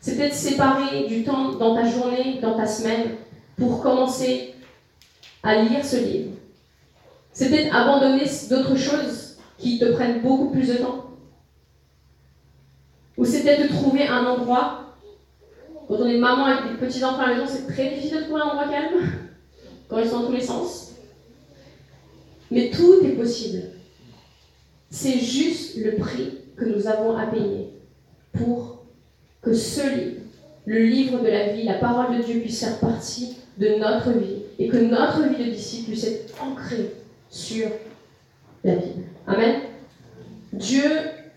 C'est 0.00 0.16
peut-être 0.16 0.34
séparer 0.34 1.06
du 1.08 1.24
temps 1.24 1.54
dans 1.54 1.74
ta 1.74 1.88
journée, 1.88 2.38
dans 2.40 2.56
ta 2.56 2.66
semaine, 2.66 3.16
pour 3.56 3.82
commencer 3.82 4.54
à 5.42 5.62
lire 5.62 5.84
ce 5.84 5.96
livre. 5.96 6.32
C'est 7.32 7.50
peut-être 7.50 7.74
abandonner 7.74 8.24
d'autres 8.48 8.76
choses 8.76 9.36
qui 9.58 9.78
te 9.78 9.92
prennent 9.92 10.20
beaucoup 10.20 10.50
plus 10.50 10.68
de 10.68 10.74
temps. 10.74 11.10
c'est 13.24 13.42
peut-être 13.42 13.68
trouver 13.68 14.06
un 14.06 14.24
endroit. 14.24 14.96
Quand 15.88 15.96
on 15.96 16.06
est 16.06 16.18
maman 16.18 16.46
avec 16.46 16.72
des 16.72 16.86
petits 16.86 17.04
enfants 17.04 17.22
à 17.22 17.28
la 17.28 17.34
maison, 17.34 17.46
c'est 17.46 17.72
très 17.72 17.90
difficile 17.94 18.18
de 18.18 18.22
trouver 18.24 18.40
un 18.40 18.46
endroit 18.46 18.68
calme, 18.68 19.10
quand 19.88 19.98
ils 19.98 20.08
sont 20.08 20.20
dans 20.20 20.26
tous 20.26 20.32
les 20.32 20.40
sens. 20.40 20.92
Mais 22.50 22.70
tout 22.70 23.04
est 23.04 23.16
possible. 23.16 23.62
C'est 24.90 25.18
juste 25.18 25.76
le 25.76 25.96
prix 25.96 26.38
que 26.56 26.64
nous 26.64 26.86
avons 26.86 27.16
à 27.16 27.26
payer 27.26 27.70
pour 28.32 28.84
que 29.42 29.52
ce 29.52 29.80
livre, 29.80 30.20
le 30.64 30.78
livre 30.80 31.20
de 31.20 31.28
la 31.28 31.52
vie, 31.52 31.62
la 31.62 31.74
parole 31.74 32.16
de 32.18 32.22
Dieu 32.22 32.40
puisse 32.40 32.60
faire 32.60 32.80
partie 32.80 33.36
de 33.58 33.78
notre 33.78 34.10
vie 34.10 34.42
et 34.58 34.68
que 34.68 34.76
notre 34.76 35.22
vie 35.22 35.44
de 35.44 35.50
disciple 35.50 35.90
puisse 35.90 36.04
être 36.04 36.42
ancrée 36.42 36.92
sur 37.30 37.68
la 38.64 38.76
Bible. 38.76 39.04
Amen. 39.26 39.62
Dieu 40.52 40.82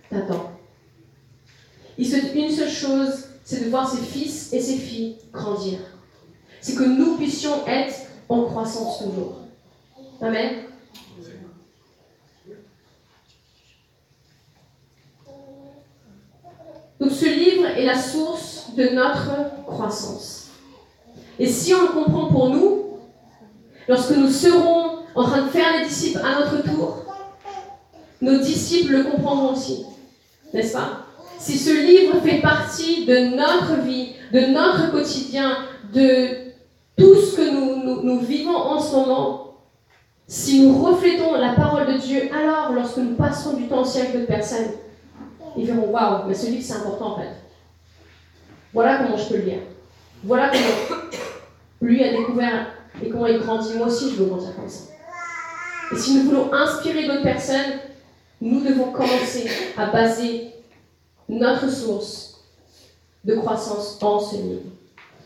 t'attend. 0.10 0.52
Une 1.98 2.06
seule 2.50 2.70
chose, 2.70 3.26
c'est 3.44 3.66
de 3.66 3.70
voir 3.70 3.90
ses 3.90 4.02
fils 4.02 4.54
et 4.54 4.62
ses 4.62 4.78
filles 4.78 5.18
grandir. 5.34 5.80
C'est 6.62 6.76
que 6.76 6.84
nous 6.84 7.18
puissions 7.18 7.68
être 7.68 7.94
en 8.30 8.44
croissance 8.44 9.00
toujours. 9.00 9.40
Amen. 10.22 10.64
Donc 17.00 17.12
ce 17.12 17.26
livre 17.26 17.66
est 17.66 17.86
la 17.86 17.98
source 17.98 18.74
de 18.76 18.90
notre 18.90 19.66
croissance. 19.66 20.49
Et 21.40 21.48
si 21.48 21.74
on 21.74 21.82
le 21.82 21.88
comprend 21.88 22.28
pour 22.28 22.50
nous, 22.50 22.98
lorsque 23.88 24.12
nous 24.12 24.30
serons 24.30 25.00
en 25.16 25.24
train 25.24 25.44
de 25.44 25.50
faire 25.50 25.80
les 25.80 25.86
disciples 25.86 26.20
à 26.20 26.40
notre 26.40 26.64
tour, 26.64 27.06
nos 28.22 28.38
disciples 28.40 28.92
le 28.92 29.04
comprendront 29.06 29.54
aussi. 29.54 29.86
N'est-ce 30.54 30.74
pas? 30.74 31.06
Si 31.38 31.58
ce 31.58 31.72
livre 31.72 32.20
fait 32.22 32.42
partie 32.42 33.06
de 33.06 33.36
notre 33.36 33.82
vie, 33.82 34.14
de 34.34 34.42
notre 34.48 34.92
quotidien, 34.92 35.58
de 35.94 36.50
tout 36.98 37.16
ce 37.16 37.38
que 37.38 38.04
nous, 38.04 38.20
vivons 38.20 38.56
en 38.56 38.80
ce 38.80 38.94
moment, 38.94 39.56
si 40.28 40.62
nous 40.62 40.84
reflétons 40.84 41.36
la 41.36 41.54
parole 41.54 41.88
de 41.94 41.98
Dieu, 41.98 42.30
alors 42.36 42.74
lorsque 42.74 42.98
nous 42.98 43.16
passerons 43.16 43.56
du 43.56 43.68
temps 43.68 43.82
aussi 43.82 44.02
avec 44.02 44.14
d'autres 44.14 44.28
personnes, 44.28 44.72
ils 45.58 45.66
verront 45.66 45.90
Waouh, 45.90 46.28
mais 46.28 46.34
ce 46.34 46.48
livre 46.48 46.64
c'est 46.64 46.74
important 46.74 47.14
en 47.14 47.20
fait. 47.20 47.30
Voilà 48.74 48.98
comment 48.98 49.18
je 49.18 49.30
peux 49.30 49.38
le 49.38 49.44
lire. 49.44 49.60
Voilà 50.24 50.50
comment 50.50 51.00
lui 51.82 52.04
a 52.04 52.12
découvert 52.12 52.68
et 53.04 53.10
comment 53.10 53.28
il 53.28 53.40
grandit. 53.40 53.74
Moi 53.78 53.88
aussi, 53.88 54.12
je 54.12 54.16
veux 54.16 54.26
grandir 54.26 54.56
comme 54.56 54.70
ça. 54.70 54.86
Et 55.92 55.98
si 55.98 56.16
nous 56.16 56.24
voulons 56.24 56.54
inspirer 56.54 57.08
d'autres 57.08 57.24
personnes, 57.24 57.80
nous 58.42 58.62
devons 58.62 58.92
commencer 58.92 59.50
à 59.78 59.88
baser 59.88 60.52
notre 61.28 61.70
source 61.70 62.42
de 63.24 63.36
croissance 63.36 63.98
en 64.02 64.20
ce 64.20 64.36
livre. 64.36 64.62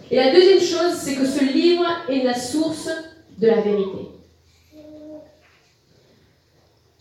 Et 0.09 0.15
la 0.15 0.31
deuxième 0.31 0.59
chose, 0.59 0.95
c'est 0.95 1.15
que 1.15 1.25
ce 1.25 1.43
livre 1.43 1.85
est 2.09 2.23
la 2.23 2.33
source 2.33 2.89
de 3.37 3.47
la 3.47 3.61
vérité. 3.61 4.09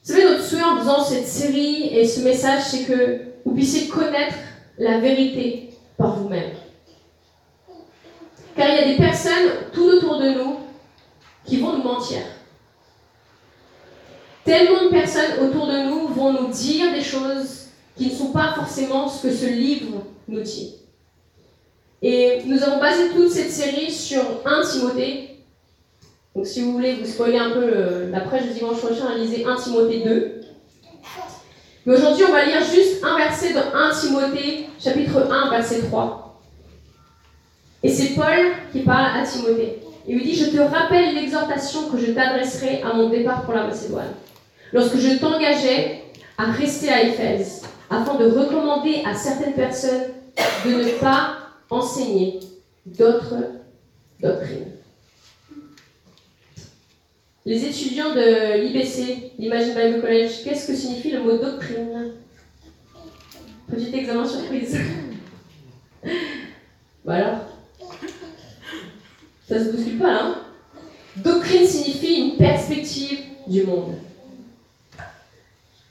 Vous 0.05 0.13
savez, 0.13 0.25
notre 0.25 0.45
souhait 0.45 0.63
en 0.63 0.79
faisant 0.79 1.05
cette 1.05 1.27
série 1.27 1.97
et 1.97 2.07
ce 2.07 2.21
message, 2.21 2.63
c'est 2.65 2.85
que 2.85 3.21
vous 3.45 3.55
puissiez 3.55 3.89
connaître 3.89 4.35
la 4.79 4.99
vérité 4.99 5.71
par 5.97 6.17
vous-même. 6.17 6.51
Car 8.57 8.69
il 8.69 8.75
y 8.75 8.79
a 8.79 8.87
des 8.93 8.97
personnes 8.97 9.51
tout 9.73 9.85
autour 9.85 10.19
de 10.19 10.29
nous 10.31 10.57
qui 11.45 11.59
vont 11.59 11.73
nous 11.73 11.83
mentir. 11.83 12.21
Tellement 14.45 14.85
de 14.85 14.89
personnes 14.89 15.39
autour 15.41 15.67
de 15.67 15.89
nous 15.89 16.09
vont 16.09 16.33
nous 16.33 16.49
dire 16.49 16.93
des 16.93 17.03
choses 17.03 17.67
qui 17.97 18.07
ne 18.07 18.15
sont 18.15 18.33
pas 18.33 18.53
forcément 18.55 19.09
ce 19.09 19.27
que 19.29 19.35
ce 19.35 19.47
livre 19.47 20.05
nous 20.29 20.41
dit. 20.41 20.75
Et 22.03 22.43
nous 22.47 22.63
avons 22.63 22.81
basé 22.81 23.11
toute 23.11 23.31
cette 23.31 23.51
série 23.51 23.91
sur 23.91 24.23
1 24.45 24.63
Timothée. 24.63 25.45
Donc 26.35 26.47
si 26.47 26.63
vous 26.63 26.73
voulez 26.73 26.95
vous 26.95 27.07
spoiler 27.07 27.39
un 27.39 27.51
peu 27.51 28.11
la 28.11 28.21
prêche 28.21 28.45
du 28.45 28.55
dimanche 28.55 28.79
prochain, 28.79 29.15
lisez 29.17 29.45
1 29.45 29.55
Timothée 29.57 30.01
2. 30.01 30.41
Mais 31.85 31.95
aujourd'hui, 31.97 32.25
on 32.29 32.33
va 32.33 32.45
lire 32.45 32.65
juste 32.65 33.05
un 33.05 33.17
verset 33.17 33.55
de 33.55 33.59
1 33.59 33.91
Timothée, 33.91 34.69
chapitre 34.81 35.31
1, 35.31 35.51
verset 35.51 35.83
3. 35.83 36.22
Et 37.83 37.89
c'est 37.89 38.15
Paul 38.15 38.53
qui 38.73 38.81
parle 38.81 39.19
à 39.19 39.25
Timothée. 39.25 39.79
Il 40.07 40.17
lui 40.17 40.25
dit, 40.25 40.35
je 40.35 40.51
te 40.51 40.59
rappelle 40.59 41.15
l'exhortation 41.15 41.89
que 41.89 41.99
je 41.99 42.13
t'adresserai 42.13 42.83
à 42.83 42.93
mon 42.93 43.09
départ 43.09 43.45
pour 43.45 43.55
la 43.55 43.67
Macédoine, 43.67 44.13
lorsque 44.73 44.97
je 44.99 45.19
t'engageais 45.19 46.03
à 46.39 46.51
rester 46.51 46.89
à 46.91 47.03
Éphèse, 47.03 47.63
afin 47.89 48.17
de 48.17 48.27
recommander 48.27 49.03
à 49.07 49.15
certaines 49.15 49.55
personnes 49.55 50.05
de 50.65 50.71
ne 50.71 50.99
pas 50.99 51.37
enseigner 51.71 52.41
d'autres 52.87 53.37
doctrines. 54.21 54.73
Les 57.45 57.65
étudiants 57.65 58.15
de 58.15 58.63
l'IBC, 58.63 59.33
l'Imagine 59.39 59.75
Bible 59.75 60.01
College, 60.01 60.31
qu'est-ce 60.45 60.69
que 60.69 60.77
signifie 60.77 61.11
le 61.11 61.23
mot 61.23 61.39
doctrine? 61.39 62.13
Petit 63.69 63.95
examen 63.95 64.27
surprise. 64.27 64.79
voilà. 67.05 67.52
Ça 69.53 69.59
se 69.59 69.71
bouscule 69.71 69.99
pas, 69.99 70.09
hein 70.09 70.35
Doctrine 71.17 71.67
signifie 71.67 72.23
une 72.23 72.37
perspective 72.39 73.19
du 73.47 73.65
monde. 73.65 73.97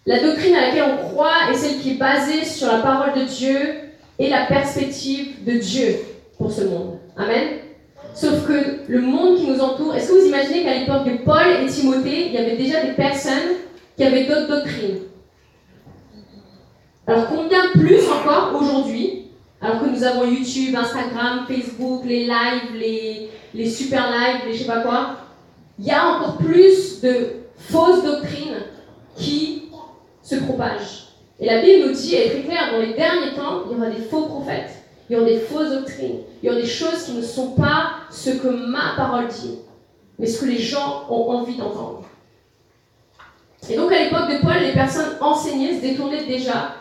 La 0.07 0.19
doctrine 0.19 0.55
à 0.55 0.61
laquelle 0.61 0.97
on 0.97 1.09
croit 1.09 1.51
est 1.51 1.53
celle 1.53 1.77
qui 1.77 1.91
est 1.91 1.97
basée 1.97 2.43
sur 2.43 2.65
la 2.71 2.79
parole 2.79 3.13
de 3.13 3.25
Dieu 3.25 3.59
et 4.17 4.29
la 4.29 4.47
perspective 4.47 5.43
de 5.45 5.59
Dieu 5.59 5.95
pour 6.39 6.51
ce 6.51 6.63
monde. 6.63 6.97
Amen. 7.15 7.59
Sauf 8.15 8.47
que 8.47 8.79
le 8.87 8.99
monde 8.99 9.37
qui 9.37 9.45
nous 9.45 9.59
entoure, 9.59 9.93
est-ce 9.93 10.07
que 10.07 10.19
vous 10.19 10.27
imaginez 10.27 10.63
qu'à 10.63 10.79
l'époque 10.79 11.05
de 11.05 11.23
Paul 11.23 11.45
et 11.63 11.67
Timothée, 11.67 12.29
il 12.29 12.33
y 12.33 12.37
avait 12.39 12.57
déjà 12.57 12.83
des 12.83 12.93
personnes 12.93 13.57
qui 13.95 14.03
avaient 14.03 14.25
d'autres 14.25 14.47
doctrines? 14.47 15.01
Alors 17.05 17.27
combien 17.27 17.69
plus 17.73 18.09
encore 18.09 18.59
aujourd'hui, 18.59 19.27
alors 19.61 19.83
que 19.83 19.89
nous 19.89 20.03
avons 20.03 20.25
YouTube, 20.25 20.75
Instagram, 20.75 21.45
Facebook, 21.47 22.01
les 22.05 22.25
lives, 22.25 22.75
les, 22.75 23.29
les 23.53 23.69
super 23.69 24.09
lives, 24.11 24.47
les 24.47 24.53
je 24.53 24.59
sais 24.59 24.67
pas 24.67 24.81
quoi, 24.81 25.17
il 25.79 25.85
y 25.85 25.91
a 25.91 26.07
encore 26.07 26.37
plus 26.37 27.01
de 27.01 27.27
fausses 27.57 28.03
doctrines 28.03 28.57
qui 29.15 29.63
se 30.21 30.35
propagent. 30.35 31.07
Et 31.39 31.45
la 31.45 31.61
Bible 31.61 31.87
nous 31.87 31.93
dit, 31.93 32.15
elle 32.15 32.27
est 32.27 32.29
très 32.31 32.43
claire, 32.43 32.71
dans 32.71 32.79
les 32.79 32.93
derniers 32.93 33.33
temps, 33.35 33.63
il 33.65 33.75
y 33.75 33.79
aura 33.79 33.89
des 33.89 34.01
faux 34.01 34.25
prophètes, 34.25 34.71
il 35.09 35.13
y 35.13 35.19
aura 35.19 35.27
des 35.27 35.39
fausses 35.39 35.71
doctrines, 35.71 36.19
il 36.41 36.47
y 36.47 36.49
aura 36.49 36.61
des 36.61 36.67
choses 36.67 37.03
qui 37.03 37.13
ne 37.13 37.21
sont 37.21 37.51
pas 37.51 37.93
ce 38.11 38.29
que 38.29 38.47
ma 38.47 38.93
parole 38.95 39.27
dit, 39.27 39.59
mais 40.19 40.27
ce 40.27 40.41
que 40.41 40.45
les 40.45 40.59
gens 40.59 41.05
ont 41.09 41.31
envie 41.31 41.57
d'entendre. 41.57 42.03
Et 43.69 43.75
donc 43.75 43.91
à 43.91 44.03
l'époque 44.03 44.29
de 44.29 44.41
Paul, 44.41 44.61
les 44.61 44.73
personnes 44.73 45.17
enseignées 45.19 45.77
se 45.77 45.81
détournaient 45.81 46.25
déjà 46.25 46.75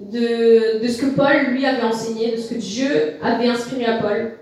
de, 0.00 0.82
de, 0.82 0.88
ce 0.88 1.02
que 1.02 1.06
Paul 1.14 1.52
lui 1.52 1.64
avait 1.64 1.82
enseigné, 1.82 2.32
de 2.32 2.36
ce 2.36 2.54
que 2.54 2.58
Dieu 2.58 3.14
avait 3.22 3.48
inspiré 3.48 3.84
à 3.86 3.98
Paul 3.98 4.32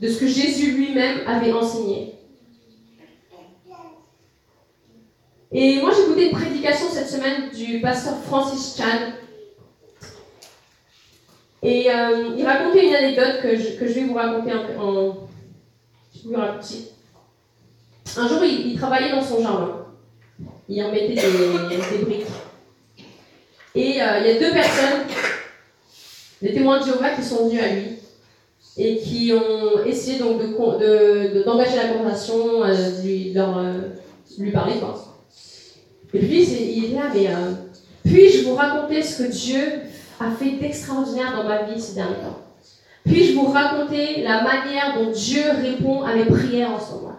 de 0.00 0.08
ce 0.08 0.18
que 0.18 0.26
Jésus 0.26 0.72
lui-même 0.72 1.20
avait 1.26 1.52
enseigné. 1.52 2.14
Et 5.52 5.80
moi, 5.80 5.90
j'ai 5.94 6.04
écouté 6.04 6.30
une 6.30 6.38
prédication 6.38 6.86
cette 6.90 7.08
semaine 7.08 7.50
du 7.50 7.80
pasteur 7.80 8.14
Francis 8.24 8.76
Chan. 8.76 9.12
Et 11.62 11.90
euh, 11.90 12.34
il 12.38 12.46
racontait 12.46 12.86
une 12.86 12.94
anecdote 12.94 13.42
que 13.42 13.56
je, 13.56 13.84
vais 13.84 14.04
vous 14.04 14.14
raconter 14.14 14.52
en. 14.54 14.82
en 14.82 15.28
je 16.14 16.28
vous 16.28 16.34
Un 16.34 18.28
jour, 18.28 18.44
il, 18.44 18.78
travaillait 18.78 19.10
dans 19.10 19.22
son 19.22 19.42
jardin. 19.42 19.86
Il 20.68 20.82
en 20.84 20.92
mettait 20.92 21.14
des, 21.14 21.98
des 21.98 22.04
briques. 22.04 22.26
Et 23.74 24.00
euh, 24.00 24.20
il 24.20 24.26
y 24.26 24.30
a 24.30 24.38
deux 24.38 24.52
personnes, 24.52 25.02
des 26.40 26.54
témoins 26.54 26.80
de 26.80 26.86
Jéhovah, 26.86 27.10
qui 27.10 27.22
sont 27.22 27.48
venus 27.48 27.62
à 27.62 27.68
lui 27.68 27.99
et 28.76 28.98
qui 28.98 29.32
ont 29.32 29.84
essayé 29.84 30.18
donc 30.18 30.40
de, 30.40 31.42
d'engager 31.44 31.76
la 31.76 31.88
conversation, 31.88 32.64
euh, 32.64 33.02
lui, 33.02 33.32
leur, 33.32 33.58
euh, 33.58 33.72
lui 34.38 34.50
parler 34.50 34.74
quoi. 34.78 34.94
Et 36.12 36.18
puis 36.18 36.42
il 36.44 36.84
est 36.86 36.94
là, 36.94 37.02
mais 37.14 37.28
euh, 37.28 37.52
puis-je 38.04 38.44
vous 38.44 38.54
raconter 38.54 39.02
ce 39.02 39.22
que 39.22 39.30
Dieu 39.30 39.60
a 40.18 40.30
fait 40.30 40.52
d'extraordinaire 40.52 41.36
dans 41.36 41.44
ma 41.44 41.62
vie 41.62 41.80
ces 41.80 41.94
derniers 41.94 42.14
temps? 42.14 42.38
Puis-je 43.04 43.34
vous 43.34 43.46
raconter 43.46 44.22
la 44.22 44.42
manière 44.42 44.98
dont 44.98 45.10
Dieu 45.10 45.42
répond 45.62 46.02
à 46.02 46.14
mes 46.14 46.24
prières 46.24 46.72
en 46.72 46.80
ce 46.80 46.92
moment? 46.94 47.16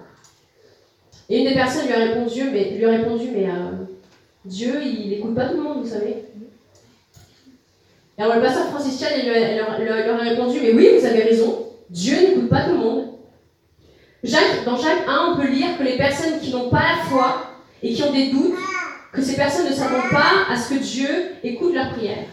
Et 1.30 1.40
une 1.40 1.48
des 1.48 1.54
personnes 1.54 1.88
lui 1.88 1.94
a 1.94 2.14
répondu, 2.14 2.44
mais, 2.52 2.72
lui 2.72 2.86
a 2.86 2.90
répondu, 2.90 3.30
mais 3.34 3.48
Dieu, 4.44 4.82
il 4.84 5.10
n'écoute 5.10 5.34
pas 5.34 5.46
tout 5.46 5.58
le 5.58 5.64
monde, 5.64 5.84
vous 5.84 5.90
savez. 5.90 6.26
Alors 8.22 8.36
le 8.36 8.42
pasteur 8.42 8.68
Francis 8.68 9.00
Chan 9.00 9.08
leur, 9.26 10.20
a 10.20 10.24
répondu, 10.24 10.60
mais 10.62 10.74
oui, 10.74 10.90
vous 10.96 11.06
avez 11.08 11.24
raison, 11.24 11.66
Dieu 11.90 12.16
n'écoute 12.20 12.50
pas 12.50 12.66
tout 12.66 12.74
le 12.74 12.78
monde. 12.78 13.08
Jacques, 14.24 14.64
dans 14.64 14.78
Jacques 14.78 15.08
1, 15.08 15.32
on 15.32 15.38
peut 15.38 15.48
lire 15.48 15.76
que 15.76 15.84
les 15.84 15.98
personnes 15.98 16.40
qui 16.40 16.52
n'ont 16.52 16.70
pas 16.70 16.84
la 16.84 17.10
foi 17.10 17.48
et 17.82 17.92
qui 17.92 18.04
ont 18.04 18.14
des 18.14 18.30
doutes, 18.30 18.60
que 19.12 19.24
ces 19.24 19.36
personnes 19.36 19.68
ne 19.68 19.74
s'attendent 19.74 20.12
pas 20.12 20.46
à 20.52 20.56
ce 20.56 20.70
que 20.72 20.80
Dieu 20.80 21.10
écoute 21.44 21.74
leurs 21.74 21.94
prières. 21.94 22.28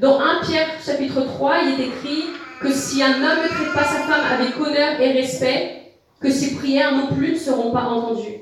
Dans 0.00 0.18
1 0.18 0.40
Pierre 0.46 0.70
chapitre 0.84 1.20
3, 1.20 1.58
il 1.62 1.80
est 1.80 1.86
écrit 1.86 2.24
que 2.60 2.72
si 2.72 3.04
un 3.04 3.22
homme 3.22 3.38
ne 3.40 3.48
traite 3.48 3.74
pas 3.74 3.84
sa 3.84 4.00
femme 4.00 4.24
avec 4.32 4.58
honneur 4.58 5.00
et 5.00 5.12
respect, 5.12 5.92
que 6.20 6.28
ses 6.28 6.56
prières 6.56 6.90
non 6.90 7.14
plus 7.14 7.34
ne 7.34 7.38
seront 7.38 7.70
pas 7.70 7.84
entendues. 7.84 8.40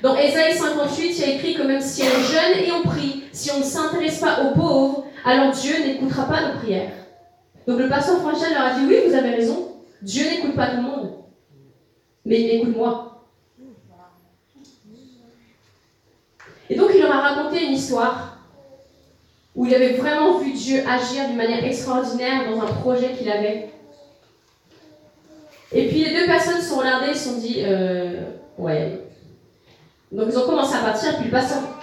Dans 0.00 0.16
Ésaïe 0.16 0.56
58, 0.56 1.10
il 1.10 1.20
y 1.20 1.24
a 1.24 1.34
écrit 1.34 1.54
que 1.54 1.62
même 1.62 1.82
si 1.82 2.04
on 2.04 2.22
jeûne 2.22 2.64
et 2.64 2.72
on 2.72 2.88
prie, 2.88 3.23
si 3.34 3.50
on 3.50 3.58
ne 3.58 3.64
s'intéresse 3.64 4.20
pas 4.20 4.44
aux 4.44 4.54
pauvres, 4.54 5.04
alors 5.24 5.52
Dieu 5.52 5.74
n'écoutera 5.84 6.26
pas 6.26 6.52
nos 6.52 6.58
prières. 6.60 6.92
Donc 7.66 7.78
le 7.78 7.88
pasteur 7.88 8.20
Franchel 8.20 8.52
leur 8.52 8.62
a 8.62 8.74
dit 8.78 8.86
oui, 8.86 8.96
vous 9.06 9.14
avez 9.14 9.30
raison, 9.30 9.72
Dieu 10.00 10.24
n'écoute 10.24 10.54
pas 10.54 10.68
tout 10.68 10.76
le 10.76 10.82
monde, 10.82 11.12
mais 12.24 12.40
il 12.40 12.50
écoute 12.50 12.76
moi. 12.76 13.26
Et 16.70 16.76
donc 16.76 16.90
il 16.94 17.00
leur 17.00 17.12
a 17.12 17.20
raconté 17.20 17.66
une 17.66 17.72
histoire 17.72 18.38
où 19.56 19.66
il 19.66 19.74
avait 19.74 19.94
vraiment 19.94 20.38
vu 20.38 20.52
Dieu 20.52 20.82
agir 20.88 21.26
d'une 21.26 21.36
manière 21.36 21.64
extraordinaire 21.64 22.50
dans 22.50 22.60
un 22.60 22.66
projet 22.66 23.12
qu'il 23.12 23.30
avait. 23.30 23.70
Et 25.72 25.88
puis 25.88 26.04
les 26.04 26.14
deux 26.14 26.26
personnes 26.26 26.60
se 26.60 26.68
sont 26.68 26.78
regardées 26.78 27.10
et 27.10 27.14
se 27.14 27.30
sont 27.30 27.38
dit, 27.38 27.62
euh, 27.64 28.30
ouais. 28.58 29.00
Donc 30.12 30.28
ils 30.30 30.38
ont 30.38 30.46
commencé 30.46 30.74
à 30.76 30.80
partir, 30.80 31.16
puis 31.16 31.26
le 31.26 31.30
pasteur 31.32 31.73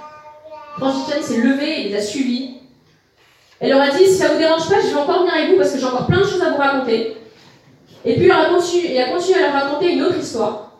Francis 0.77 1.25
s'est 1.25 1.41
levé 1.41 1.81
et 1.81 1.89
les 1.89 1.95
a 1.95 2.01
suivis. 2.01 2.55
Elle 3.59 3.69
leur 3.71 3.81
a 3.81 3.89
dit, 3.89 4.05
si 4.05 4.15
ça 4.15 4.29
vous 4.29 4.39
dérange 4.39 4.67
pas, 4.67 4.81
je 4.81 4.87
vais 4.87 4.99
encore 4.99 5.19
venir 5.21 5.33
avec 5.35 5.51
vous 5.51 5.57
parce 5.57 5.71
que 5.71 5.79
j'ai 5.79 5.85
encore 5.85 6.07
plein 6.07 6.19
de 6.19 6.25
choses 6.25 6.41
à 6.41 6.49
vous 6.49 6.57
raconter. 6.57 7.17
Et 8.03 8.15
puis 8.15 8.25
il 8.25 8.31
a 8.31 8.49
continué, 8.49 8.99
a 8.99 9.05
à 9.05 9.41
leur 9.41 9.53
raconter 9.53 9.93
une 9.93 10.01
autre 10.01 10.17
histoire. 10.17 10.79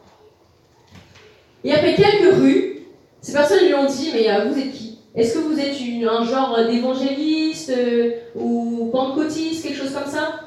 Et 1.63 1.73
après 1.73 1.93
quelques 1.93 2.33
rues, 2.33 2.79
ces 3.21 3.33
personnes 3.33 3.65
lui 3.65 3.75
ont 3.75 3.85
dit, 3.85 4.09
mais 4.13 4.29
euh, 4.31 4.45
vous 4.45 4.59
êtes 4.59 4.71
qui? 4.71 4.97
Est-ce 5.13 5.35
que 5.35 5.39
vous 5.39 5.59
êtes 5.59 5.75
un 6.09 6.23
genre 6.23 6.57
d'évangéliste 6.67 7.69
euh, 7.69 8.13
ou 8.33 8.89
pentecôtiste, 8.91 9.63
quelque 9.63 9.77
chose 9.77 9.93
comme 9.93 10.11
ça? 10.11 10.39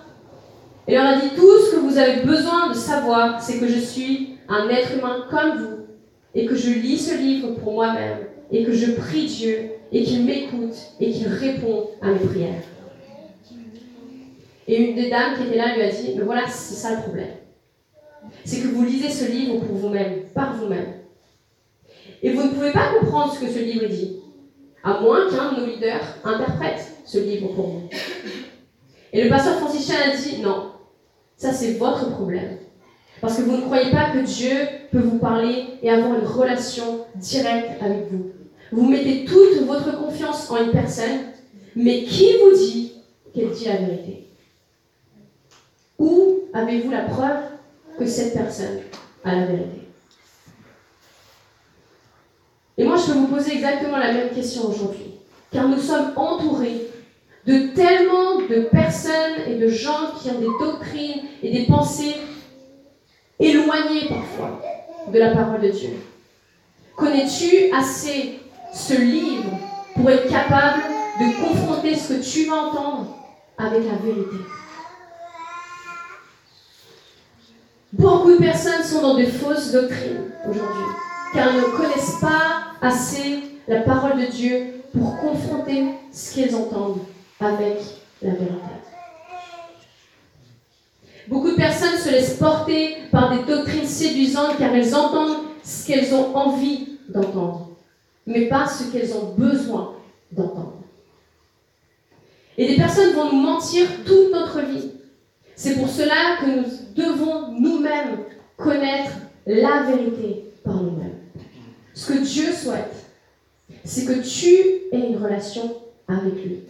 Et 0.88 0.94
leur 0.94 1.06
a 1.06 1.14
dit, 1.16 1.30
tout 1.36 1.58
ce 1.60 1.76
que 1.76 1.76
vous 1.76 1.98
avez 1.98 2.22
besoin 2.22 2.70
de 2.70 2.74
savoir, 2.74 3.40
c'est 3.40 3.58
que 3.58 3.68
je 3.68 3.78
suis 3.78 4.38
un 4.48 4.68
être 4.68 4.96
humain 4.98 5.26
comme 5.30 5.58
vous, 5.58 5.76
et 6.34 6.46
que 6.46 6.56
je 6.56 6.70
lis 6.70 6.98
ce 6.98 7.14
livre 7.16 7.52
pour 7.62 7.74
moi-même, 7.74 8.18
et 8.50 8.64
que 8.64 8.72
je 8.72 8.92
prie 8.92 9.26
Dieu, 9.26 9.70
et 9.92 10.02
qu'il 10.02 10.24
m'écoute, 10.24 10.74
et 11.00 11.10
qu'il 11.10 11.28
répond 11.28 11.88
à 12.02 12.12
mes 12.12 12.18
prières. 12.18 12.62
Et 14.66 14.76
une 14.76 14.94
des 14.96 15.10
dames 15.10 15.36
qui 15.36 15.46
était 15.46 15.56
là 15.56 15.74
lui 15.74 15.82
a 15.82 15.90
dit, 15.90 16.14
mais 16.16 16.24
voilà, 16.24 16.46
c'est 16.48 16.74
ça 16.74 16.96
le 16.96 17.02
problème. 17.02 17.34
C'est 18.44 18.60
que 18.60 18.68
vous 18.68 18.84
lisez 18.84 19.10
ce 19.10 19.30
livre 19.30 19.58
pour 19.60 19.76
vous-même, 19.76 20.22
par 20.34 20.56
vous-même. 20.56 20.94
Et 22.22 22.32
vous 22.32 22.42
ne 22.42 22.48
pouvez 22.48 22.72
pas 22.72 22.94
comprendre 22.98 23.34
ce 23.34 23.40
que 23.40 23.50
ce 23.50 23.58
livre 23.58 23.86
dit, 23.86 24.16
à 24.82 25.00
moins 25.00 25.28
qu'un 25.28 25.52
de 25.52 25.60
nos 25.60 25.66
leaders 25.66 26.18
interprète 26.24 26.80
ce 27.04 27.18
livre 27.18 27.48
pour 27.48 27.66
vous. 27.66 27.88
Et 29.12 29.22
le 29.22 29.28
pasteur 29.28 29.58
franciscain 29.58 29.96
a 30.10 30.16
dit, 30.16 30.40
non, 30.40 30.70
ça 31.36 31.52
c'est 31.52 31.74
votre 31.74 32.10
problème. 32.10 32.56
Parce 33.20 33.36
que 33.36 33.42
vous 33.42 33.56
ne 33.56 33.62
croyez 33.62 33.90
pas 33.90 34.10
que 34.10 34.24
Dieu 34.24 34.54
peut 34.90 35.00
vous 35.00 35.18
parler 35.18 35.64
et 35.82 35.90
avoir 35.90 36.18
une 36.18 36.26
relation 36.26 37.03
directe 37.16 37.82
avec 37.82 38.10
vous. 38.10 38.32
Vous 38.72 38.88
mettez 38.88 39.24
toute 39.24 39.66
votre 39.66 39.98
confiance 39.98 40.50
en 40.50 40.64
une 40.64 40.72
personne, 40.72 41.20
mais 41.76 42.04
qui 42.04 42.36
vous 42.38 42.56
dit 42.56 42.92
qu'elle 43.34 43.50
dit 43.50 43.66
la 43.66 43.76
vérité? 43.76 44.26
Où 45.98 46.40
avez-vous 46.52 46.90
la 46.90 47.02
preuve 47.02 47.42
que 47.98 48.06
cette 48.06 48.34
personne 48.34 48.80
a 49.24 49.34
la 49.34 49.46
vérité? 49.46 49.80
Et 52.76 52.84
moi, 52.84 52.96
je 52.96 53.12
peux 53.12 53.18
vous 53.18 53.28
poser 53.28 53.54
exactement 53.54 53.98
la 53.98 54.12
même 54.12 54.30
question 54.30 54.68
aujourd'hui. 54.68 55.14
Car 55.52 55.68
nous 55.68 55.78
sommes 55.78 56.12
entourés 56.16 56.88
de 57.46 57.74
tellement 57.74 58.40
de 58.48 58.62
personnes 58.62 59.42
et 59.46 59.56
de 59.56 59.68
gens 59.68 60.12
qui 60.20 60.30
ont 60.30 60.40
des 60.40 60.48
doctrines 60.58 61.22
et 61.42 61.52
des 61.52 61.66
pensées 61.66 62.16
éloignées 63.38 64.08
parfois 64.08 64.60
de 65.12 65.18
la 65.18 65.30
parole 65.32 65.60
de 65.60 65.68
Dieu. 65.68 65.90
Connais-tu 66.96 67.72
assez 67.72 68.40
ce 68.72 68.94
livre 68.94 69.50
pour 69.94 70.10
être 70.10 70.28
capable 70.28 70.82
de 71.20 71.44
confronter 71.44 71.96
ce 71.96 72.14
que 72.14 72.22
tu 72.22 72.48
vas 72.48 72.56
entendre 72.56 73.16
avec 73.58 73.84
la 73.84 73.96
vérité? 73.96 74.36
Beaucoup 77.92 78.32
de 78.32 78.38
personnes 78.38 78.82
sont 78.82 79.02
dans 79.02 79.14
de 79.14 79.26
fausses 79.26 79.72
doctrines 79.72 80.32
aujourd'hui 80.48 80.84
car 81.32 81.48
elles 81.48 81.60
ne 81.60 81.76
connaissent 81.76 82.20
pas 82.20 82.64
assez 82.80 83.42
la 83.66 83.80
parole 83.80 84.20
de 84.20 84.26
Dieu 84.26 84.82
pour 84.92 85.18
confronter 85.18 85.86
ce 86.12 86.34
qu'elles 86.34 86.54
entendent 86.54 87.00
avec 87.40 87.78
la 88.22 88.30
vérité. 88.30 88.54
Beaucoup 91.26 91.50
de 91.50 91.56
personnes 91.56 91.96
se 91.96 92.10
laissent 92.10 92.36
porter 92.36 92.98
par 93.10 93.30
des 93.30 93.44
doctrines 93.44 93.86
séduisantes 93.86 94.58
car 94.58 94.74
elles 94.74 94.94
entendent 94.94 95.43
ce 95.64 95.86
qu'elles 95.86 96.14
ont 96.14 96.36
envie 96.36 96.98
d'entendre, 97.08 97.70
mais 98.26 98.48
pas 98.48 98.66
ce 98.66 98.92
qu'elles 98.92 99.14
ont 99.14 99.34
besoin 99.36 99.94
d'entendre. 100.30 100.82
Et 102.56 102.68
des 102.68 102.76
personnes 102.76 103.14
vont 103.14 103.32
nous 103.32 103.40
mentir 103.40 103.86
toute 104.04 104.30
notre 104.30 104.60
vie. 104.60 104.92
C'est 105.56 105.76
pour 105.76 105.88
cela 105.88 106.36
que 106.40 106.46
nous 106.46 106.64
devons 106.94 107.52
nous-mêmes 107.52 108.18
connaître 108.56 109.12
la 109.46 109.82
vérité 109.82 110.44
par 110.62 110.82
nous-mêmes. 110.82 111.18
Ce 111.94 112.12
que 112.12 112.18
Dieu 112.18 112.52
souhaite, 112.52 112.94
c'est 113.84 114.04
que 114.04 114.20
tu 114.20 114.54
aies 114.92 115.08
une 115.10 115.16
relation 115.16 115.76
avec 116.06 116.34
lui. 116.44 116.60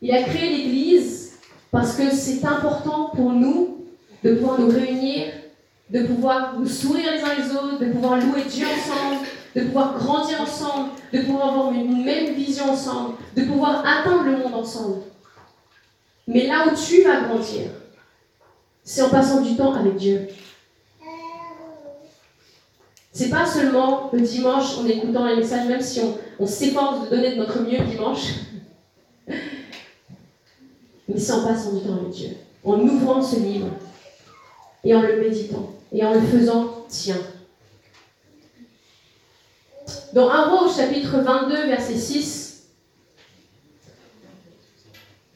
Il 0.00 0.12
a 0.12 0.22
créé 0.22 0.50
l'Église 0.50 1.38
parce 1.70 1.96
que 1.96 2.10
c'est 2.10 2.44
important 2.44 3.10
pour 3.14 3.32
nous 3.32 3.84
de 4.22 4.34
pouvoir 4.34 4.60
nous 4.60 4.70
réunir, 4.70 5.32
de 5.90 6.02
pouvoir 6.06 6.58
nous 6.58 6.66
sourire 6.66 7.12
les 7.12 7.22
uns 7.22 7.34
les 7.34 7.54
autres, 7.54 7.78
de 7.78 7.92
pouvoir 7.92 8.16
louer 8.16 8.42
Dieu 8.48 8.66
ensemble, 8.66 9.26
de 9.54 9.60
pouvoir 9.62 9.98
grandir 9.98 10.40
ensemble, 10.40 10.90
de 11.12 11.20
pouvoir 11.20 11.48
avoir 11.48 11.72
une 11.72 12.04
même 12.04 12.34
vision 12.34 12.70
ensemble, 12.70 13.14
de 13.36 13.44
pouvoir 13.44 13.84
atteindre 13.86 14.24
le 14.24 14.38
monde 14.38 14.54
ensemble. 14.54 15.02
Mais 16.26 16.46
là 16.46 16.66
où 16.66 16.74
tu 16.74 17.02
vas 17.02 17.20
grandir, 17.20 17.66
c'est 18.82 19.02
en 19.02 19.10
passant 19.10 19.42
du 19.42 19.56
temps 19.56 19.74
avec 19.74 19.96
Dieu. 19.96 20.28
C'est 23.12 23.30
pas 23.30 23.46
seulement 23.46 24.10
le 24.12 24.20
dimanche 24.20 24.78
en 24.78 24.86
écoutant 24.86 25.26
les 25.26 25.36
messages, 25.36 25.68
même 25.68 25.80
si 25.80 26.00
on, 26.38 26.46
s'efforce 26.46 27.04
de 27.04 27.10
donner 27.14 27.30
de 27.32 27.36
notre 27.36 27.60
mieux 27.60 27.78
le 27.78 27.84
dimanche, 27.84 28.32
mais 29.28 29.38
c'est 31.16 31.32
en 31.32 31.44
passant 31.44 31.74
du 31.74 31.84
temps 31.84 31.94
avec 31.94 32.10
Dieu, 32.10 32.30
en 32.64 32.80
ouvrant 32.80 33.22
ce 33.22 33.36
livre 33.36 33.68
et 34.84 34.94
en 34.94 35.02
le 35.02 35.20
méditant 35.20 35.70
et 35.92 36.04
en 36.04 36.14
le 36.14 36.20
faisant 36.20 36.84
tien. 36.88 37.16
Dans 40.12 40.30
1 40.30 40.48
roi 40.48 40.72
chapitre 40.74 41.18
22, 41.18 41.66
verset 41.66 41.96
6, 41.96 42.68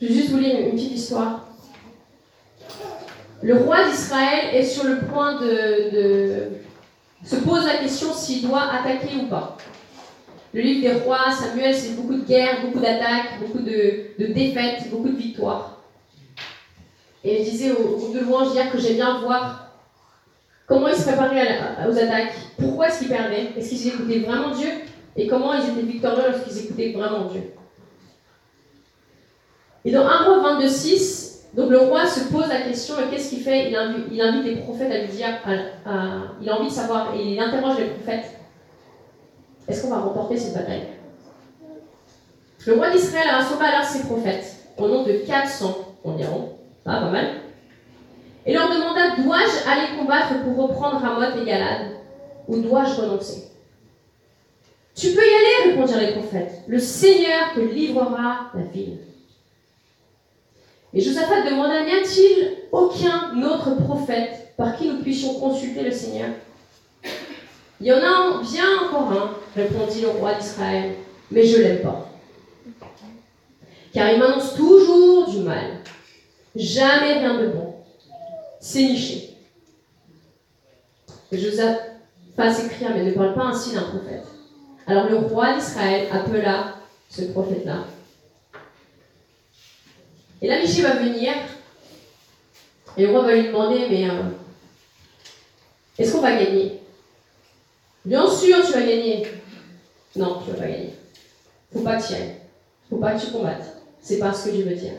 je 0.00 0.06
vais 0.06 0.14
juste 0.14 0.30
vous 0.30 0.38
lire 0.38 0.60
une 0.60 0.72
petite 0.72 0.92
histoire. 0.92 1.48
Le 3.42 3.56
roi 3.56 3.88
d'Israël 3.88 4.54
est 4.54 4.64
sur 4.64 4.84
le 4.84 5.00
point 5.00 5.40
de 5.40 6.50
se 7.24 7.36
pose 7.36 7.66
la 7.66 7.78
question 7.78 8.12
s'il 8.12 8.46
doit 8.46 8.70
attaquer 8.72 9.16
ou 9.16 9.26
pas. 9.26 9.56
Le 10.54 10.60
livre 10.62 10.80
des 10.80 11.00
rois, 11.00 11.30
Samuel, 11.30 11.74
c'est 11.74 11.94
beaucoup 11.94 12.14
de 12.14 12.24
guerres, 12.24 12.62
beaucoup 12.64 12.80
d'attaques, 12.80 13.38
beaucoup 13.40 13.58
de, 13.58 14.32
défaites, 14.32 14.88
beaucoup 14.90 15.08
de 15.08 15.16
victoires. 15.16 15.77
Et 17.28 17.44
je 17.44 17.50
disais 17.50 17.72
au 17.72 17.96
groupe 17.96 18.14
de 18.14 18.20
louanges 18.20 18.54
hier 18.54 18.72
que 18.72 18.78
j'aime 18.78 18.94
bien 18.94 19.20
voir 19.20 19.72
comment 20.66 20.88
ils 20.88 20.96
se 20.96 21.02
préparaient 21.02 21.58
aux 21.86 21.98
attaques, 21.98 22.32
pourquoi 22.58 22.88
est-ce 22.88 23.00
qu'ils 23.00 23.08
perdaient, 23.08 23.50
est-ce 23.54 23.68
qu'ils 23.68 23.88
écoutaient 23.88 24.20
vraiment 24.20 24.50
Dieu, 24.50 24.68
et 25.14 25.26
comment 25.26 25.52
ils 25.52 25.68
étaient 25.68 25.82
victorieux 25.82 26.22
lorsqu'ils 26.30 26.64
écoutaient 26.64 26.92
vraiment 26.92 27.26
Dieu. 27.26 27.42
Et 29.84 29.90
dans 29.90 30.06
1 30.06 30.24
roi 30.24 30.58
22.6, 30.58 31.54
donc 31.54 31.68
le 31.70 31.80
roi 31.80 32.06
se 32.06 32.32
pose 32.32 32.48
la 32.48 32.62
question, 32.62 32.94
qu'est-ce 33.10 33.28
qu'il 33.28 33.40
fait? 33.40 33.70
Il 33.70 33.76
invite, 33.76 34.44
les 34.44 34.56
prophètes 34.56 34.90
à 34.90 34.98
lui 35.00 35.08
dire, 35.08 35.28
il 36.40 36.48
a 36.48 36.56
envie 36.58 36.68
de 36.68 36.72
savoir, 36.72 37.14
et 37.14 37.32
il 37.32 37.38
interroge 37.38 37.76
les 37.78 37.88
prophètes, 37.88 38.38
est-ce 39.68 39.82
qu'on 39.82 39.90
va 39.90 39.98
remporter 39.98 40.38
cette 40.38 40.54
bataille? 40.54 40.86
Le 42.66 42.72
roi 42.72 42.90
d'Israël 42.90 43.28
a 43.28 43.36
alors 43.36 43.84
ses 43.84 44.04
prophètes, 44.04 44.56
au 44.78 44.88
nom 44.88 45.02
de 45.02 45.12
400 45.26 45.76
environ, 46.04 46.54
pas 46.84 47.00
mal, 47.10 47.26
et 48.46 48.54
leur 48.54 48.68
demanda, 48.68 49.16
dois-je 49.18 49.68
aller 49.68 49.98
combattre 49.98 50.42
pour 50.42 50.56
reprendre 50.56 51.00
Ramoth 51.00 51.36
et 51.40 51.44
Galad, 51.44 51.92
ou 52.46 52.58
dois-je 52.58 53.00
renoncer? 53.00 53.44
Tu 54.94 55.08
peux 55.08 55.22
y 55.22 55.34
aller, 55.34 55.70
répondirent 55.70 56.00
les 56.00 56.12
prophètes, 56.12 56.62
le 56.66 56.78
Seigneur 56.78 57.52
te 57.54 57.60
livrera 57.60 58.50
la 58.54 58.62
ville. 58.62 58.98
Et 60.94 61.00
Josaphat 61.00 61.42
demanda, 61.42 61.84
n'y 61.84 61.92
a-t-il 61.92 62.56
aucun 62.72 63.40
autre 63.42 63.76
prophète 63.84 64.54
par 64.56 64.76
qui 64.76 64.88
nous 64.88 65.02
puissions 65.02 65.34
consulter 65.34 65.82
le 65.82 65.90
Seigneur? 65.90 66.30
Il 67.80 67.86
y 67.86 67.92
en 67.92 67.98
a 67.98 68.42
bien 68.42 68.64
encore 68.86 69.12
un, 69.12 69.30
répondit 69.54 70.00
le 70.00 70.08
roi 70.08 70.34
d'Israël, 70.34 70.94
mais 71.30 71.44
je 71.44 71.58
l'aime 71.58 71.82
pas. 71.82 72.10
car 73.92 74.10
il 74.10 74.18
m'annonce 74.18 74.54
toujours 74.54 75.28
du 75.28 75.40
mal. 75.40 75.80
Jamais 76.56 77.18
rien 77.18 77.40
de 77.40 77.48
bon. 77.48 77.74
C'est 78.60 78.82
niché. 78.82 79.36
Joseph 81.30 81.78
fasse 82.36 82.64
écrire, 82.64 82.90
mais 82.94 83.04
ne 83.04 83.12
parle 83.12 83.34
pas 83.34 83.44
ainsi 83.44 83.74
d'un 83.74 83.82
prophète. 83.82 84.24
Alors 84.86 85.08
le 85.08 85.16
roi 85.16 85.54
d'Israël 85.54 86.08
appela 86.10 86.76
ce 87.10 87.22
prophète-là. 87.22 87.84
Et 90.40 90.48
là, 90.48 90.60
Miché 90.60 90.82
va 90.82 90.94
venir, 90.94 91.34
et 92.96 93.06
le 93.06 93.10
roi 93.10 93.22
va 93.22 93.34
lui 93.34 93.48
demander, 93.48 93.86
mais 93.90 94.08
euh, 94.08 94.22
est-ce 95.98 96.12
qu'on 96.12 96.20
va 96.20 96.36
gagner? 96.36 96.80
Bien 98.04 98.28
sûr, 98.28 98.64
tu 98.64 98.72
vas 98.72 98.80
gagner. 98.80 99.26
Non, 100.16 100.40
tu 100.42 100.52
vas 100.52 100.58
pas 100.58 100.68
gagner. 100.68 100.94
Faut 101.72 101.80
pas 101.80 102.00
que 102.00 102.06
tu 102.06 102.14
ailles. 102.14 102.36
Faut 102.88 102.96
pas 102.96 103.12
que 103.14 103.24
tu 103.24 103.32
combattes. 103.32 103.76
C'est 104.00 104.18
pas 104.18 104.32
ce 104.32 104.48
que 104.48 104.56
je 104.56 104.62
veux 104.62 104.74
dire. 104.74 104.94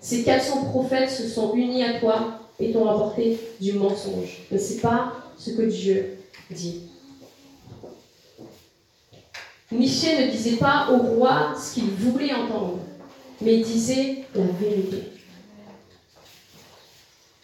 Ces 0.00 0.22
400 0.22 0.66
prophètes 0.66 1.10
se 1.10 1.28
sont 1.28 1.54
unis 1.54 1.84
à 1.84 1.98
toi 1.98 2.40
et 2.60 2.72
t'ont 2.72 2.84
rapporté 2.84 3.38
du 3.60 3.72
mensonge. 3.72 4.38
Mais 4.50 4.58
c'est 4.58 4.80
pas 4.80 5.12
ce 5.36 5.50
que 5.50 5.62
Dieu 5.62 6.18
dit. 6.50 6.82
Michel 9.70 10.26
ne 10.26 10.30
disait 10.30 10.56
pas 10.56 10.88
au 10.90 10.96
roi 10.96 11.52
ce 11.58 11.74
qu'il 11.74 11.90
voulait 11.90 12.32
entendre, 12.32 12.78
mais 13.40 13.58
disait 13.58 14.24
la 14.34 14.44
vérité. 14.58 15.02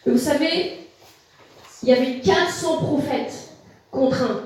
Vous 0.06 0.18
savez, 0.18 0.78
il 1.82 1.88
y 1.88 1.92
avait 1.92 2.20
400 2.20 2.78
prophètes 2.78 3.50
contre 3.90 4.22
un. 4.22 4.40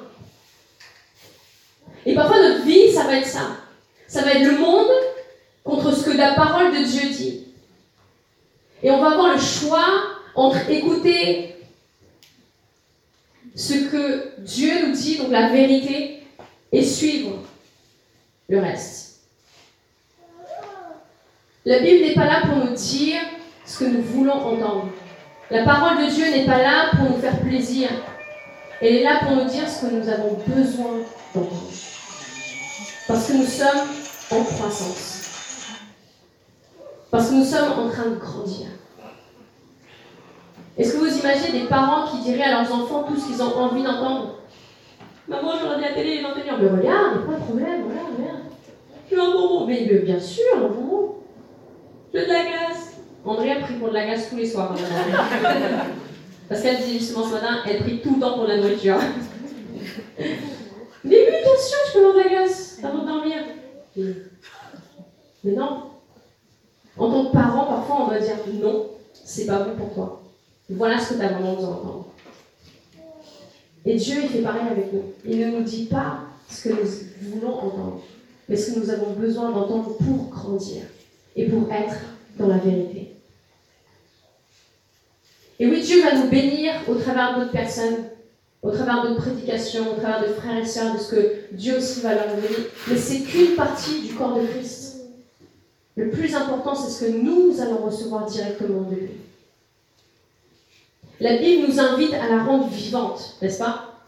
Et 2.04 2.14
parfois 2.14 2.42
notre 2.42 2.64
vie, 2.64 2.92
ça 2.92 3.04
va 3.04 3.16
être 3.16 3.26
ça. 3.26 3.56
Ça 4.06 4.22
va 4.22 4.32
être 4.32 4.44
le 4.44 4.58
monde 4.58 4.90
contre 5.62 5.94
ce 5.94 6.04
que 6.04 6.16
la 6.16 6.34
parole 6.34 6.72
de 6.72 6.84
Dieu 6.84 7.10
dit. 7.10 7.47
Et 8.82 8.90
on 8.90 9.00
va 9.00 9.12
avoir 9.12 9.34
le 9.34 9.40
choix 9.40 9.86
entre 10.34 10.70
écouter 10.70 11.56
ce 13.54 13.74
que 13.90 14.38
Dieu 14.38 14.86
nous 14.86 14.92
dit, 14.92 15.18
donc 15.18 15.30
la 15.30 15.48
vérité, 15.48 16.22
et 16.70 16.84
suivre 16.84 17.38
le 18.48 18.60
reste. 18.60 19.20
La 21.64 21.80
Bible 21.80 22.06
n'est 22.06 22.14
pas 22.14 22.26
là 22.26 22.42
pour 22.46 22.56
nous 22.56 22.74
dire 22.74 23.20
ce 23.66 23.80
que 23.80 23.84
nous 23.84 24.02
voulons 24.02 24.32
entendre. 24.32 24.88
La 25.50 25.64
parole 25.64 26.04
de 26.04 26.10
Dieu 26.10 26.30
n'est 26.30 26.46
pas 26.46 26.58
là 26.58 26.90
pour 26.96 27.10
nous 27.10 27.20
faire 27.20 27.40
plaisir. 27.40 27.88
Elle 28.80 28.96
est 28.96 29.02
là 29.02 29.20
pour 29.22 29.32
nous 29.32 29.44
dire 29.44 29.68
ce 29.68 29.86
que 29.86 29.92
nous 29.92 30.08
avons 30.08 30.38
besoin 30.46 31.00
d'entendre. 31.34 31.72
Parce 33.08 33.26
que 33.26 33.32
nous 33.32 33.46
sommes 33.46 33.88
en 34.30 34.44
croissance. 34.44 35.17
Parce 37.10 37.30
que 37.30 37.34
nous 37.34 37.44
sommes 37.44 37.72
en 37.72 37.88
train 37.88 38.10
de 38.10 38.16
grandir. 38.16 38.66
Est-ce 40.76 40.92
que 40.92 40.98
vous 40.98 41.18
imaginez 41.18 41.60
des 41.60 41.66
parents 41.66 42.06
qui 42.08 42.18
diraient 42.22 42.44
à 42.44 42.62
leurs 42.62 42.72
enfants 42.72 43.04
tout 43.04 43.18
ce 43.18 43.26
qu'ils 43.26 43.42
ont 43.42 43.56
envie 43.56 43.82
d'entendre? 43.82 44.38
Maman, 45.26 45.52
je 45.58 45.64
regarde 45.64 45.80
la 45.80 45.92
télé 45.92 46.10
et 46.10 46.22
l'entendre. 46.22 46.44
Mais 46.46 46.68
regarde, 46.68 47.26
pas 47.26 47.32
de 47.34 47.44
problème, 47.44 47.84
regarde, 47.88 48.12
regarde. 48.18 48.40
Tu 49.08 49.14
veux 49.14 49.22
un 49.22 49.32
bonbon 49.32 49.66
Mais 49.66 49.84
bien 49.84 50.20
sûr, 50.20 50.44
un 50.56 50.60
bonbon. 50.60 51.14
Je 52.12 52.20
veux 52.20 52.26
de 52.26 52.32
la 52.32 52.42
glace. 52.42 52.96
André 53.24 53.52
a 53.52 53.60
pris 53.60 53.74
pour 53.74 53.88
de 53.88 53.94
la 53.94 54.06
glace 54.06 54.30
tous 54.30 54.36
les 54.36 54.46
soirs. 54.46 54.74
Parce 56.48 56.62
qu'elle 56.62 56.78
dit 56.78 56.98
justement 56.98 57.26
ce 57.26 57.32
matin, 57.32 57.58
elle 57.66 57.82
prie 57.82 58.00
tout 58.00 58.14
le 58.14 58.20
temps 58.20 58.34
pour 58.34 58.46
la 58.46 58.56
nourriture. 58.58 58.96
Mais 60.18 61.16
oui, 61.16 61.36
bien 61.42 61.58
sûr, 61.58 61.78
je 61.88 61.92
peux 61.92 61.98
avoir 61.98 62.14
de 62.14 62.20
la 62.20 62.28
glace 62.28 62.78
avant 62.82 63.02
de 63.02 63.06
dormir. 63.06 63.36
Mais 65.44 65.52
non. 65.52 65.82
En 66.98 67.10
tant 67.10 67.26
que 67.26 67.32
parent, 67.32 67.66
parfois, 67.66 68.02
on 68.02 68.06
doit 68.08 68.18
dire 68.18 68.36
non, 68.60 68.86
c'est 69.12 69.46
pas 69.46 69.60
bon 69.60 69.76
pour 69.76 69.94
toi. 69.94 70.22
Voilà 70.68 70.98
ce 70.98 71.14
que 71.14 71.18
tu 71.18 71.24
as 71.24 71.28
vraiment 71.28 71.54
besoin 71.54 71.70
d'entendre. 71.70 72.06
Et 73.86 73.94
Dieu, 73.94 74.16
il 74.22 74.28
fait 74.28 74.42
pareil 74.42 74.68
avec 74.70 74.92
nous. 74.92 75.02
Il 75.24 75.38
ne 75.38 75.58
nous 75.58 75.62
dit 75.62 75.86
pas 75.86 76.20
ce 76.50 76.68
que 76.68 76.74
nous 76.74 77.30
voulons 77.30 77.54
entendre, 77.54 78.00
mais 78.48 78.56
ce 78.56 78.72
que 78.72 78.80
nous 78.80 78.90
avons 78.90 79.12
besoin 79.12 79.50
d'entendre 79.50 79.96
pour 79.96 80.28
grandir 80.28 80.82
et 81.36 81.46
pour 81.46 81.72
être 81.72 81.96
dans 82.38 82.48
la 82.48 82.58
vérité. 82.58 83.14
Et 85.60 85.66
oui, 85.66 85.82
Dieu 85.82 86.02
va 86.02 86.14
nous 86.16 86.28
bénir 86.28 86.72
au 86.88 86.94
travers 86.94 87.38
d'autres 87.38 87.52
personnes, 87.52 88.04
au 88.62 88.70
travers 88.70 89.02
d'autres 89.02 89.22
prédications, 89.22 89.92
au 89.92 90.00
travers 90.00 90.22
de 90.22 90.32
frères 90.34 90.58
et 90.58 90.66
sœurs, 90.66 90.94
de 90.94 90.98
ce 90.98 91.14
que 91.14 91.34
Dieu 91.52 91.78
aussi 91.78 92.00
va 92.00 92.14
leur 92.14 92.26
donner. 92.28 92.48
Mais 92.88 92.96
c'est 92.96 93.20
qu'une 93.20 93.54
partie 93.56 94.02
du 94.02 94.14
corps 94.14 94.38
de 94.38 94.46
Christ. 94.46 94.87
Le 95.98 96.10
plus 96.10 96.32
important, 96.36 96.76
c'est 96.76 96.92
ce 96.92 97.10
que 97.10 97.18
nous 97.18 97.60
allons 97.60 97.84
recevoir 97.84 98.24
directement 98.24 98.82
de 98.82 98.94
lui. 98.94 99.10
La 101.18 101.38
Bible 101.38 101.66
nous 101.66 101.80
invite 101.80 102.14
à 102.14 102.28
la 102.28 102.44
rendre 102.44 102.68
vivante, 102.68 103.34
n'est-ce 103.42 103.58
pas? 103.58 103.98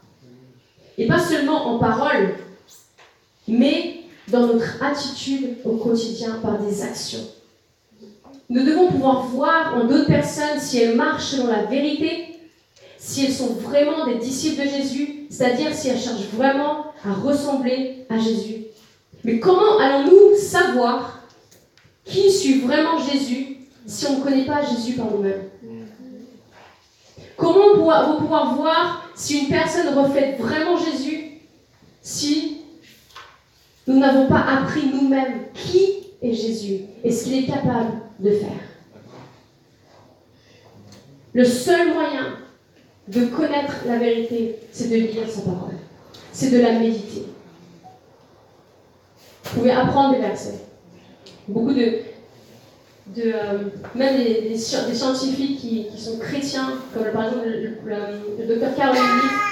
Et 0.97 1.05
pas 1.05 1.19
seulement 1.19 1.67
en 1.67 1.79
parole, 1.79 2.35
mais 3.45 4.03
dans 4.29 4.47
notre 4.47 4.81
attitude 4.81 5.57
au 5.65 5.71
quotidien 5.71 6.39
par 6.41 6.59
des 6.59 6.81
actions. 6.81 7.27
Nous 8.49 8.63
devons 8.63 8.87
pouvoir 8.87 9.25
voir 9.25 9.75
en 9.75 9.83
d'autres 9.83 10.07
personnes 10.07 10.61
si 10.61 10.77
elles 10.77 10.95
marchent 10.95 11.31
selon 11.31 11.47
la 11.47 11.65
vérité, 11.65 12.39
si 12.97 13.25
elles 13.25 13.33
sont 13.33 13.55
vraiment 13.55 14.05
des 14.05 14.15
disciples 14.15 14.63
de 14.63 14.69
Jésus, 14.69 15.25
c'est-à-dire 15.29 15.73
si 15.73 15.89
elles 15.89 15.99
cherchent 15.99 16.29
vraiment 16.33 16.85
à 17.03 17.11
ressembler 17.11 18.05
à 18.09 18.17
Jésus. 18.17 18.67
Mais 19.25 19.41
comment 19.41 19.77
allons-nous 19.77 20.37
savoir 20.37 21.20
qui 22.05 22.31
suit 22.31 22.61
vraiment 22.61 22.97
Jésus 22.99 23.57
si 23.85 24.05
on 24.07 24.19
ne 24.19 24.23
connaît 24.23 24.45
pas 24.45 24.61
Jésus 24.63 24.93
par 24.93 25.11
nous-mêmes? 25.11 25.49
Comment 27.37 27.83
va 27.85 28.15
pouvoir 28.19 28.55
voir 28.55 29.09
si 29.15 29.39
une 29.39 29.49
personne 29.49 29.97
reflète 29.97 30.39
vraiment 30.39 30.77
Jésus 30.77 31.39
si 32.01 32.61
nous 33.87 33.99
n'avons 33.99 34.27
pas 34.27 34.41
appris 34.41 34.87
nous-mêmes 34.93 35.45
qui 35.53 36.07
est 36.21 36.33
Jésus 36.33 36.81
et 37.03 37.11
ce 37.11 37.23
qu'il 37.23 37.43
est 37.43 37.47
capable 37.47 37.93
de 38.19 38.31
faire? 38.31 38.61
Le 41.33 41.45
seul 41.45 41.93
moyen 41.93 42.37
de 43.07 43.25
connaître 43.25 43.73
la 43.87 43.97
vérité, 43.97 44.57
c'est 44.71 44.89
de 44.89 44.95
lire 44.95 45.29
sa 45.29 45.41
parole. 45.41 45.75
C'est 46.31 46.51
de 46.51 46.59
la 46.59 46.73
méditer. 46.73 47.25
Vous 49.43 49.59
pouvez 49.59 49.71
apprendre 49.71 50.13
des 50.13 50.21
versets. 50.21 50.59
Beaucoup 51.47 51.73
de, 51.73 51.99
de, 53.15 53.23
euh, 53.25 53.57
même 53.95 54.17
des, 54.17 54.57
scientifiques 54.57 55.59
qui, 55.59 55.87
sont 55.97 56.17
chrétiens, 56.17 56.73
comme 56.93 57.11
par 57.11 57.25
exemple 57.25 57.47
le, 57.47 58.47
docteur 58.47 58.75
Caroline 58.75 59.01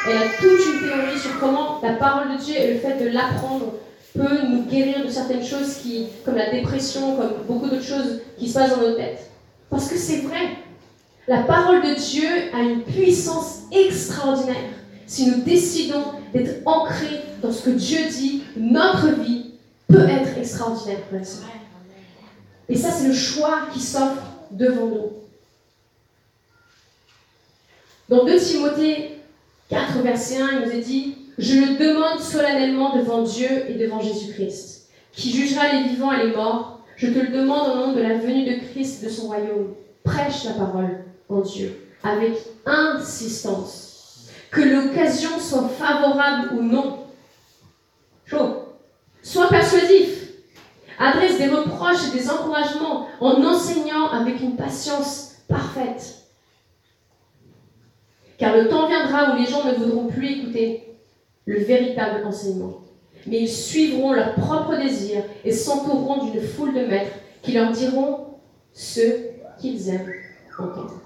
elle 0.07 0.17
a 0.17 0.29
toute 0.39 0.65
une 0.65 0.87
théorie 0.87 1.19
sur 1.19 1.39
comment 1.39 1.79
la 1.81 1.93
parole 1.93 2.37
de 2.37 2.43
Dieu 2.43 2.55
et 2.55 2.73
le 2.73 2.79
fait 2.79 3.03
de 3.03 3.09
l'apprendre 3.09 3.73
peut 4.13 4.47
nous 4.47 4.63
guérir 4.63 5.05
de 5.05 5.09
certaines 5.09 5.43
choses 5.43 5.75
qui, 5.75 6.07
comme 6.25 6.35
la 6.35 6.51
dépression, 6.51 7.15
comme 7.15 7.33
beaucoup 7.47 7.67
d'autres 7.67 7.83
choses 7.83 8.21
qui 8.37 8.49
se 8.49 8.53
passent 8.53 8.71
dans 8.71 8.87
nos 8.87 8.95
têtes. 8.95 9.29
Parce 9.69 9.87
que 9.87 9.97
c'est 9.97 10.21
vrai. 10.21 10.57
La 11.27 11.41
parole 11.43 11.81
de 11.81 11.93
Dieu 11.93 12.27
a 12.53 12.61
une 12.61 12.81
puissance 12.81 13.59
extraordinaire. 13.71 14.55
Si 15.05 15.27
nous 15.27 15.41
décidons 15.43 16.03
d'être 16.33 16.61
ancrés 16.65 17.21
dans 17.41 17.51
ce 17.51 17.65
que 17.65 17.69
Dieu 17.71 17.99
dit, 18.09 18.43
notre 18.57 19.07
vie 19.21 19.51
peut 19.87 20.07
être 20.07 20.37
extraordinaire. 20.37 20.97
Et 22.69 22.75
ça, 22.75 22.91
c'est 22.91 23.07
le 23.07 23.13
choix 23.13 23.63
qui 23.73 23.79
s'offre 23.79 24.21
devant 24.51 24.85
nous. 24.85 25.11
Dans 28.07 28.25
2 28.25 28.39
Timothée 28.39 29.19
4, 29.69 29.99
verset 30.03 30.41
1, 30.41 30.51
il 30.51 30.65
nous 30.65 30.71
est 30.71 30.81
dit 30.81 31.17
Je 31.37 31.55
le 31.55 31.77
demande 31.77 32.19
solennellement 32.19 32.95
devant 32.95 33.23
Dieu 33.23 33.49
et 33.67 33.73
devant 33.73 33.99
Jésus-Christ, 33.99 34.87
qui 35.11 35.31
jugera 35.31 35.67
les 35.69 35.89
vivants 35.89 36.11
et 36.13 36.27
les 36.27 36.35
morts. 36.35 36.79
Je 36.95 37.07
te 37.07 37.19
le 37.19 37.29
demande 37.29 37.69
au 37.69 37.75
nom 37.75 37.93
de 37.93 38.01
la 38.01 38.17
venue 38.17 38.45
de 38.45 38.67
Christ 38.71 39.01
et 39.01 39.07
de 39.07 39.11
son 39.11 39.27
royaume. 39.27 39.73
Prêche 40.03 40.43
la 40.43 40.51
parole 40.51 41.05
en 41.27 41.41
Dieu 41.41 41.75
avec 42.03 42.33
insistance. 42.65 44.29
Que 44.51 44.61
l'occasion 44.61 45.39
soit 45.39 45.69
favorable 45.69 46.55
ou 46.55 46.63
non. 46.63 46.97
Sois 49.21 49.49
persuasif 49.49 50.18
adresse 50.99 51.37
des 51.37 51.47
reproches 51.47 52.09
et 52.09 52.17
des 52.17 52.29
encouragements 52.29 53.07
en 53.21 53.43
enseignant 53.43 54.09
avec 54.11 54.41
une 54.41 54.57
patience 54.57 55.37
parfaite. 55.47 56.15
Car 58.37 58.55
le 58.55 58.67
temps 58.67 58.87
viendra 58.87 59.33
où 59.33 59.39
les 59.39 59.45
gens 59.45 59.63
ne 59.63 59.73
voudront 59.73 60.07
plus 60.07 60.39
écouter 60.39 60.95
le 61.45 61.59
véritable 61.59 62.25
enseignement, 62.25 62.81
mais 63.25 63.41
ils 63.41 63.49
suivront 63.49 64.11
leurs 64.11 64.35
propres 64.35 64.75
désirs 64.75 65.23
et 65.43 65.51
s'entoureront 65.51 66.25
d'une 66.25 66.41
foule 66.41 66.73
de 66.73 66.85
maîtres 66.85 67.17
qui 67.41 67.53
leur 67.53 67.71
diront 67.71 68.35
ce 68.73 69.01
qu'ils 69.59 69.89
aiment 69.89 70.13
entendre. 70.57 71.01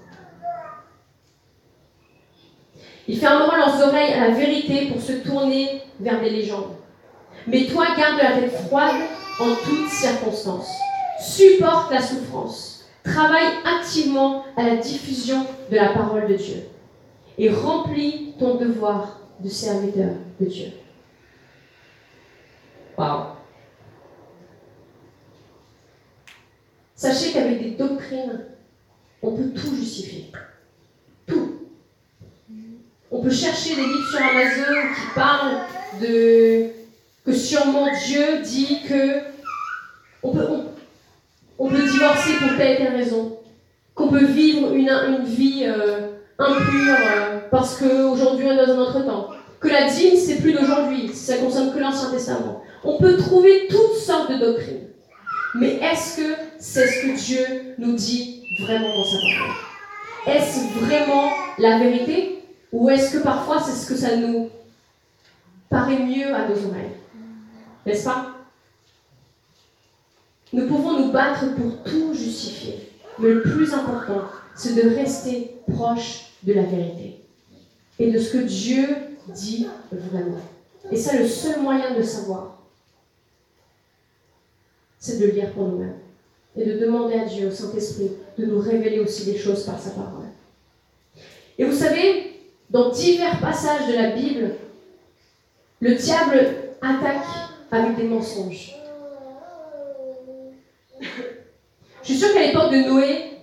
Ils 3.06 3.18
fermeront 3.18 3.56
leurs 3.56 3.86
oreilles 3.86 4.12
à 4.12 4.28
la 4.28 4.34
vérité 4.34 4.86
pour 4.90 5.00
se 5.00 5.12
tourner 5.12 5.82
vers 6.00 6.20
des 6.20 6.30
légendes. 6.30 6.72
Mais 7.46 7.66
toi, 7.66 7.86
garde 7.96 8.18
la 8.18 8.40
tête 8.40 8.52
froide 8.66 9.02
en 9.40 9.54
toutes 9.54 9.90
circonstances. 9.90 10.70
supporte 11.20 11.92
la 11.92 12.02
souffrance, 12.02 12.84
travaille 13.02 13.52
activement 13.64 14.44
à 14.56 14.62
la 14.62 14.76
diffusion 14.76 15.46
de 15.70 15.76
la 15.76 15.90
parole 15.90 16.26
de 16.26 16.34
Dieu 16.34 16.64
et 17.38 17.50
remplis 17.50 18.34
ton 18.38 18.56
devoir 18.56 19.20
de 19.40 19.48
serviteur 19.48 20.10
de 20.40 20.46
Dieu. 20.46 20.66
Wow. 22.96 23.26
Sachez 26.94 27.32
qu'avec 27.32 27.62
des 27.62 27.70
doctrines, 27.72 28.44
on 29.20 29.36
peut 29.36 29.50
tout 29.50 29.74
justifier. 29.74 30.30
Tout. 31.26 31.60
On 33.10 33.22
peut 33.22 33.30
chercher 33.30 33.74
des 33.76 33.82
livres 33.82 34.10
sur 34.10 34.22
Amazon 34.22 34.94
qui 34.94 35.14
parlent 35.14 35.60
de 36.00 36.73
que 37.24 37.32
sûrement 37.32 37.86
Dieu 38.06 38.42
dit 38.42 38.80
que 38.88 39.20
on 40.22 40.32
peut, 40.32 40.46
on, 41.58 41.68
peut 41.68 41.82
divorcer 41.82 42.34
pour 42.34 42.56
telle 42.56 42.72
et 42.72 42.76
telle 42.76 42.96
raison, 42.96 43.38
qu'on 43.94 44.08
peut 44.08 44.24
vivre 44.24 44.72
une, 44.72 44.88
une 44.88 45.24
vie 45.24 45.64
euh, 45.66 46.12
impure 46.38 46.96
euh, 46.96 47.38
parce 47.50 47.78
qu'aujourd'hui 47.78 48.46
on 48.46 48.52
est 48.52 48.66
dans 48.66 48.72
un 48.72 48.78
autre 48.78 49.04
temps, 49.04 49.30
que 49.60 49.68
la 49.68 49.88
dîme 49.88 50.16
c'est 50.16 50.40
plus 50.40 50.52
d'aujourd'hui, 50.52 51.08
ça 51.14 51.38
concerne 51.38 51.72
que 51.72 51.78
l'Ancien 51.78 52.10
Testament. 52.10 52.62
On 52.84 52.98
peut 52.98 53.16
trouver 53.16 53.66
toutes 53.68 53.96
sortes 53.96 54.30
de 54.30 54.38
doctrines. 54.38 54.88
Mais 55.54 55.74
est-ce 55.76 56.16
que 56.16 56.34
c'est 56.58 56.86
ce 56.86 57.02
que 57.06 57.16
Dieu 57.16 57.74
nous 57.78 57.94
dit 57.94 58.42
vraiment 58.60 58.94
dans 58.94 59.04
sa 59.04 59.18
parole? 59.18 60.36
Est-ce 60.36 60.84
vraiment 60.84 61.30
la 61.58 61.78
vérité? 61.78 62.42
Ou 62.72 62.90
est-ce 62.90 63.16
que 63.16 63.22
parfois 63.22 63.60
c'est 63.60 63.72
ce 63.72 63.86
que 63.86 63.96
ça 63.96 64.16
nous 64.16 64.50
paraît 65.70 65.98
mieux 65.98 66.34
à 66.34 66.48
nos 66.48 66.56
oreilles? 66.56 66.90
N'est-ce 67.86 68.04
pas? 68.04 68.34
Nous 70.52 70.66
pouvons 70.68 71.00
nous 71.00 71.12
battre 71.12 71.54
pour 71.54 71.82
tout 71.82 72.14
justifier. 72.14 72.90
Mais 73.18 73.30
le 73.30 73.42
plus 73.42 73.72
important, 73.72 74.22
c'est 74.54 74.74
de 74.74 74.94
rester 74.94 75.56
proche 75.72 76.30
de 76.42 76.52
la 76.52 76.62
vérité 76.62 77.20
et 77.98 78.10
de 78.10 78.18
ce 78.18 78.32
que 78.32 78.38
Dieu 78.38 78.88
dit 79.28 79.68
vraiment. 79.90 80.40
Et 80.90 80.96
c'est 80.96 81.18
le 81.18 81.26
seul 81.26 81.60
moyen 81.60 81.94
de 81.94 82.02
savoir 82.02 82.54
c'est 85.04 85.18
de 85.18 85.26
lire 85.26 85.52
pour 85.52 85.68
nous-mêmes 85.68 85.98
et 86.56 86.64
de 86.64 86.78
demander 86.78 87.14
à 87.14 87.26
Dieu, 87.26 87.48
au 87.48 87.50
Saint-Esprit, 87.50 88.12
de 88.38 88.46
nous 88.46 88.58
révéler 88.58 89.00
aussi 89.00 89.26
des 89.26 89.36
choses 89.36 89.64
par 89.64 89.78
sa 89.78 89.90
parole. 89.90 90.24
Et 91.58 91.64
vous 91.64 91.76
savez, 91.76 92.40
dans 92.70 92.90
divers 92.90 93.38
passages 93.38 93.86
de 93.86 93.92
la 93.92 94.12
Bible, 94.12 94.52
le 95.80 95.94
diable 95.94 96.46
attaque 96.80 97.26
avec 97.70 97.96
des 97.96 98.04
mensonges. 98.04 98.74
Je 101.00 102.12
suis 102.12 102.16
sûre 102.16 102.34
qu'à 102.34 102.46
l'époque 102.46 102.70
de 102.70 102.88
Noé, 102.88 103.34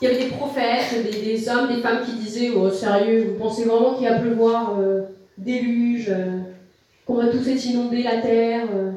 il 0.00 0.08
y 0.08 0.10
avait 0.10 0.24
des 0.24 0.30
prophètes, 0.30 0.94
des, 1.10 1.48
hommes, 1.48 1.68
des 1.68 1.80
femmes 1.80 2.04
qui 2.04 2.12
disaient 2.12 2.50
Oh, 2.56 2.70
sérieux, 2.70 3.28
vous 3.28 3.38
pensez 3.38 3.64
vraiment 3.64 3.94
qu'il 3.94 4.08
va 4.08 4.18
pleuvoir 4.18 4.78
euh, 4.78 5.02
déluge, 5.38 6.08
euh, 6.10 6.40
qu'on 7.06 7.14
va 7.14 7.28
tous 7.28 7.48
être 7.48 7.64
inondés 7.64 8.02
la 8.02 8.18
terre 8.18 8.66
euh, 8.74 8.92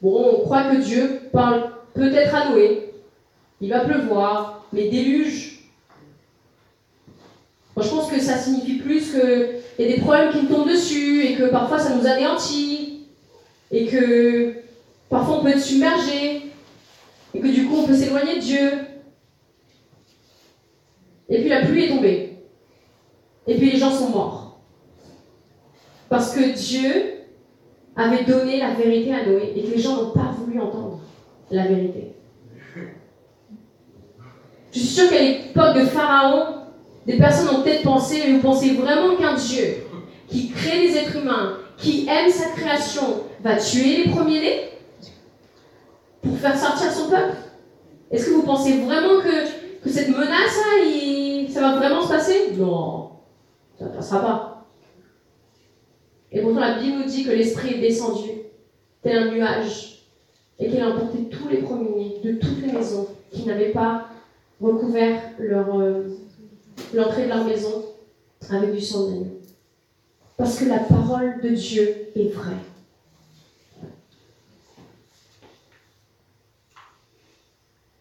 Bon, 0.00 0.32
on 0.32 0.40
croit 0.42 0.64
que 0.64 0.76
Dieu 0.76 1.20
parle 1.32 1.70
peut-être 1.94 2.34
à 2.34 2.50
Noé. 2.50 2.92
Il 3.60 3.70
va 3.70 3.80
pleuvoir, 3.80 4.64
mais 4.72 4.88
déluge. 4.88 5.70
Moi, 7.74 7.84
je 7.84 7.90
pense 7.90 8.10
que 8.10 8.20
ça 8.20 8.36
signifie 8.36 8.78
plus 8.78 9.10
qu'il 9.10 9.84
y 9.86 9.92
a 9.92 9.96
des 9.96 10.00
problèmes 10.00 10.30
qui 10.30 10.42
nous 10.42 10.48
tombent 10.48 10.68
dessus 10.68 11.24
et 11.24 11.34
que 11.34 11.44
parfois 11.44 11.78
ça 11.78 11.94
nous 11.94 12.06
anéantit 12.06 12.87
et 13.70 13.86
que 13.86 14.54
parfois 15.08 15.38
on 15.38 15.42
peut 15.42 15.50
être 15.50 15.62
submergé 15.62 16.42
et 17.34 17.40
que 17.40 17.48
du 17.48 17.66
coup 17.66 17.76
on 17.78 17.86
peut 17.86 17.94
s'éloigner 17.94 18.36
de 18.36 18.40
Dieu. 18.40 18.70
Et 21.28 21.40
puis 21.40 21.48
la 21.48 21.66
pluie 21.66 21.84
est 21.84 21.88
tombée. 21.88 22.38
Et 23.46 23.56
puis 23.56 23.70
les 23.70 23.78
gens 23.78 23.90
sont 23.90 24.10
morts. 24.10 24.60
Parce 26.08 26.34
que 26.34 26.54
Dieu 26.54 27.18
avait 27.96 28.24
donné 28.24 28.58
la 28.58 28.74
vérité 28.74 29.14
à 29.14 29.26
Noé 29.26 29.52
et 29.56 29.62
que 29.62 29.74
les 29.74 29.80
gens 29.80 29.96
n'ont 29.96 30.10
pas 30.10 30.34
voulu 30.38 30.60
entendre 30.60 31.00
la 31.50 31.66
vérité. 31.66 32.12
Je 34.72 34.78
suis 34.78 34.88
sûre 34.88 35.10
qu'à 35.10 35.22
l'époque 35.22 35.76
de 35.76 35.86
Pharaon, 35.86 36.58
des 37.06 37.16
personnes 37.16 37.48
ont 37.56 37.62
peut-être 37.62 37.82
pensé, 37.82 38.22
mais 38.24 38.34
vous 38.34 38.42
pensez 38.42 38.74
vraiment 38.74 39.16
qu'un 39.16 39.34
Dieu 39.34 39.78
qui 40.28 40.50
crée 40.50 40.86
les 40.86 40.96
êtres 40.96 41.16
humains, 41.16 41.56
qui 41.78 42.06
aime 42.08 42.30
sa 42.30 42.50
création, 42.50 43.22
va 43.40 43.56
tuer 43.56 44.04
les 44.04 44.10
premiers-nés 44.10 44.70
pour 46.20 46.36
faire 46.38 46.58
sortir 46.58 46.90
son 46.90 47.08
peuple 47.08 47.36
Est-ce 48.10 48.26
que 48.26 48.30
vous 48.32 48.42
pensez 48.42 48.78
vraiment 48.78 49.20
que, 49.20 49.88
cette 49.88 50.08
menace, 50.08 50.58
ça 51.48 51.60
va 51.60 51.76
vraiment 51.76 52.02
se 52.02 52.08
passer? 52.08 52.52
Non, 52.56 53.10
ça 53.78 53.86
ne 53.86 53.90
passera 53.90 54.20
pas. 54.20 54.66
Et 56.30 56.42
pourtant, 56.42 56.60
la 56.60 56.78
Bible 56.78 56.98
nous 56.98 57.04
dit 57.04 57.24
que 57.24 57.30
l'Esprit 57.30 57.74
est 57.74 57.80
descendu, 57.80 58.30
tel 59.02 59.16
un 59.16 59.30
nuage, 59.32 60.04
et 60.58 60.68
qu'il 60.68 60.80
a 60.80 60.90
emporté 60.90 61.28
tous 61.30 61.48
les 61.48 61.58
premiers 61.58 62.20
de 62.22 62.32
toutes 62.32 62.60
les 62.66 62.72
maisons 62.72 63.06
qui 63.30 63.46
n'avaient 63.46 63.70
pas 63.70 64.08
recouvert 64.60 65.20
euh, 65.40 66.08
l'entrée 66.92 67.24
de 67.24 67.28
leur 67.28 67.44
maison 67.44 67.84
avec 68.50 68.72
du 68.72 68.80
sang 68.80 69.08
d'agneau. 69.08 69.37
Parce 70.38 70.60
que 70.60 70.66
la 70.66 70.78
parole 70.78 71.40
de 71.42 71.48
Dieu 71.48 72.10
est 72.14 72.32
vraie. 72.32 72.52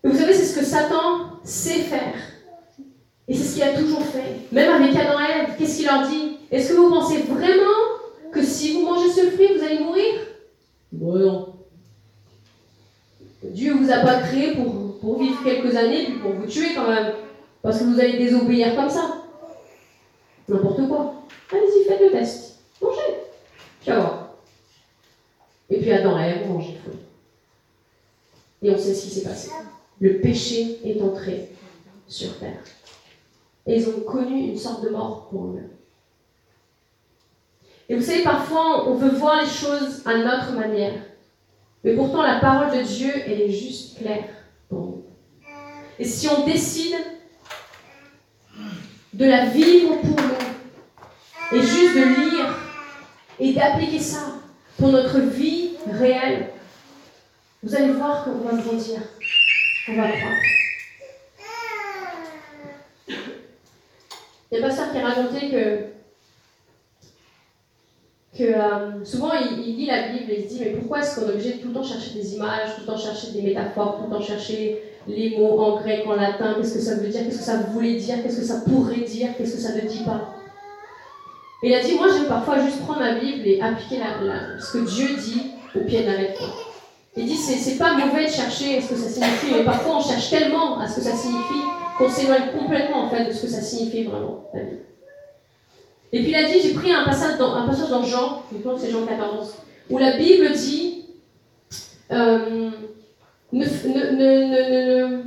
vous 0.04 0.18
savez, 0.18 0.34
c'est 0.34 0.46
ce 0.46 0.60
que 0.60 0.64
Satan 0.64 1.42
sait 1.44 1.82
faire. 1.82 2.14
Et 3.28 3.36
c'est 3.36 3.44
ce 3.44 3.54
qu'il 3.56 3.64
a 3.64 3.74
toujours 3.74 4.04
fait. 4.04 4.38
Même 4.52 4.70
avec 4.70 4.96
Adam 4.96 5.20
et 5.20 5.42
Ève, 5.42 5.56
qu'est-ce 5.58 5.78
qu'il 5.78 5.88
leur 5.88 6.08
dit? 6.08 6.38
Est-ce 6.50 6.70
que 6.70 6.78
vous 6.78 6.90
pensez 6.90 7.24
vraiment 7.24 8.32
que 8.32 8.42
si 8.42 8.74
vous 8.74 8.84
mangez 8.84 9.10
ce 9.10 9.32
fruit, 9.32 9.58
vous 9.58 9.66
allez 9.66 9.80
mourir? 9.80 10.14
Bon, 10.92 11.18
non. 11.18 11.56
Dieu 13.44 13.74
ne 13.74 13.80
vous 13.80 13.92
a 13.92 13.98
pas 13.98 14.22
créé 14.22 14.54
pour, 14.54 15.00
pour 15.00 15.20
vivre 15.20 15.44
quelques 15.44 15.76
années 15.76 16.06
puis 16.06 16.20
pour 16.20 16.32
vous 16.32 16.46
tuer 16.46 16.74
quand 16.76 16.88
même. 16.88 17.14
Parce 17.62 17.80
que 17.80 17.84
vous 17.86 18.00
allez 18.00 18.18
désobéir 18.18 18.76
comme 18.76 18.90
ça. 18.90 19.24
N'importe 20.48 20.88
quoi. 20.88 21.14
Allez-y, 21.52 21.86
faites 21.86 22.02
le 22.02 22.12
test. 22.12 22.60
Mangez. 22.82 23.02
Tu 23.84 23.92
voir. 23.92 24.30
Et 25.70 25.80
puis 25.80 25.92
Adam 25.92 26.18
et 26.20 26.24
Ève 26.24 26.50
ont 26.50 26.54
mangé. 26.54 26.78
Et 28.62 28.72
on 28.72 28.78
sait 28.78 28.94
ce 28.94 29.04
qui 29.04 29.10
s'est 29.12 29.28
passé. 29.28 29.52
Le 30.00 30.20
péché 30.20 30.80
est 30.84 31.02
entré 31.02 31.52
sur 32.08 32.38
terre. 32.40 32.64
Et 33.66 33.78
ils 33.78 33.90
ont 33.90 34.00
connu 34.02 34.50
une 34.50 34.58
sorte 34.58 34.84
de 34.84 34.90
mort 34.90 35.28
pour 35.30 35.46
eux-mêmes. 35.46 35.70
Et 37.90 37.96
vous 37.96 38.02
savez, 38.02 38.24
parfois, 38.24 38.90
on 38.90 38.96
veut 38.96 39.16
voir 39.16 39.42
les 39.42 39.50
choses 39.50 40.02
à 40.06 40.18
notre 40.18 40.54
manière. 40.54 40.94
Mais 41.84 41.96
pourtant, 41.96 42.22
la 42.22 42.40
parole 42.40 42.78
de 42.78 42.84
Dieu, 42.84 43.12
elle 43.26 43.42
est 43.42 43.52
juste 43.52 44.00
claire 44.00 44.26
pour 44.68 44.80
nous. 44.80 45.04
Et 46.00 46.04
si 46.04 46.28
on 46.28 46.46
décide 46.46 46.96
de 49.14 49.26
la 49.26 49.46
vivre 49.46 49.96
pour 50.02 50.10
nous, 50.10 50.37
et 51.52 51.62
juste 51.62 51.96
de 51.96 52.30
lire 52.30 52.56
et 53.40 53.54
d'appliquer 53.54 54.00
ça 54.00 54.34
pour 54.78 54.90
notre 54.90 55.20
vie 55.20 55.72
réelle, 55.92 56.48
vous 57.64 57.76
allez 57.76 57.92
voir 57.92 58.24
qu'on 58.24 58.32
va 58.32 58.62
grandir, 58.62 59.00
on 59.90 59.96
va 59.96 60.10
croire. 60.10 60.34
Il 64.50 64.58
y 64.58 64.62
a 64.62 64.66
un 64.66 64.68
pasteur 64.68 64.92
qui 64.92 64.98
a 64.98 65.08
raconté 65.08 65.50
que 65.50 65.98
que 68.38 68.44
euh, 68.44 69.04
souvent 69.04 69.32
il, 69.34 69.76
lit 69.76 69.88
la 69.88 70.10
Bible 70.10 70.32
et 70.32 70.42
il 70.42 70.44
se 70.44 70.54
dit 70.54 70.60
mais 70.60 70.72
pourquoi 70.72 71.00
est-ce 71.00 71.20
qu'on 71.20 71.28
est 71.28 71.34
obligé 71.34 71.54
de 71.54 71.58
tout 71.58 71.70
le 71.70 71.74
temps 71.74 71.84
chercher 71.84 72.14
des 72.14 72.36
images, 72.36 72.76
tout 72.76 72.82
le 72.82 72.86
temps 72.88 72.98
chercher 72.98 73.32
des 73.32 73.42
métaphores, 73.42 73.98
tout 73.98 74.12
le 74.12 74.16
temps 74.16 74.22
chercher 74.22 74.84
les 75.08 75.38
mots 75.38 75.60
en 75.60 75.78
grec, 75.82 76.04
en 76.06 76.16
latin, 76.16 76.54
qu'est-ce 76.56 76.76
que 76.76 76.80
ça 76.80 76.96
veut 76.96 77.08
dire, 77.08 77.24
qu'est-ce 77.24 77.40
que 77.40 77.44
ça 77.44 77.58
voulait 77.58 77.96
dire, 77.96 78.22
qu'est-ce 78.22 78.38
que 78.38 78.46
ça 78.46 78.62
pourrait 78.62 79.02
dire, 79.02 79.30
qu'est-ce 79.36 79.56
que 79.56 79.62
ça 79.62 79.74
ne 79.74 79.82
dit 79.82 80.04
pas? 80.04 80.37
Et 81.64 81.70
il 81.70 81.74
a 81.74 81.84
dit 81.84 81.96
moi 81.96 82.08
j'aime 82.14 82.28
parfois 82.28 82.60
juste 82.60 82.82
prendre 82.82 83.00
ma 83.00 83.16
Bible 83.16 83.48
et 83.48 83.62
appliquer 83.62 83.98
ce 84.60 84.74
que 84.74 84.90
Dieu 84.90 85.16
dit 85.18 85.42
au 85.76 85.80
pied 85.80 86.04
de 86.04 86.08
la 86.08 86.18
lettre. 86.18 86.44
Il 87.16 87.26
dit 87.26 87.36
c'est 87.36 87.78
pas 87.78 87.94
mauvais 87.94 88.26
de 88.26 88.32
chercher 88.32 88.80
ce 88.80 88.90
que 88.90 88.96
ça 88.96 89.10
signifie, 89.10 89.56
mais 89.58 89.64
parfois 89.64 89.98
on 89.98 90.02
cherche 90.02 90.30
tellement 90.30 90.80
à 90.80 90.88
ce 90.88 90.98
que 90.98 91.02
ça 91.02 91.16
signifie 91.16 91.64
qu'on 91.98 92.10
s'éloigne 92.10 92.52
complètement 92.58 93.06
en 93.06 93.10
fait 93.10 93.26
de 93.26 93.32
ce 93.32 93.42
que 93.42 93.48
ça 93.48 93.62
signifie 93.62 94.04
vraiment 94.04 94.50
la 94.54 94.62
Bible. 94.62 94.82
Et 96.14 96.20
puis 96.22 96.30
il 96.30 96.36
a 96.36 96.44
dit, 96.44 96.62
j'ai 96.62 96.74
pris 96.74 96.92
un 96.92 97.04
passage 97.04 97.38
dans, 97.38 97.54
un 97.56 97.68
passage 97.68 97.90
dans 97.90 98.04
Jean, 98.04 98.44
je 98.52 98.60
pense 98.60 98.80
que 98.80 98.86
c'est 98.86 98.94
Jean 98.94 99.06
14, 99.06 99.56
où 99.90 99.98
la 99.98 100.16
Bible 100.16 100.52
dit 100.52 101.06
euh, 102.12 102.70
ne, 103.52 103.66
ne, 103.66 105.24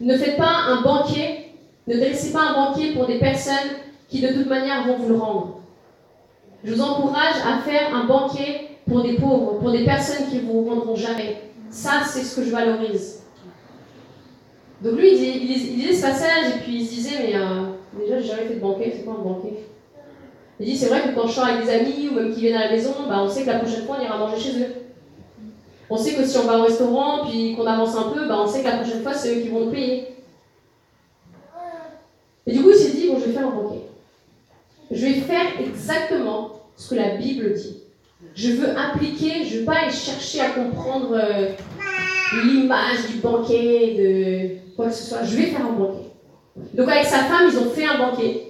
ne, 0.00 0.16
faites 0.16 0.36
pas 0.36 0.64
un 0.68 0.80
banquet, 0.80 1.50
ne 1.86 1.96
dressez 1.96 2.32
pas 2.32 2.40
un 2.40 2.54
banquet 2.54 2.92
pour 2.92 3.06
des 3.06 3.18
personnes 3.18 3.70
qui 4.10 4.20
de 4.20 4.28
toute 4.28 4.48
manière 4.48 4.86
vont 4.86 4.96
vous 4.96 5.08
le 5.08 5.16
rendre. 5.16 5.60
Je 6.64 6.74
vous 6.74 6.82
encourage 6.82 7.36
à 7.46 7.58
faire 7.58 7.94
un 7.94 8.04
banquet 8.04 8.68
pour 8.86 9.02
des 9.02 9.14
pauvres, 9.14 9.58
pour 9.60 9.70
des 9.70 9.84
personnes 9.84 10.26
qui 10.28 10.38
ne 10.38 10.42
vous 10.42 10.68
rendront 10.68 10.96
jamais. 10.96 11.40
Ça, 11.70 12.02
c'est 12.04 12.22
ce 12.22 12.36
que 12.36 12.44
je 12.44 12.50
valorise. 12.50 13.22
Donc 14.82 14.94
lui, 14.98 15.12
il 15.12 15.76
disait, 15.76 15.94
ce 15.94 16.02
passage 16.02 16.56
et 16.56 16.58
puis 16.60 16.80
il 16.80 16.86
se 16.86 16.94
disait, 16.94 17.16
mais 17.22 17.36
euh, 17.36 17.68
déjà, 17.98 18.20
j'ai 18.20 18.28
jamais 18.28 18.46
fait 18.46 18.54
de 18.54 18.60
banquet, 18.60 18.92
c'est 18.96 19.04
quoi 19.04 19.16
un 19.20 19.22
banquet? 19.22 19.54
Il 20.58 20.66
dit, 20.66 20.76
c'est 20.76 20.88
vrai 20.88 21.02
que 21.02 21.14
quand 21.14 21.26
je 21.26 21.32
sors 21.32 21.44
avec 21.44 21.64
des 21.64 21.70
amis 21.70 22.08
ou 22.10 22.14
même 22.14 22.34
qui 22.34 22.40
viennent 22.40 22.56
à 22.56 22.64
la 22.66 22.72
maison, 22.72 22.94
bah, 23.08 23.20
on 23.22 23.28
sait 23.28 23.42
que 23.42 23.46
la 23.46 23.60
prochaine 23.60 23.84
fois, 23.84 23.98
on 24.00 24.04
ira 24.04 24.18
manger 24.18 24.38
chez 24.38 24.60
eux. 24.60 24.74
On 25.88 25.96
sait 25.96 26.14
que 26.14 26.24
si 26.24 26.36
on 26.38 26.44
va 26.44 26.58
au 26.58 26.62
restaurant 26.62 27.26
puis 27.26 27.54
qu'on 27.54 27.66
avance 27.66 27.96
un 27.96 28.10
peu, 28.10 28.26
bah, 28.26 28.38
on 28.40 28.46
sait 28.46 28.60
que 28.60 28.68
la 28.68 28.78
prochaine 28.78 29.02
fois, 29.02 29.14
c'est 29.14 29.36
eux 29.36 29.40
qui 29.42 29.48
vont 29.48 29.66
nous 29.66 29.70
payer. 29.70 30.08
Et 32.46 32.52
du 32.52 32.62
coup, 32.62 32.70
il 32.70 32.76
s'est 32.76 32.92
dit, 32.92 33.08
bon, 33.08 33.18
je 33.18 33.26
vais 33.26 33.32
faire 33.32 33.46
un 33.46 33.50
banquet. 33.50 33.89
Je 34.90 35.06
vais 35.06 35.20
faire 35.20 35.46
exactement 35.60 36.50
ce 36.76 36.90
que 36.90 36.94
la 36.96 37.16
Bible 37.16 37.52
dit. 37.54 37.76
Je 38.34 38.52
veux 38.52 38.76
appliquer, 38.76 39.44
je 39.44 39.54
ne 39.54 39.60
veux 39.60 39.64
pas 39.64 39.78
aller 39.82 39.92
chercher 39.92 40.40
à 40.40 40.50
comprendre 40.50 41.12
euh, 41.12 41.50
l'image 42.44 43.06
du 43.10 43.18
banquet, 43.18 43.94
de 43.98 44.74
quoi 44.76 44.86
que 44.86 44.94
ce 44.94 45.08
soit. 45.08 45.24
Je 45.24 45.36
vais 45.36 45.46
faire 45.46 45.66
un 45.66 45.72
banquet. 45.72 46.10
Donc 46.74 46.88
avec 46.88 47.04
sa 47.04 47.18
femme, 47.18 47.48
ils 47.50 47.58
ont 47.58 47.70
fait 47.70 47.86
un 47.86 47.98
banquet. 47.98 48.46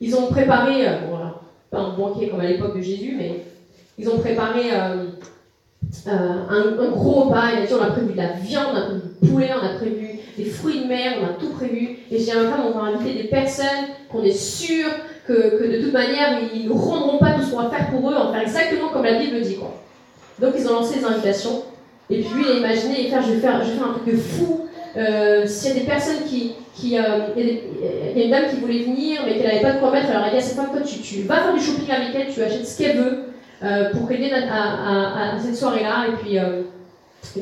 Ils 0.00 0.14
ont 0.16 0.26
préparé, 0.28 0.88
euh, 0.88 0.96
voilà, 1.08 1.40
pas 1.70 1.78
un 1.78 1.96
banquet 1.96 2.28
comme 2.28 2.40
à 2.40 2.46
l'époque 2.46 2.76
de 2.76 2.82
Jésus, 2.82 3.14
mais 3.16 3.44
ils 3.98 4.08
ont 4.08 4.18
préparé 4.18 4.72
euh, 4.72 5.06
un, 6.06 6.90
gros 6.90 7.24
repas. 7.24 7.52
Il 7.52 7.62
a 7.62 7.66
dit 7.66 7.74
on 7.74 7.82
a 7.82 7.90
prévu 7.90 8.12
de 8.12 8.16
la 8.16 8.32
viande, 8.32 8.68
on 8.72 8.76
a 8.76 8.82
prévu 8.82 9.00
du 9.20 9.28
poulet, 9.28 9.50
on 9.52 9.64
a 9.64 9.74
prévu 9.74 10.11
des 10.36 10.44
fruits 10.44 10.80
de 10.80 10.86
mer, 10.86 11.14
on 11.20 11.24
a 11.26 11.32
tout 11.38 11.50
prévu. 11.50 11.98
Et 12.10 12.18
j'ai 12.18 12.32
un 12.32 12.50
femme, 12.50 12.62
on 12.66 12.78
va 12.78 12.86
inviter 12.86 13.22
des 13.22 13.28
personnes 13.28 13.66
qu'on 14.10 14.22
est 14.22 14.36
sûr 14.36 14.88
que, 15.26 15.32
de 15.32 15.82
toute 15.82 15.92
manière, 15.92 16.38
ils 16.54 16.68
ne 16.68 16.72
rendront 16.72 17.18
pas 17.18 17.32
tout 17.32 17.42
ce 17.42 17.50
qu'on 17.50 17.62
va 17.62 17.70
faire 17.70 17.90
pour 17.90 18.10
eux, 18.10 18.14
on 18.18 18.26
va 18.26 18.32
faire 18.32 18.42
exactement 18.42 18.88
comme 18.88 19.04
la 19.04 19.18
Bible 19.18 19.40
dit. 19.40 19.56
Quoi. 19.56 19.74
Donc 20.40 20.54
ils 20.58 20.66
ont 20.68 20.74
lancé 20.74 20.98
des 20.98 21.04
invitations. 21.04 21.62
Et 22.10 22.20
puis 22.20 22.34
lui, 22.34 22.44
il 22.46 22.52
a 22.52 22.58
imaginé, 22.58 22.96
je, 22.96 23.02
vais 23.02 23.08
faire, 23.08 23.62
je 23.62 23.70
vais 23.70 23.76
faire 23.76 23.88
un 23.88 23.92
truc 23.92 24.06
de 24.06 24.16
fou. 24.16 24.66
Euh, 24.96 25.46
S'il 25.46 25.68
y 25.68 25.76
a 25.76 25.80
des 25.80 25.86
personnes 25.86 26.24
qui. 26.26 26.54
qui 26.74 26.98
euh, 26.98 27.02
il, 27.36 28.18
y 28.18 28.22
a 28.22 28.24
une 28.24 28.30
dame 28.30 28.50
qui 28.50 28.56
voulait 28.56 28.82
venir, 28.82 29.22
mais 29.24 29.34
qu'elle 29.34 29.46
n'avait 29.46 29.62
pas 29.62 29.72
de 29.72 29.78
quoi 29.78 29.90
mettre, 29.90 30.10
alors 30.10 30.24
elle 30.24 30.28
a 30.28 30.32
dit 30.32 30.38
à 30.38 30.40
cette 30.40 30.56
femme, 30.56 30.70
toi, 30.70 30.80
tu, 30.82 31.22
vas 31.22 31.36
faire 31.36 31.54
du 31.54 31.60
shopping 31.60 31.90
avec 31.90 32.14
elle, 32.14 32.32
tu 32.32 32.42
achètes 32.42 32.66
ce 32.66 32.78
qu'elle 32.78 32.98
veut 32.98 33.18
euh, 33.62 33.90
pour 33.92 34.08
qu'elle 34.08 34.34
à, 34.34 34.36
à, 34.36 35.36
à, 35.36 35.38
cette 35.38 35.56
soirée-là. 35.56 36.08
Et 36.08 36.16
puis 36.22 36.38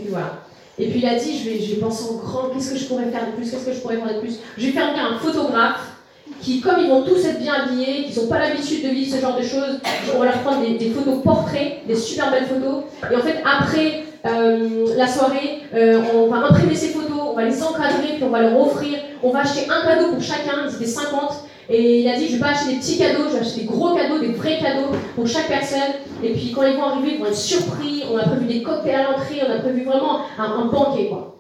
voilà. 0.09 0.45
Et 0.81 0.89
puis 0.89 1.01
il 1.01 1.07
a 1.07 1.15
dit, 1.15 1.39
je 1.39 1.75
vais, 1.75 1.81
penser 1.81 2.05
en 2.11 2.15
grand, 2.15 2.49
qu'est-ce 2.49 2.73
que 2.73 2.79
je 2.79 2.87
pourrais 2.87 3.11
faire 3.11 3.27
de 3.27 3.33
plus, 3.33 3.51
qu'est-ce 3.51 3.67
que 3.67 3.73
je 3.73 3.81
pourrais 3.81 3.97
faire 3.97 4.15
de 4.15 4.21
plus. 4.21 4.39
Je 4.57 4.67
vais 4.67 4.73
faire 4.73 4.91
venir 4.91 5.05
un 5.13 5.19
photographe 5.19 5.93
qui, 6.41 6.61
comme 6.61 6.77
ils 6.81 6.89
vont 6.89 7.03
tous 7.03 7.23
être 7.27 7.39
bien 7.39 7.53
habillés, 7.53 8.05
qui 8.05 8.19
n'ont 8.19 8.29
pas 8.29 8.39
l'habitude 8.39 8.83
de 8.83 8.89
vivre 8.89 9.15
ce 9.15 9.21
genre 9.21 9.37
de 9.37 9.43
choses, 9.43 9.81
on 10.15 10.19
va 10.19 10.25
leur 10.25 10.39
prendre 10.39 10.63
des, 10.67 10.91
photos 10.91 11.23
portraits, 11.23 11.87
des 11.87 11.95
super 11.95 12.31
belles 12.31 12.47
photos. 12.47 12.85
Et 13.13 13.17
en 13.17 13.21
fait, 13.21 13.43
après 13.45 14.05
euh, 14.27 14.97
la 14.97 15.07
soirée, 15.07 15.61
euh, 15.75 16.01
on 16.15 16.29
va 16.29 16.39
imprimer 16.49 16.75
ces 16.75 16.89
photos, 16.89 17.21
on 17.31 17.35
va 17.35 17.45
les 17.45 17.63
encadrer, 17.63 18.15
puis 18.15 18.25
on 18.25 18.31
va 18.31 18.41
leur 18.41 18.59
offrir. 18.59 18.99
On 19.23 19.31
va 19.33 19.41
acheter 19.41 19.69
un 19.69 19.87
cadeau 19.87 20.13
pour 20.13 20.23
chacun, 20.23 20.67
ils 20.67 20.75
étaient 20.77 20.87
50. 20.87 21.45
Et 21.73 22.01
il 22.01 22.09
a 22.09 22.17
dit, 22.17 22.27
je 22.27 22.33
vais 22.33 22.41
pas 22.41 22.49
acheter 22.49 22.73
des 22.73 22.79
petits 22.81 22.99
cadeaux, 22.99 23.29
je 23.29 23.35
vais 23.35 23.41
acheter 23.41 23.61
des 23.61 23.67
gros 23.67 23.95
cadeaux, 23.95 24.19
des 24.19 24.33
vrais 24.33 24.59
cadeaux 24.59 24.89
pour 25.15 25.27
chaque 25.29 25.47
personne. 25.47 25.95
Et 26.23 26.33
puis 26.33 26.53
quand 26.53 26.65
ils 26.67 26.75
vont 26.75 26.83
arriver, 26.83 27.13
ils 27.15 27.21
vont 27.21 27.27
être 27.27 27.37
surpris. 27.37 28.03
On 28.13 28.17
a 28.17 28.25
prévu 28.25 28.47
des 28.47 28.63
cocktails 28.63 28.97
à 28.97 29.05
l'entrée, 29.05 29.41
on 29.49 29.53
a 29.53 29.61
prévu 29.61 29.85
vraiment 29.85 30.23
un, 30.37 30.65
banquet, 30.67 31.07
quoi. 31.07 31.37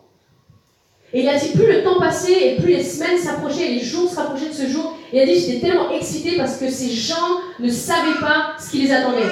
Et 1.12 1.22
il 1.22 1.28
a 1.28 1.37
dit, 1.37 1.49
plus 1.49 1.66
le 1.66 1.83
temps 1.83 1.99
passait 1.99 2.53
et 2.53 2.57
plus 2.61 2.68
les 2.68 2.85
semaines 2.85 3.18
s'approchaient, 3.18 3.66
les 3.66 3.81
jours 3.81 4.09
se 4.09 4.14
rapprochaient 4.14 4.51
de 4.51 4.55
ce 4.55 4.68
jour, 4.68 4.97
il 5.12 5.18
a 5.18 5.26
dit, 5.26 5.35
j'étais 5.35 5.66
tellement 5.66 5.91
excitée 5.91 6.37
parce 6.37 6.57
que 6.59 6.70
ces 6.70 6.91
gens 6.91 7.41
ne 7.59 7.68
savaient 7.68 8.20
pas 8.20 8.53
ce 8.61 8.70
qui 8.70 8.83
les 8.83 8.93
attendait. 8.93 9.26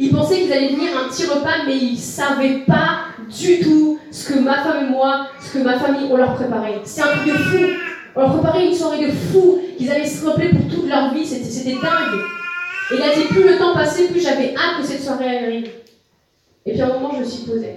Ils 0.00 0.10
pensaient 0.10 0.40
qu'ils 0.40 0.52
allaient 0.52 0.74
venir 0.74 0.88
un 0.98 1.08
petit 1.08 1.26
repas, 1.26 1.64
mais 1.66 1.76
ils 1.76 1.92
ne 1.92 1.96
savaient 1.96 2.64
pas 2.66 3.02
du 3.28 3.60
tout 3.60 4.00
ce 4.10 4.32
que 4.32 4.40
ma 4.40 4.64
femme 4.64 4.86
et 4.86 4.90
moi, 4.90 5.26
ce 5.40 5.56
que 5.56 5.62
ma 5.62 5.78
famille, 5.78 6.08
on 6.10 6.16
leur 6.16 6.34
préparait. 6.34 6.80
C'était 6.82 7.02
un 7.02 7.12
truc 7.12 7.26
de 7.26 7.38
fou. 7.38 7.89
On 8.14 8.20
leur 8.20 8.32
préparait 8.34 8.68
une 8.68 8.74
soirée 8.74 9.06
de 9.06 9.12
fou 9.12 9.60
qu'ils 9.76 9.90
allaient 9.90 10.06
se 10.06 10.24
rappeler 10.24 10.50
pour 10.50 10.68
toute 10.68 10.88
leur 10.88 11.14
vie. 11.14 11.26
C'était 11.26 11.72
dingue. 11.72 12.20
Et 12.90 12.96
il 12.96 13.02
a 13.02 13.14
dit, 13.14 13.24
plus 13.24 13.48
le 13.48 13.56
temps 13.56 13.74
passait, 13.74 14.08
plus 14.08 14.20
j'avais 14.20 14.54
hâte 14.54 14.80
que 14.80 14.86
cette 14.86 15.02
soirée 15.02 15.38
arrive. 15.38 15.70
Et 16.66 16.72
puis 16.72 16.80
à 16.80 16.86
un 16.86 16.98
moment, 16.98 17.14
je 17.14 17.20
me 17.20 17.24
suis 17.24 17.44
posée. 17.44 17.76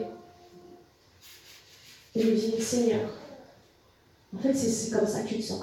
Et 2.15 2.21
je 2.21 2.27
me 2.27 2.36
dis, 2.36 2.61
Seigneur, 2.61 3.09
en 4.36 4.41
fait, 4.41 4.53
c'est 4.53 4.91
comme 4.91 5.07
ça 5.07 5.21
que 5.21 5.29
tu 5.29 5.38
te 5.38 5.43
sens. 5.43 5.61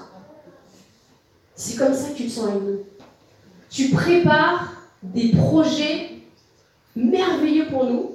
C'est 1.54 1.76
comme 1.76 1.94
ça 1.94 2.10
que 2.10 2.16
tu 2.16 2.26
te 2.26 2.30
sens 2.30 2.48
avec 2.48 2.62
nous. 2.62 2.80
Tu 3.68 3.90
prépares 3.90 4.72
des 5.02 5.32
projets 5.32 6.10
merveilleux 6.96 7.66
pour 7.66 7.84
nous. 7.84 8.12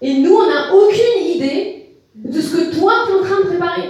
Et 0.00 0.18
nous, 0.18 0.34
on 0.34 0.46
n'a 0.46 0.74
aucune 0.74 1.26
idée 1.26 1.96
de 2.14 2.40
ce 2.40 2.56
que 2.56 2.78
toi, 2.78 3.04
tu 3.06 3.12
es 3.12 3.20
en 3.20 3.22
train 3.22 3.40
de 3.40 3.46
préparer. 3.46 3.88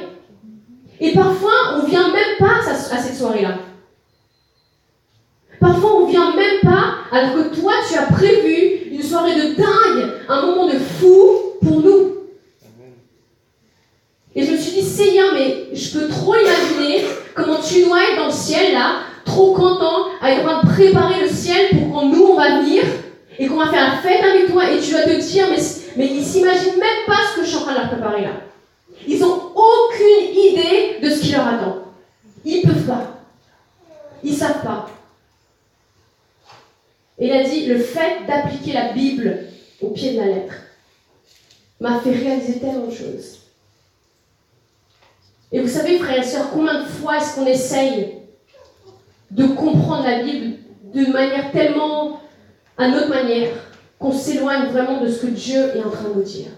Et 1.01 1.13
parfois, 1.13 1.53
on 1.75 1.83
ne 1.83 1.89
vient 1.89 2.13
même 2.13 2.37
pas 2.39 2.61
à 2.71 2.75
cette 2.75 3.17
soirée-là. 3.17 3.59
Parfois, 5.61 5.97
on 5.97 6.07
ne 6.07 6.11
vient 6.11 6.35
même 6.35 6.61
pas 6.63 6.95
alors 7.11 7.35
que 7.35 7.61
toi, 7.61 7.73
tu 7.89 7.99
as 7.99 8.03
prévu 8.03 8.91
une 8.93 9.03
soirée 9.03 9.35
de 9.35 9.55
dingue, 9.55 10.13
un 10.29 10.43
moment 10.47 10.67
de 10.67 10.79
fou 10.79 11.59
pour 11.63 11.81
nous. 11.81 12.15
Et 14.37 14.45
je 14.45 14.53
me 14.53 14.57
suis 14.57 14.73
dit, 14.73 14.83
Seigneur, 14.83 15.33
mais 15.33 15.69
je 15.73 15.99
peux 15.99 16.09
trop 16.09 16.35
imaginer 16.35 17.05
comment 17.35 17.61
tu 17.61 17.85
dois 17.85 18.03
être 18.03 18.17
dans 18.17 18.27
le 18.27 18.33
ciel 18.33 18.73
là, 18.73 18.97
trop 19.25 19.55
content, 19.55 20.07
avec 20.21 20.45
train 20.45 20.63
de 20.63 20.69
préparer 20.69 21.23
le 21.23 21.29
ciel 21.29 21.69
pour 21.71 21.93
quand 21.93 22.07
nous 22.09 22.25
on 22.25 22.37
va 22.37 22.61
venir 22.61 22.83
et 23.39 23.47
qu'on 23.47 23.57
va 23.57 23.67
faire 23.67 23.95
la 23.95 23.97
fête 23.99 24.23
avec 24.23 24.51
toi 24.51 24.71
et 24.71 24.81
tu 24.81 24.93
vas 24.93 25.03
te 25.03 25.21
dire, 25.21 25.47
mais, 25.51 25.63
mais 25.97 26.07
ils 26.07 26.25
s'imaginent 26.25 26.79
même 26.79 27.07
pas 27.07 27.19
ce 27.33 27.41
que 27.41 27.45
je 27.45 27.51
suis 27.51 27.59
en 27.59 27.63
train 27.63 27.75
de 27.75 27.79
leur 27.79 27.89
préparer 27.89 28.23
là. 28.23 28.31
Ils 29.07 29.21
n'ont 29.21 29.53
aucune 29.55 30.37
idée 30.37 30.99
de 31.03 31.11
ce 31.11 31.21
qui 31.21 31.33
leur 31.33 31.47
attend. 31.47 31.79
Ils 32.45 32.63
peuvent 32.63 32.87
pas. 32.87 33.19
Ils 34.23 34.35
savent 34.35 34.63
pas. 34.63 34.87
Et 37.19 37.27
il 37.27 37.33
a 37.33 37.45
dit, 37.45 37.67
le 37.67 37.79
fait 37.79 38.27
d'appliquer 38.27 38.73
la 38.73 38.93
Bible 38.93 39.45
au 39.81 39.91
pied 39.91 40.15
de 40.15 40.19
la 40.19 40.27
lettre 40.27 40.55
m'a 41.81 42.01
fait 42.01 42.13
réaliser 42.13 42.59
tellement 42.59 42.87
de 42.87 42.95
choses. 42.95 43.41
Et 45.53 45.61
vous 45.61 45.69
savez, 45.69 45.99
frères 45.99 46.19
et 46.19 46.27
sœurs, 46.27 46.51
combien 46.53 46.83
de 46.83 46.87
fois 46.87 47.19
est-ce 47.19 47.37
qu'on 47.37 47.47
essaye 47.47 48.15
de 49.31 49.47
comprendre 49.47 50.05
la 50.05 50.23
Bible 50.23 50.57
de 50.93 51.13
manière 51.13 51.53
tellement 51.53 52.21
à 52.77 52.89
notre 52.89 53.09
manière 53.09 53.51
qu'on 53.99 54.13
s'éloigne 54.13 54.67
vraiment 54.67 55.01
de 55.01 55.09
ce 55.09 55.23
que 55.23 55.27
Dieu 55.27 55.77
est 55.77 55.83
en 55.83 55.91
train 55.91 56.09
de 56.09 56.15
nous 56.15 56.23
dire? 56.23 56.49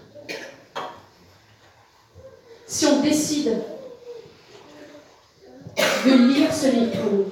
Si 2.67 2.85
on 2.85 3.01
décide 3.01 3.61
de 5.77 6.33
lire 6.33 6.53
ce 6.53 6.67
livre 6.67 7.25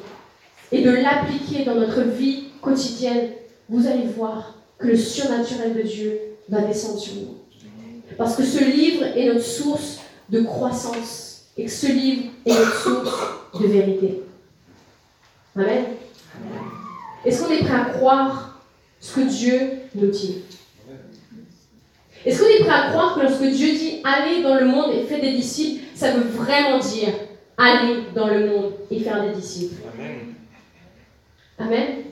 et 0.72 0.82
de 0.82 0.92
l'appliquer 0.92 1.66
dans 1.66 1.76
notre 1.76 2.02
vie 2.02 2.46
quotidienne, 2.62 3.32
vous 3.68 3.86
allez 3.86 4.08
voir 4.16 4.56
que 4.78 4.88
le 4.88 4.96
surnaturel 4.96 5.76
de 5.76 5.82
Dieu 5.82 6.20
va 6.48 6.62
descendre 6.62 7.00
sur 7.00 7.16
nous. 7.16 7.38
Parce 8.18 8.36
que 8.36 8.44
ce 8.44 8.64
livre 8.64 9.04
est 9.04 9.28
notre 9.28 9.46
source 9.46 10.00
de 10.30 10.42
croissance 10.42 11.48
et 11.58 11.66
que 11.66 11.72
ce 11.72 11.88
livre 11.88 12.32
est 12.46 12.52
une 12.52 12.72
source 12.72 13.20
de 13.60 13.68
vérité. 13.68 14.22
Amen. 15.56 15.86
Est-ce 17.26 17.44
qu'on 17.44 17.52
est 17.52 17.64
prêt 17.64 17.76
à 17.76 17.86
croire 17.86 18.62
ce 19.02 19.16
que 19.16 19.22
Dieu 19.22 19.60
nous 19.96 20.08
dit? 20.08 20.44
Est-ce 22.26 22.40
qu'on 22.42 22.50
est 22.50 22.64
prêt 22.66 22.74
à 22.74 22.90
croire 22.90 23.16
que 23.16 23.22
lorsque 23.22 23.44
Dieu 23.44 23.72
dit 23.74 24.02
allez 24.04 24.42
dans 24.42 24.56
le 24.56 24.66
monde 24.66 24.92
et 24.94 25.04
faites 25.04 25.22
des 25.22 25.34
disciples, 25.34 25.84
ça 25.94 26.12
veut 26.12 26.28
vraiment 26.28 26.80
dire 26.80 27.14
aller 27.58 28.04
dans 28.16 28.28
le 28.28 28.48
monde 28.48 28.74
et 28.90 29.00
faire 29.00 29.22
des 29.24 29.34
disciples 29.34 29.76
Amen. 29.94 30.34
Amen. 31.58 32.04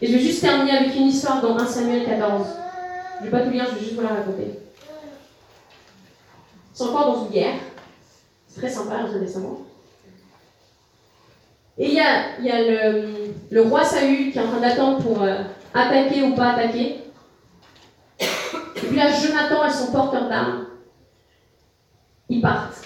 Et 0.00 0.06
je 0.06 0.12
vais 0.12 0.20
juste 0.20 0.40
terminer 0.40 0.78
avec 0.78 0.96
une 0.96 1.08
histoire 1.08 1.42
dans 1.42 1.56
1 1.58 1.66
Samuel 1.66 2.06
14. 2.06 2.46
Je 3.20 3.26
ne 3.26 3.30
vais 3.30 3.38
pas 3.38 3.44
tout 3.44 3.50
lire, 3.50 3.66
je 3.68 3.74
vais 3.74 3.80
juste 3.80 3.94
vous 3.94 4.02
la 4.02 4.08
raconter. 4.08 4.58
C'est 6.72 6.84
encore 6.84 7.14
dans 7.14 7.24
une 7.24 7.32
guerre. 7.32 7.54
C'est 8.46 8.60
très 8.60 8.70
sympa, 8.70 9.02
le 9.12 9.20
Testament. 9.20 9.62
Et 11.76 11.88
il 11.88 11.94
y 11.94 12.00
a, 12.00 12.40
y 12.40 12.50
a 12.50 12.90
le, 12.90 13.08
le, 13.50 13.62
roi 13.62 13.84
Saül 13.84 14.32
qui 14.32 14.38
est 14.38 14.40
en 14.40 14.48
train 14.48 14.60
d'attendre 14.60 14.98
pour 14.98 15.22
euh, 15.22 15.42
attaquer 15.74 16.22
ou 16.22 16.34
pas 16.34 16.52
attaquer. 16.54 16.96
Jonathan 19.06 19.64
et 19.64 19.70
son 19.70 19.92
porteur 19.92 20.28
d'armes, 20.28 20.66
ils 22.28 22.40
partent. 22.40 22.82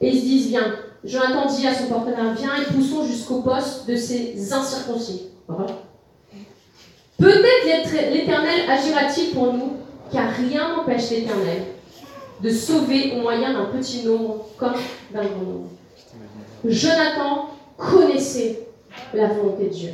Et 0.00 0.10
ils 0.10 0.18
se 0.18 0.24
disent, 0.24 0.48
viens. 0.48 0.74
Jonathan 1.04 1.46
dit 1.46 1.66
à 1.66 1.74
son 1.74 1.88
porteur 1.88 2.16
d'armes, 2.16 2.34
viens 2.34 2.56
et 2.56 2.64
poussons 2.66 3.04
jusqu'au 3.04 3.42
poste 3.42 3.88
de 3.88 3.96
ces 3.96 4.52
incirconcis. 4.52 5.30
Peut-être 7.18 7.92
l'Éternel 8.12 8.70
agira-t-il 8.70 9.34
pour 9.34 9.52
nous, 9.52 9.72
car 10.12 10.30
rien 10.30 10.76
n'empêche 10.76 11.10
l'Éternel 11.10 11.64
de 12.40 12.50
sauver 12.50 13.14
au 13.16 13.22
moyen 13.22 13.52
d'un 13.52 13.66
petit 13.66 14.04
nombre 14.04 14.46
comme 14.56 14.74
d'un 15.12 15.24
grand 15.24 15.42
nombre. 15.42 15.70
Jonathan 16.64 17.50
connaissait 17.76 18.68
la 19.14 19.28
volonté 19.28 19.64
de 19.64 19.68
Dieu. 19.70 19.90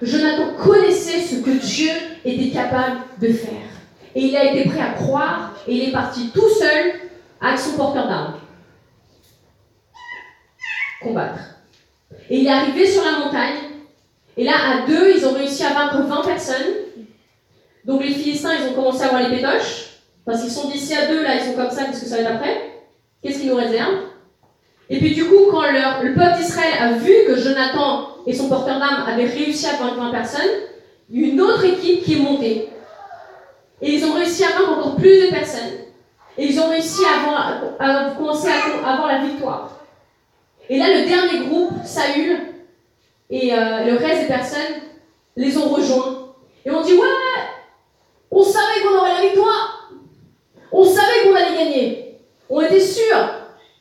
Jonathan 0.00 0.54
connaissait 0.54 1.20
ce 1.20 1.36
que 1.36 1.50
Dieu 1.50 1.90
était 2.24 2.50
capable 2.50 3.00
de 3.20 3.32
faire. 3.32 3.70
Et 4.14 4.26
il 4.26 4.36
a 4.36 4.52
été 4.52 4.68
prêt 4.68 4.80
à 4.80 4.92
croire 4.92 5.54
et 5.66 5.74
il 5.74 5.88
est 5.88 5.92
parti 5.92 6.30
tout 6.30 6.48
seul 6.48 6.92
avec 7.40 7.58
son 7.58 7.76
porteur 7.76 8.08
d'armes. 8.08 8.34
Combattre. 11.02 11.40
Et 12.28 12.38
il 12.38 12.46
est 12.46 12.50
arrivé 12.50 12.86
sur 12.86 13.04
la 13.04 13.24
montagne. 13.24 13.58
Et 14.36 14.44
là, 14.44 14.52
à 14.52 14.86
deux, 14.86 15.16
ils 15.16 15.26
ont 15.26 15.34
réussi 15.34 15.64
à 15.64 15.72
vaincre 15.72 16.02
20 16.02 16.22
personnes. 16.22 16.74
Donc 17.84 18.02
les 18.02 18.12
Philistins, 18.12 18.54
ils 18.54 18.70
ont 18.70 18.74
commencé 18.74 19.02
à 19.02 19.06
avoir 19.06 19.28
les 19.28 19.36
pétoches. 19.36 19.88
Parce 20.24 20.42
qu'ils 20.42 20.52
sont 20.52 20.68
d'ici 20.68 20.94
à 20.94 21.06
deux, 21.06 21.22
là, 21.22 21.34
ils 21.34 21.44
sont 21.44 21.54
comme 21.54 21.70
ça, 21.70 21.84
qu'est-ce 21.84 22.02
que 22.02 22.06
ça 22.06 22.16
va 22.16 22.22
être 22.22 22.32
après 22.36 22.82
Qu'est-ce 23.22 23.40
qu'ils 23.40 23.50
nous 23.50 23.56
réservent? 23.56 24.11
Et 24.90 24.98
puis 24.98 25.14
du 25.14 25.24
coup, 25.24 25.46
quand 25.50 25.62
le 25.62 26.14
peuple 26.14 26.38
d'Israël 26.38 26.74
a 26.80 26.92
vu 26.92 27.12
que 27.26 27.36
Jonathan 27.36 28.08
et 28.26 28.34
son 28.34 28.48
porteur 28.48 28.78
d'armes 28.78 29.04
avaient 29.06 29.26
réussi 29.26 29.66
à 29.66 29.76
vaincre 29.76 29.96
20 29.96 30.10
personnes, 30.10 30.50
une 31.10 31.40
autre 31.40 31.64
équipe 31.64 32.04
qui 32.04 32.14
est 32.14 32.22
montée. 32.22 32.68
Et 33.80 33.94
ils 33.94 34.04
ont 34.04 34.14
réussi 34.14 34.44
à 34.44 34.48
vaincre 34.48 34.78
encore 34.78 34.96
plus 34.96 35.26
de 35.26 35.30
personnes. 35.30 35.72
Et 36.38 36.46
ils 36.46 36.60
ont 36.60 36.68
réussi 36.68 37.02
à 37.04 38.14
commencer 38.16 38.48
à 38.48 38.92
avoir 38.92 39.08
la 39.08 39.24
victoire. 39.24 39.80
Et 40.68 40.78
là, 40.78 40.86
le 40.88 41.06
dernier 41.06 41.46
groupe, 41.46 41.72
Saül, 41.84 42.38
et 43.28 43.52
euh, 43.52 43.84
le 43.84 43.96
reste 43.96 44.22
des 44.22 44.28
personnes 44.28 44.82
les 45.36 45.56
ont 45.56 45.68
rejoints. 45.68 46.34
Et 46.64 46.70
on 46.70 46.82
dit, 46.82 46.92
ouais, 46.92 47.08
on 48.30 48.42
savait 48.42 48.82
qu'on 48.82 48.96
aurait 48.96 49.22
la 49.22 49.28
victoire. 49.28 49.90
On 50.70 50.84
savait 50.84 51.24
qu'on 51.24 51.34
allait 51.34 51.56
gagner. 51.56 52.18
On 52.48 52.60
était 52.60 52.80
sûrs. 52.80 53.28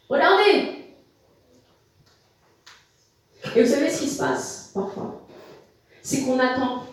Regardez. 0.10 0.82
Et 3.56 3.64
vous 3.64 3.70
savez 3.70 3.90
ce 3.90 4.02
qui 4.02 4.10
se 4.10 4.11
parfois 4.74 5.26
C'est 6.02 6.22
qu'on 6.22 6.40
attend 6.40 6.84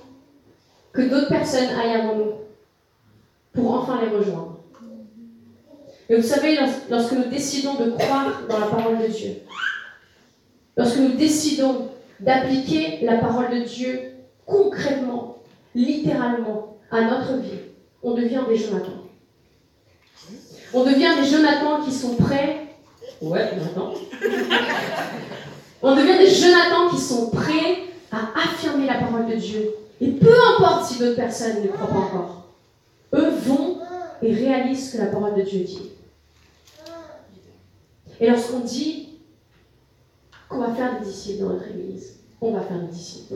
que 0.93 1.03
d'autres 1.03 1.29
personnes 1.29 1.69
aillent 1.69 2.01
avant 2.01 2.17
nous 2.17 2.33
pour 3.53 3.75
enfin 3.75 4.01
les 4.03 4.17
rejoindre. 4.17 4.59
Et 6.09 6.17
vous 6.17 6.27
savez, 6.27 6.59
lorsque 6.89 7.13
nous 7.13 7.25
décidons 7.25 7.75
de 7.75 7.91
croire 7.91 8.43
dans 8.49 8.59
la 8.59 8.67
parole 8.67 8.99
de 8.99 9.07
Dieu, 9.09 9.43
lorsque 10.77 10.97
nous 10.97 11.13
décidons 11.13 11.89
d'appliquer 12.21 13.05
la 13.05 13.19
parole 13.19 13.51
de 13.51 13.65
Dieu 13.65 14.15
concrètement, 14.47 15.39
littéralement, 15.75 16.79
à 16.91 17.03
notre 17.03 17.37
vie, 17.37 17.59
on 18.03 18.15
devient 18.15 18.43
des 18.49 18.57
Jonathan. 18.57 18.93
On 20.73 20.85
devient 20.85 21.15
des 21.21 21.29
Jonathan 21.29 21.83
qui 21.85 21.93
sont 21.93 22.15
prêts. 22.15 22.69
Ouais, 23.21 23.51
Jonathan. 23.55 23.95
On 25.83 25.95
devient 25.95 26.19
des 26.19 26.31
Jonathan 26.31 26.89
qui 26.91 27.01
sont 27.01 27.31
prêts 27.31 27.85
à 28.11 28.31
affirmer 28.37 28.87
la 28.87 28.95
parole 28.95 29.27
de 29.27 29.37
Dieu. 29.37 29.75
Et 30.01 30.11
peu 30.13 30.33
importe 30.57 30.87
si 30.87 30.99
d'autres 30.99 31.17
personnes 31.17 31.63
ne 31.63 31.69
croient 31.69 31.89
pas 31.89 31.99
encore, 31.99 32.45
eux 33.15 33.31
vont 33.31 33.79
et 34.23 34.33
réalisent 34.33 34.91
ce 34.91 34.97
que 34.97 35.03
la 35.03 35.09
parole 35.09 35.35
de 35.35 35.43
Dieu 35.43 35.61
dit. 35.61 35.91
Et 38.21 38.29
lorsqu'on 38.29 38.61
dit 38.61 39.21
qu'on 40.49 40.59
va 40.59 40.75
faire 40.75 40.99
des 40.99 41.07
disciples 41.07 41.43
dans 41.45 41.51
notre 41.51 41.69
église, 41.69 42.17
on 42.41 42.53
va 42.53 42.61
faire 42.61 42.81
des 42.81 42.89
disciples. 42.89 43.35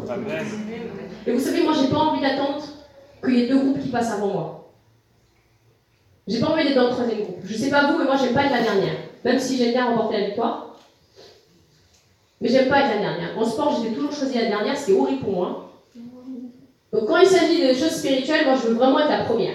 Et 1.26 1.32
vous 1.32 1.40
savez, 1.40 1.62
moi, 1.62 1.72
j'ai 1.80 1.88
pas 1.88 1.98
envie 1.98 2.20
d'attendre 2.20 2.62
qu'il 3.22 3.34
y 3.34 3.42
ait 3.42 3.48
deux 3.48 3.58
groupes 3.58 3.80
qui 3.80 3.88
passent 3.88 4.12
avant 4.12 4.28
moi. 4.28 4.72
J'ai 6.26 6.40
pas 6.40 6.48
envie 6.48 6.64
d'être 6.64 6.76
dans 6.76 6.88
le 6.88 6.90
troisième 6.90 7.22
groupe. 7.22 7.40
Je 7.44 7.56
sais 7.56 7.70
pas 7.70 7.90
vous, 7.90 7.98
mais 7.98 8.04
moi, 8.04 8.16
j'aime 8.16 8.34
pas 8.34 8.44
être 8.44 8.52
la 8.52 8.62
dernière. 8.62 8.94
Même 9.24 9.38
si 9.38 9.56
j'aime 9.56 9.72
bien 9.72 9.86
remporter 9.86 10.18
la 10.18 10.26
victoire. 10.26 10.71
Mais 12.42 12.48
j'aime 12.48 12.68
pas 12.68 12.80
être 12.80 12.96
la 12.96 13.00
dernière. 13.00 13.38
En 13.38 13.44
sport, 13.44 13.80
j'ai 13.80 13.94
toujours 13.94 14.12
choisi 14.12 14.34
la 14.34 14.46
dernière, 14.46 14.76
c'était 14.76 14.98
horrible 14.98 15.20
pour 15.20 15.32
moi. 15.32 15.70
Donc 16.92 17.06
quand 17.06 17.18
il 17.18 17.28
s'agit 17.28 17.68
de 17.68 17.72
choses 17.72 17.92
spirituelles, 17.92 18.44
moi 18.44 18.56
je 18.60 18.68
veux 18.68 18.74
vraiment 18.74 18.98
être 18.98 19.10
la 19.10 19.24
première. 19.24 19.54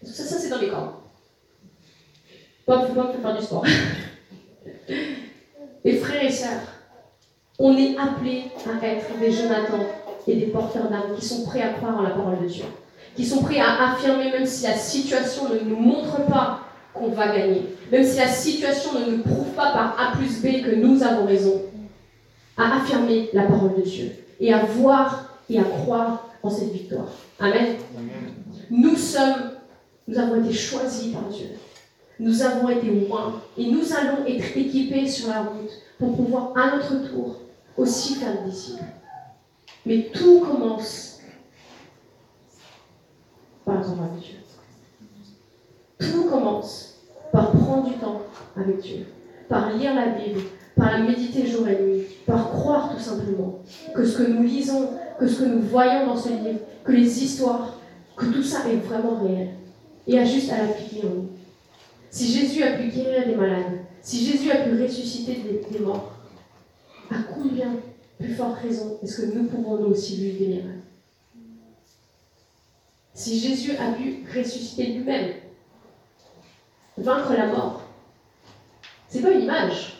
Ça, 0.00 0.22
ça 0.22 0.38
c'est 0.38 0.48
dans 0.48 0.60
les 0.60 0.68
corps. 0.68 1.02
Pas, 2.66 2.78
pas 2.78 3.12
faire 3.20 3.36
du 3.36 3.44
sport. 3.44 3.64
Et 5.84 5.96
frères 5.96 6.24
et 6.24 6.30
sœurs, 6.30 6.62
on 7.58 7.76
est 7.76 7.96
appelés 7.98 8.44
à 8.64 8.86
être 8.86 9.18
des 9.18 9.32
Jonathan 9.32 9.80
et 10.26 10.36
des 10.36 10.46
porteurs 10.46 10.88
d'âme 10.88 11.14
qui 11.18 11.26
sont 11.26 11.44
prêts 11.44 11.60
à 11.60 11.68
croire 11.70 11.98
en 11.98 12.02
la 12.02 12.10
parole 12.10 12.40
de 12.42 12.46
Dieu, 12.46 12.64
qui 13.16 13.26
sont 13.26 13.42
prêts 13.42 13.58
à 13.58 13.90
affirmer 13.90 14.30
même 14.30 14.46
si 14.46 14.62
la 14.62 14.76
situation 14.76 15.48
ne 15.50 15.58
nous 15.68 15.76
montre 15.76 16.24
pas 16.26 16.60
qu'on 16.94 17.08
va 17.08 17.36
gagner, 17.36 17.66
même 17.92 18.04
si 18.04 18.16
la 18.16 18.28
situation 18.28 18.98
ne 18.98 19.16
nous 19.16 19.22
prouve 19.22 19.50
pas 19.54 19.72
par 19.72 19.96
A 20.00 20.16
plus 20.16 20.40
B 20.40 20.64
que 20.64 20.74
nous 20.74 21.02
avons 21.02 21.26
raison, 21.26 21.60
à 22.56 22.76
affirmer 22.76 23.30
la 23.32 23.44
parole 23.44 23.76
de 23.76 23.82
Dieu 23.82 24.12
et 24.40 24.52
à 24.52 24.64
voir 24.64 25.38
et 25.48 25.58
à 25.58 25.64
croire 25.64 26.28
en 26.42 26.50
cette 26.50 26.72
victoire. 26.72 27.06
Amen. 27.38 27.76
Nous 28.70 28.96
sommes, 28.96 29.52
nous 30.06 30.18
avons 30.18 30.42
été 30.42 30.52
choisis 30.52 31.12
par 31.12 31.24
Dieu. 31.24 31.48
Nous 32.18 32.42
avons 32.42 32.68
été 32.68 32.86
loin 32.90 33.40
et 33.58 33.70
nous 33.70 33.92
allons 33.92 34.24
être 34.26 34.56
équipés 34.56 35.08
sur 35.08 35.28
la 35.28 35.42
route 35.42 35.70
pour 35.98 36.16
pouvoir 36.16 36.52
à 36.56 36.76
notre 36.76 37.10
tour 37.10 37.40
aussi 37.76 38.14
faire 38.14 38.42
des 38.42 38.50
disciples. 38.50 38.84
Mais 39.84 40.10
tout 40.12 40.40
commence 40.40 41.20
par 43.64 43.76
la 43.76 43.80
avec 43.80 44.20
Dieu. 44.20 44.36
Tout 45.98 46.24
commence 46.24 47.00
par 47.32 47.50
prendre 47.50 47.88
du 47.88 47.94
temps 47.94 48.22
avec 48.56 48.80
Dieu, 48.80 49.06
par 49.48 49.72
lire 49.72 49.94
la 49.94 50.06
Bible, 50.08 50.40
par 50.76 50.90
la 50.92 50.98
méditer 50.98 51.46
jour 51.46 51.68
et 51.68 51.80
nuit, 51.80 52.02
par 52.26 52.50
croire 52.50 52.94
tout 52.94 53.02
simplement 53.02 53.60
que 53.94 54.04
ce 54.04 54.18
que 54.18 54.30
nous 54.30 54.42
lisons, 54.42 54.90
que 55.18 55.28
ce 55.28 55.40
que 55.40 55.44
nous 55.44 55.60
voyons 55.60 56.06
dans 56.06 56.16
ce 56.16 56.30
livre, 56.30 56.60
que 56.84 56.92
les 56.92 57.22
histoires, 57.22 57.78
que 58.16 58.26
tout 58.26 58.42
ça 58.42 58.68
est 58.68 58.76
vraiment 58.76 59.22
réel. 59.22 59.50
Et 60.06 60.18
à 60.18 60.24
juste 60.24 60.52
à 60.52 60.58
l'appliquer 60.58 61.06
en 61.06 61.10
nous. 61.10 61.28
Si 62.10 62.32
Jésus 62.32 62.62
a 62.62 62.76
pu 62.76 62.88
guérir 62.88 63.26
des 63.26 63.34
malades, 63.34 63.80
si 64.02 64.24
Jésus 64.24 64.50
a 64.50 64.56
pu 64.56 64.82
ressusciter 64.82 65.64
des, 65.70 65.78
morts, 65.78 66.12
à 67.10 67.16
combien 67.34 67.76
plus 68.18 68.34
forte 68.34 68.58
raison 68.58 68.98
est-ce 69.02 69.22
que 69.22 69.34
nous 69.34 69.44
pouvons 69.44 69.78
nous 69.78 69.86
aussi 69.86 70.16
vivre 70.16 70.38
des 70.38 70.46
miracles? 70.46 70.68
Si 73.14 73.38
Jésus 73.38 73.72
a 73.76 73.92
pu 73.92 74.24
ressusciter 74.36 74.86
lui-même, 74.86 75.32
vaincre 76.98 77.32
la 77.32 77.46
mort, 77.46 77.82
c'est 79.08 79.22
pas 79.22 79.30
une 79.30 79.42
image, 79.42 79.93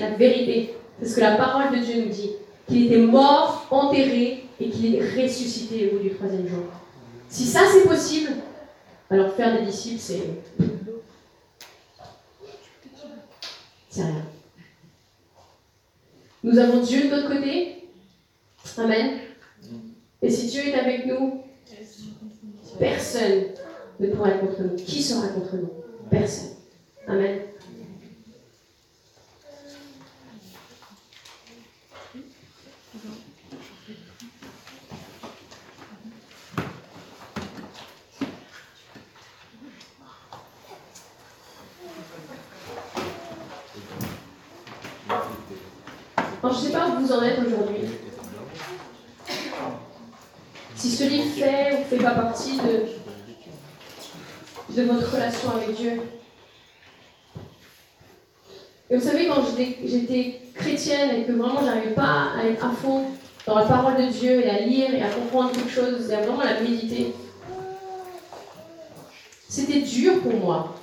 la 0.00 0.10
vérité. 0.10 0.74
C'est 1.00 1.08
ce 1.08 1.16
que 1.16 1.20
la 1.20 1.36
parole 1.36 1.78
de 1.78 1.84
Dieu 1.84 2.04
nous 2.04 2.12
dit. 2.12 2.30
Qu'il 2.68 2.86
était 2.86 2.98
mort, 2.98 3.66
enterré 3.70 4.44
et 4.60 4.70
qu'il 4.70 4.94
est 4.96 5.00
ressuscité 5.00 5.88
au 5.88 5.96
bout 5.96 6.02
du 6.02 6.14
troisième 6.14 6.48
jour. 6.48 6.64
Si 7.28 7.44
ça 7.46 7.60
c'est 7.72 7.88
possible, 7.88 8.32
alors 9.08 9.34
faire 9.34 9.58
des 9.58 9.66
disciples, 9.66 10.00
c'est. 10.00 10.22
C'est 13.88 14.02
rien. 14.02 14.24
Nous 16.44 16.58
avons 16.58 16.80
Dieu 16.80 17.04
de 17.04 17.08
notre 17.08 17.28
côté. 17.28 17.88
Amen. 18.78 19.18
Et 20.22 20.30
si 20.30 20.46
Dieu 20.46 20.68
est 20.68 20.74
avec 20.74 21.06
nous, 21.06 21.42
personne 22.78 23.46
ne 23.98 24.06
pourra 24.08 24.30
être 24.30 24.40
contre 24.40 24.62
nous. 24.62 24.76
Qui 24.76 25.02
sera 25.02 25.28
contre 25.28 25.56
nous? 25.56 25.70
Personne. 26.08 26.50
Amen. 27.08 27.40
Je 46.52 46.56
ne 46.56 46.62
sais 46.62 46.72
pas 46.72 46.88
où 46.88 47.00
vous 47.00 47.12
en 47.12 47.22
êtes 47.22 47.38
aujourd'hui. 47.46 47.82
Si 50.74 50.90
ce 50.90 51.04
livre 51.04 51.32
fait 51.34 51.74
ou 51.74 51.78
ne 51.80 51.84
fait 51.84 52.04
pas 52.04 52.10
partie 52.10 52.56
de, 52.56 52.86
votre 54.82 55.12
relation 55.12 55.50
avec 55.50 55.76
Dieu. 55.76 56.00
Et 58.88 58.96
vous 58.96 59.02
savez, 59.02 59.28
quand 59.28 59.42
j'étais 59.84 60.40
chrétienne 60.54 61.10
et 61.16 61.24
que 61.24 61.32
vraiment 61.32 61.62
j'arrivais 61.64 61.94
pas 61.94 62.32
à 62.36 62.46
être 62.46 62.64
à 62.64 62.70
fond 62.70 63.04
dans 63.46 63.56
la 63.56 63.66
parole 63.66 63.96
de 63.96 64.10
Dieu 64.10 64.40
et 64.40 64.48
à 64.48 64.60
lire 64.60 64.94
et 64.94 65.02
à 65.02 65.10
comprendre 65.10 65.52
quelque 65.52 65.70
chose 65.70 66.10
et 66.10 66.14
à 66.14 66.22
vraiment 66.22 66.42
la 66.42 66.60
méditer, 66.60 67.14
c'était 69.48 69.80
dur 69.80 70.22
pour 70.22 70.34
moi 70.34 70.74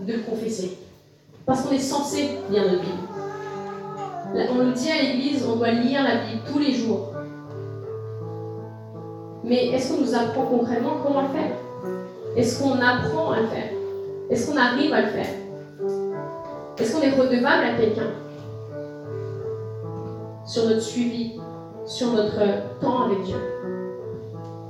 de 0.00 0.12
le 0.12 0.20
confesser. 0.20 0.78
Parce 1.44 1.62
qu'on 1.62 1.72
est 1.72 1.80
censé 1.80 2.38
lire 2.50 2.70
notre 2.70 2.82
Bible. 2.82 3.11
On 4.34 4.54
nous 4.54 4.72
dit 4.72 4.90
à 4.90 5.02
l'église, 5.02 5.46
on 5.46 5.56
doit 5.56 5.72
lire 5.72 6.02
la 6.02 6.24
Bible 6.24 6.42
tous 6.50 6.58
les 6.58 6.72
jours. 6.72 7.12
Mais 9.44 9.66
est-ce 9.66 9.92
qu'on 9.92 10.00
nous 10.00 10.14
apprend 10.14 10.46
concrètement 10.46 10.96
comment 11.04 11.22
le 11.22 11.28
faire? 11.28 11.52
Est-ce 12.36 12.62
qu'on 12.62 12.74
apprend 12.74 13.32
à 13.32 13.40
le 13.40 13.46
faire? 13.48 13.70
Est-ce 14.30 14.50
qu'on 14.50 14.56
arrive 14.56 14.92
à 14.92 15.02
le 15.02 15.08
faire? 15.08 15.26
Est-ce 16.78 16.94
qu'on 16.94 17.02
est 17.02 17.10
redevable 17.10 17.64
à 17.64 17.76
quelqu'un? 17.76 18.10
Sur 20.46 20.64
notre 20.66 20.80
suivi, 20.80 21.32
sur 21.84 22.12
notre 22.12 22.40
temps 22.80 23.02
avec 23.02 23.22
Dieu. 23.24 23.36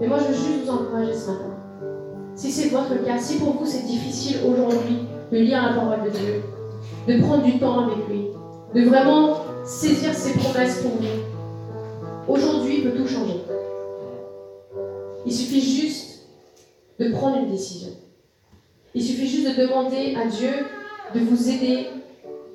Mais 0.01 0.09
moi, 0.09 0.19
je 0.19 0.25
veux 0.25 0.35
juste 0.35 0.65
vous 0.65 0.71
encourager 0.71 1.15
ce 1.15 1.31
matin. 1.31 1.45
Si 2.35 2.51
c'est 2.51 2.71
votre 2.71 3.05
cas, 3.05 3.19
si 3.19 3.39
pour 3.39 3.53
vous 3.53 3.67
c'est 3.67 3.87
difficile 3.87 4.39
aujourd'hui 4.45 5.07
de 5.31 5.39
lire 5.39 5.63
la 5.63 5.75
parole 5.75 6.03
de 6.05 6.11
Dieu, 6.11 6.43
de 7.07 7.23
prendre 7.23 7.45
du 7.45 7.59
temps 7.61 7.87
avec 7.87 8.09
lui, 8.09 8.29
de 8.75 8.83
vraiment 8.85 9.37
saisir 9.65 10.15
ses 10.15 10.39
promesses 10.39 10.83
pour 10.83 10.93
vous, 10.93 12.33
aujourd'hui 12.33 12.83
peut 12.83 12.93
tout 12.93 13.07
changer. 13.07 13.41
Il 15.27 15.33
suffit 15.33 15.61
juste 15.61 16.27
de 16.99 17.13
prendre 17.13 17.39
une 17.39 17.51
décision. 17.51 17.91
Il 18.95 19.03
suffit 19.03 19.27
juste 19.29 19.57
de 19.57 19.63
demander 19.63 20.17
à 20.17 20.27
Dieu 20.27 20.51
de 21.15 21.21
vous 21.21 21.49
aider 21.49 21.87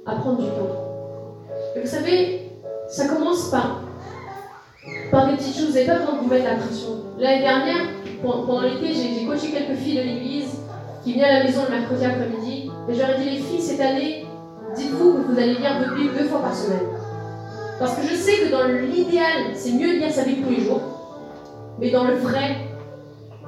à 0.05 0.15
prendre 0.15 0.39
du 0.39 0.49
temps. 0.49 1.45
Et 1.75 1.81
vous 1.81 1.87
savez, 1.87 2.41
ça 2.87 3.07
commence 3.07 3.49
par, 3.49 3.81
par 5.11 5.29
des 5.29 5.37
petites 5.37 5.55
choses. 5.55 5.69
Vous 5.69 5.73
n'avez 5.73 5.85
pas 5.85 5.99
besoin 5.99 6.15
de 6.15 6.19
vous 6.19 6.27
mettre 6.27 6.45
la 6.45 6.55
pression. 6.55 6.89
L'année 7.19 7.41
dernière, 7.41 7.87
pendant 8.21 8.61
l'été, 8.61 8.93
j'ai 8.93 9.25
coaché 9.25 9.51
quelques 9.51 9.77
filles 9.77 9.97
de 9.97 10.03
l'église 10.03 10.57
qui 11.03 11.13
venaient 11.13 11.23
à 11.23 11.39
la 11.39 11.43
maison 11.45 11.61
le 11.69 11.77
mercredi 11.77 12.05
après-midi. 12.05 12.71
Et 12.89 12.93
j'aurais 12.93 13.17
dit, 13.19 13.29
les 13.29 13.37
filles, 13.37 13.61
cette 13.61 13.81
année, 13.81 14.26
dites-vous 14.77 15.13
que 15.13 15.31
vous 15.31 15.37
allez 15.37 15.55
lire 15.55 15.79
votre 15.79 15.95
Bible 15.95 16.13
deux 16.17 16.25
fois 16.25 16.41
par 16.41 16.55
semaine. 16.55 16.87
Parce 17.79 17.95
que 17.95 18.07
je 18.07 18.15
sais 18.15 18.37
que 18.37 18.51
dans 18.51 18.67
l'idéal, 18.67 19.53
c'est 19.53 19.71
mieux 19.71 19.95
de 19.95 19.99
lire 19.99 20.11
sa 20.11 20.23
Bible 20.23 20.47
tous 20.47 20.53
les 20.53 20.65
jours. 20.65 20.81
Mais 21.79 21.91
dans 21.91 22.05
le 22.05 22.15
vrai, 22.15 22.57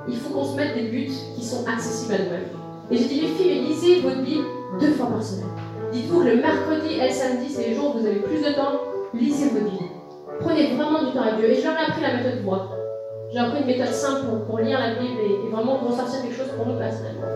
il 0.08 0.16
faut 0.18 0.30
qu'on 0.30 0.46
se 0.46 0.56
mette 0.56 0.76
des 0.76 0.90
buts 0.90 1.12
qui 1.36 1.44
sont 1.44 1.66
accessibles 1.68 2.14
à 2.14 2.18
nous-mêmes. 2.20 2.50
Et 2.92 2.98
j'ai 2.98 3.06
dit, 3.06 3.22
les 3.22 3.28
filles, 3.28 3.62
lisez 3.68 4.02
votre 4.02 4.22
Bible 4.22 4.46
deux 4.80 4.92
fois 4.94 5.08
par 5.08 5.24
semaine. 5.24 5.50
Dites-vous 5.92 6.20
que 6.20 6.28
le 6.28 6.36
mercredi 6.36 6.96
et 6.96 7.08
le 7.08 7.14
samedi, 7.14 7.50
c'est 7.50 7.70
les 7.70 7.76
jours 7.76 7.96
où 7.96 8.00
vous 8.00 8.06
avez 8.06 8.20
plus 8.20 8.40
de 8.40 8.54
temps. 8.54 8.82
Lisez 9.14 9.50
votre 9.50 9.66
Bible. 9.66 9.90
Prenez 10.40 10.76
vraiment 10.76 11.04
du 11.04 11.12
temps 11.12 11.22
avec 11.22 11.38
Dieu. 11.38 11.52
Et 11.52 11.56
je 11.56 11.64
leur 11.64 11.74
ai 11.74 11.86
appris 11.90 12.02
la 12.02 12.18
méthode 12.18 12.44
voix. 12.44 12.70
J'ai 13.32 13.40
appris 13.40 13.62
une 13.62 13.68
méthode 13.68 13.94
simple 13.94 14.26
pour, 14.48 14.60
lire 14.60 14.80
la 14.80 14.96
Bible 14.96 15.20
et, 15.22 15.50
vraiment 15.52 15.78
pour 15.78 15.94
sortir 15.94 16.22
quelque 16.22 16.36
chose 16.36 16.52
pour 16.56 16.66
nous 16.66 16.78
personnellement. 16.78 17.28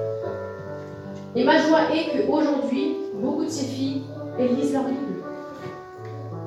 Et 1.35 1.43
ma 1.43 1.57
joie 1.59 1.91
est 1.93 2.25
qu'aujourd'hui, 2.25 2.97
beaucoup 3.23 3.45
de 3.45 3.49
ces 3.49 3.65
filles, 3.65 4.03
elles 4.37 4.55
lisent 4.55 4.73
leur 4.73 4.83
Bible. 4.83 4.99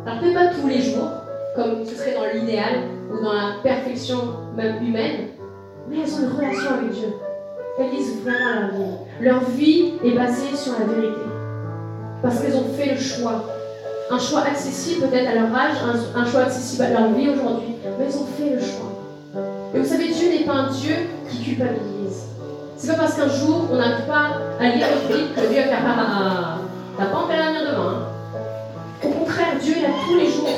Alors 0.06 0.20
peut-être 0.20 0.34
pas 0.34 0.54
tous 0.60 0.68
les 0.68 0.82
jours, 0.82 1.10
comme 1.56 1.84
ce 1.84 1.94
serait 1.94 2.14
dans 2.14 2.38
l'idéal 2.38 2.74
ou 3.10 3.24
dans 3.24 3.32
la 3.32 3.54
perfection 3.62 4.18
même 4.54 4.82
humaine, 4.86 5.28
mais 5.88 5.96
elles 6.00 6.14
ont 6.14 6.28
une 6.28 6.36
relation 6.36 6.70
avec 6.72 6.90
Dieu. 6.90 7.08
Elles 7.78 7.90
lisent 7.90 8.22
vraiment 8.22 8.54
leur 8.60 8.70
vie. 8.70 8.96
Leur 9.20 9.40
vie 9.50 9.92
est 10.04 10.16
basée 10.16 10.54
sur 10.54 10.72
la 10.78 10.86
vérité. 10.86 11.20
Parce 12.22 12.40
qu'elles 12.40 12.56
ont 12.56 12.72
fait 12.76 12.92
le 12.92 13.00
choix. 13.00 13.44
Un 14.10 14.18
choix 14.18 14.42
accessible 14.42 15.06
peut-être 15.08 15.28
à 15.28 15.34
leur 15.34 15.54
âge, 15.54 15.76
un, 16.14 16.24
choix 16.24 16.42
accessible 16.42 16.84
à 16.84 16.90
leur 16.90 17.12
vie 17.12 17.28
aujourd'hui, 17.28 17.74
mais 17.98 18.04
elles 18.04 18.16
ont 18.16 18.26
fait 18.38 18.50
le 18.54 18.60
choix. 18.60 18.92
Et 19.74 19.78
vous 19.80 19.84
savez, 19.84 20.08
Dieu 20.08 20.28
n'est 20.30 20.44
pas 20.44 20.52
un 20.52 20.70
Dieu 20.70 20.94
qui 21.28 21.42
culpabilise. 21.42 22.26
C'est 22.76 22.88
pas 22.88 22.98
parce 22.98 23.14
qu'un 23.14 23.28
jour 23.28 23.68
on 23.72 23.76
n'arrive 23.76 24.06
pas 24.06 24.38
à 24.60 24.68
lire 24.68 24.86
le 24.94 25.14
Bible 25.14 25.28
que 25.34 25.40
Dieu 25.52 25.62
va 25.62 25.68
faire 25.68 25.82
ah, 25.86 26.58
t'as 26.96 27.06
pas 27.06 27.18
envie 27.18 27.36
l'avenir 27.36 27.60
demain. 27.70 27.94
Hein. 27.94 28.16
Au 29.04 29.08
contraire, 29.08 29.58
Dieu 29.60 29.74
est 29.78 29.82
là 29.82 29.88
tous 30.06 30.16
les 30.16 30.26
jours. 30.26 30.48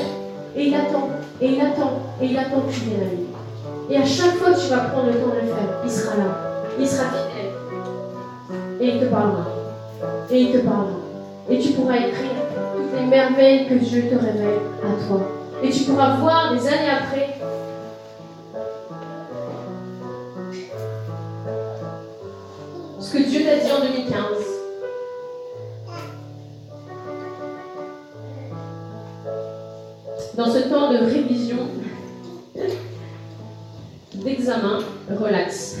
Et 0.55 0.67
il 0.67 0.75
attend, 0.75 1.09
et 1.41 1.47
il 1.47 1.61
attend, 1.61 1.99
et 2.21 2.25
il 2.25 2.37
attend 2.37 2.61
que 2.61 2.73
tu 2.73 2.81
viennes 2.81 3.01
à 3.01 3.05
lui. 3.05 3.25
Et 3.89 3.97
à 3.97 4.05
chaque 4.05 4.35
fois 4.35 4.53
que 4.53 4.59
tu 4.59 4.67
vas 4.67 4.89
prendre 4.89 5.07
le 5.07 5.13
temps 5.13 5.29
de 5.29 5.41
le 5.41 5.47
faire, 5.47 5.81
il 5.83 5.91
sera 5.91 6.15
là. 6.17 6.49
Il 6.79 6.87
sera 6.87 7.05
fidèle. 7.09 7.51
Et 8.79 8.95
il 8.95 8.99
te 8.99 9.05
parlera. 9.05 9.45
Et 10.29 10.41
il 10.41 10.51
te 10.51 10.57
parlera. 10.59 10.99
Et 11.49 11.59
tu 11.59 11.69
pourras 11.73 11.95
écrire 11.95 12.29
toutes 12.75 12.99
les 12.99 13.05
merveilles 13.05 13.67
que 13.67 13.73
Dieu 13.75 14.03
te 14.03 14.15
révèle 14.15 14.59
à 14.83 15.07
toi. 15.07 15.21
Et 15.63 15.69
tu 15.69 15.83
pourras 15.83 16.15
voir 16.17 16.53
des 16.53 16.67
années 16.67 16.89
après 17.01 17.35
ce 22.99 23.17
que 23.17 23.23
Dieu 23.23 23.43
t'a 23.43 23.57
dit 23.57 23.71
en 23.71 23.79
2015. 23.81 24.38
Dans 30.49 30.55
ce 30.55 30.61
temps 30.61 30.91
de 30.91 30.97
révision, 30.97 31.57
d'examen, 34.15 34.79
relax. 35.21 35.77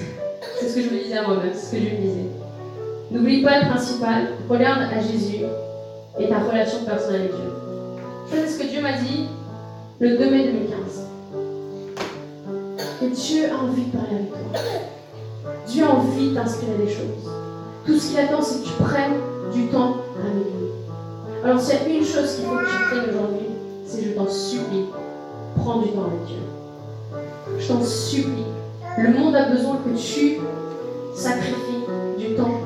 C'est 0.59 0.69
ce 0.69 0.75
que 0.75 0.81
je 0.83 0.89
me 0.91 0.99
disais 1.01 1.17
à 1.17 1.27
moi-même, 1.27 1.49
c'est 1.55 1.65
ce 1.65 1.71
que 1.71 1.77
je 1.77 1.95
me 1.95 2.01
disais. 2.01 2.25
N'oublie 3.09 3.41
pas 3.41 3.61
le 3.61 3.69
principal, 3.71 4.27
regarde 4.47 4.83
à 4.83 5.01
Jésus 5.01 5.45
et 6.19 6.29
ta 6.29 6.37
relation 6.37 6.83
personnelle 6.85 7.21
avec 7.21 7.31
Dieu. 7.31 7.51
c'est 8.29 8.47
ce 8.47 8.59
que 8.59 8.67
Dieu 8.67 8.79
m'a 8.83 8.91
dit 8.91 9.25
le 10.01 10.17
2 10.19 10.29
mai 10.29 10.51
2015. 10.51 11.07
Et 13.01 13.07
Dieu 13.07 13.45
a 13.51 13.63
envie 13.63 13.85
de 13.85 13.97
parler 13.97 14.17
avec 14.17 14.29
toi. 14.29 14.61
Dieu 15.65 15.83
a 15.83 15.95
envie 15.95 16.29
de 16.29 16.35
t'inspirer 16.35 16.77
des 16.77 16.91
choses. 16.91 17.27
Tout 17.87 17.97
ce 17.97 18.09
qu'il 18.09 18.19
attend, 18.19 18.43
c'est 18.43 18.59
que 18.59 18.67
tu 18.67 18.73
prennes 18.73 19.17
du 19.51 19.65
temps 19.69 19.95
avec 20.19 20.45
lui. 20.45 21.43
Alors 21.43 21.59
s'il 21.59 21.73
y 21.73 21.95
a 21.95 21.97
une 21.97 22.05
chose 22.05 22.35
qu'il 22.35 22.45
faut 22.45 22.55
que 22.55 22.65
tu 22.65 22.83
prennes 22.87 23.09
aujourd'hui, 23.09 23.48
c'est 23.89 24.03
je 24.03 24.11
t'en 24.11 24.27
supplie, 24.27 24.85
prends 25.55 25.79
du 25.79 25.89
temps 25.89 26.05
avec 26.05 26.25
Dieu. 26.27 26.37
Je 27.57 27.67
t'en 27.67 27.83
supplie. 27.83 28.45
Le 28.99 29.09
monde 29.17 29.35
a 29.35 29.49
besoin 29.49 29.77
que 29.77 29.97
tu 29.97 30.37
sacrifies 31.15 31.85
du 32.17 32.35
temps 32.35 32.61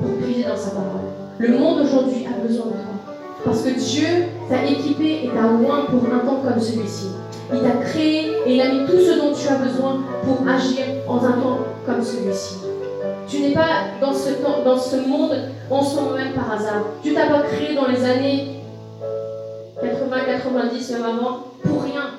pour 0.00 0.10
puiser 0.16 0.44
dans 0.44 0.56
sa 0.56 0.70
parole. 0.70 1.04
Le 1.38 1.58
monde 1.58 1.80
aujourd'hui 1.80 2.24
a 2.26 2.46
besoin 2.46 2.66
de 2.66 2.70
toi. 2.70 3.14
Parce 3.44 3.60
que 3.60 3.78
Dieu 3.78 4.06
t'a 4.48 4.64
équipé 4.64 5.24
et 5.24 5.28
t'a 5.28 5.48
oint 5.48 5.84
pour 5.90 6.02
un 6.12 6.20
temps 6.20 6.40
comme 6.42 6.60
celui-ci. 6.60 7.08
Il 7.52 7.60
t'a 7.60 7.76
créé 7.84 8.32
et 8.46 8.54
il 8.54 8.60
a 8.62 8.72
mis 8.72 8.86
tout 8.86 8.98
ce 8.98 9.18
dont 9.18 9.34
tu 9.34 9.46
as 9.48 9.56
besoin 9.56 10.00
pour 10.24 10.48
agir 10.48 10.86
en 11.06 11.16
un 11.18 11.32
temps 11.32 11.58
comme 11.84 12.02
celui-ci. 12.02 12.56
Tu 13.28 13.40
n'es 13.40 13.52
pas 13.52 13.90
dans 14.00 14.14
ce, 14.14 14.30
temps, 14.30 14.62
dans 14.64 14.78
ce 14.78 14.96
monde 14.96 15.36
en 15.70 15.82
ce 15.82 15.96
moment 15.96 16.12
même 16.12 16.32
par 16.32 16.52
hasard. 16.52 16.84
Tu 17.02 17.12
t'as 17.12 17.26
pas 17.26 17.42
créé 17.42 17.74
dans 17.74 17.88
les 17.88 18.02
années 18.02 18.53
80, 19.84 20.16
90, 20.26 20.90
même 20.92 21.04
avant, 21.04 21.44
pour 21.62 21.82
rien. 21.82 22.10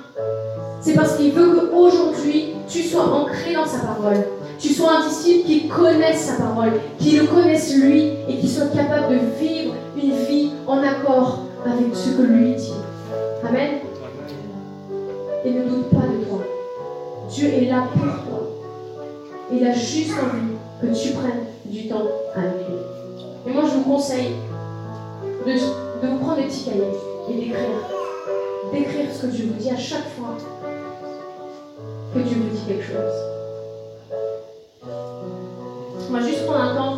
C'est 0.82 0.93
parce 0.93 1.18
qu'il 1.18 1.32
veut 1.32 1.70
qu'aujourd'hui, 1.72 2.53
tu 2.68 2.84
sois 2.84 3.05
ancré 3.05 3.53
dans 3.53 3.66
sa 3.66 3.80
parole. 3.80 4.24
Tu 4.59 4.70
sois 4.70 4.99
un 4.99 5.07
disciple 5.07 5.47
qui 5.47 5.68
connaisse 5.68 6.26
sa 6.26 6.43
parole, 6.43 6.74
qui 6.99 7.18
le 7.18 7.26
connaisse 7.26 7.76
lui 7.76 8.11
et 8.30 8.38
qui 8.39 8.47
soit 8.47 8.68
capable 8.68 9.09
de 9.09 9.20
vivre 9.39 9.74
une 9.97 10.11
vie 10.11 10.51
en 10.68 10.78
accord 10.78 11.39
avec 11.66 11.95
ce 11.95 12.11
que 12.11 12.22
lui 12.22 12.53
dit. 12.53 12.74
Amen. 13.47 13.80
Et 15.43 15.51
ne 15.51 15.63
doute 15.63 15.89
pas 15.89 16.07
de 16.07 16.24
toi. 16.26 16.39
Dieu 17.30 17.47
est 17.47 17.66
là 17.66 17.88
pour 17.91 18.01
toi. 18.01 18.47
Il 19.51 19.66
a 19.66 19.74
juste 19.74 20.13
envie 20.13 20.55
que 20.82 20.95
tu 20.95 21.13
prennes 21.13 21.45
du 21.66 21.88
temps 21.88 22.03
avec 22.36 22.68
lui. 22.68 22.76
Et 23.47 23.53
moi, 23.53 23.63
je 23.66 23.78
vous 23.78 23.84
conseille 23.84 24.36
de, 25.45 25.51
de 25.51 26.11
vous 26.11 26.20
prendre 26.20 26.38
des 26.38 26.43
petits 26.43 26.66
cahiers 26.66 27.14
et 27.30 27.34
d'écrire. 27.34 27.57
D'écrire 28.71 29.05
ce 29.13 29.21
que 29.21 29.28
Dieu 29.28 29.45
vous 29.47 29.61
dit 29.61 29.69
à 29.69 29.78
chaque 29.78 30.07
fois 30.17 30.36
que 32.13 32.19
Dieu 32.19 32.38
vous 32.38 32.55
dit 32.55 32.65
quelque 32.67 32.84
chose. 32.84 33.13
On 36.09 36.13
va 36.13 36.21
juste 36.21 36.45
prendre 36.45 36.61
un 36.61 36.76
temps 36.76 36.97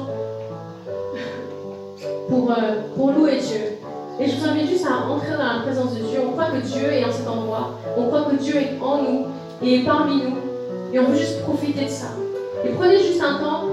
pour, 2.30 2.52
euh, 2.52 2.56
pour 2.96 3.12
louer 3.12 3.40
Dieu. 3.40 3.78
Et 4.20 4.28
je 4.28 4.36
vous 4.36 4.48
invite 4.48 4.70
juste 4.70 4.86
à 4.86 5.08
entrer 5.08 5.32
dans 5.32 5.38
la 5.38 5.62
présence 5.62 5.94
de 5.94 6.00
Dieu. 6.00 6.20
On 6.28 6.32
croit 6.32 6.52
que 6.52 6.66
Dieu 6.66 6.92
est 6.92 7.06
en 7.06 7.12
cet 7.12 7.28
endroit. 7.28 7.72
On 7.98 8.08
croit 8.08 8.24
que 8.32 8.36
Dieu 8.36 8.56
est 8.56 8.78
en 8.82 9.04
nous 9.04 9.26
et 9.62 9.84
parmi 9.84 10.24
nous. 10.24 10.38
Et 10.94 11.00
on 11.00 11.10
veut 11.10 11.18
juste 11.18 11.44
profiter 11.44 11.86
de 11.86 11.90
ça. 11.90 12.08
Et 12.66 12.70
prenez 12.70 12.98
juste 12.98 13.22
un 13.22 13.40
temps 13.40 13.66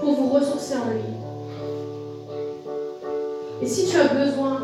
pour 0.00 0.14
vous 0.14 0.28
ressourcer 0.28 0.74
en 0.74 0.90
lui. 0.90 1.00
Et 3.62 3.66
si 3.66 3.86
tu 3.86 3.96
as 3.98 4.08
besoin 4.08 4.60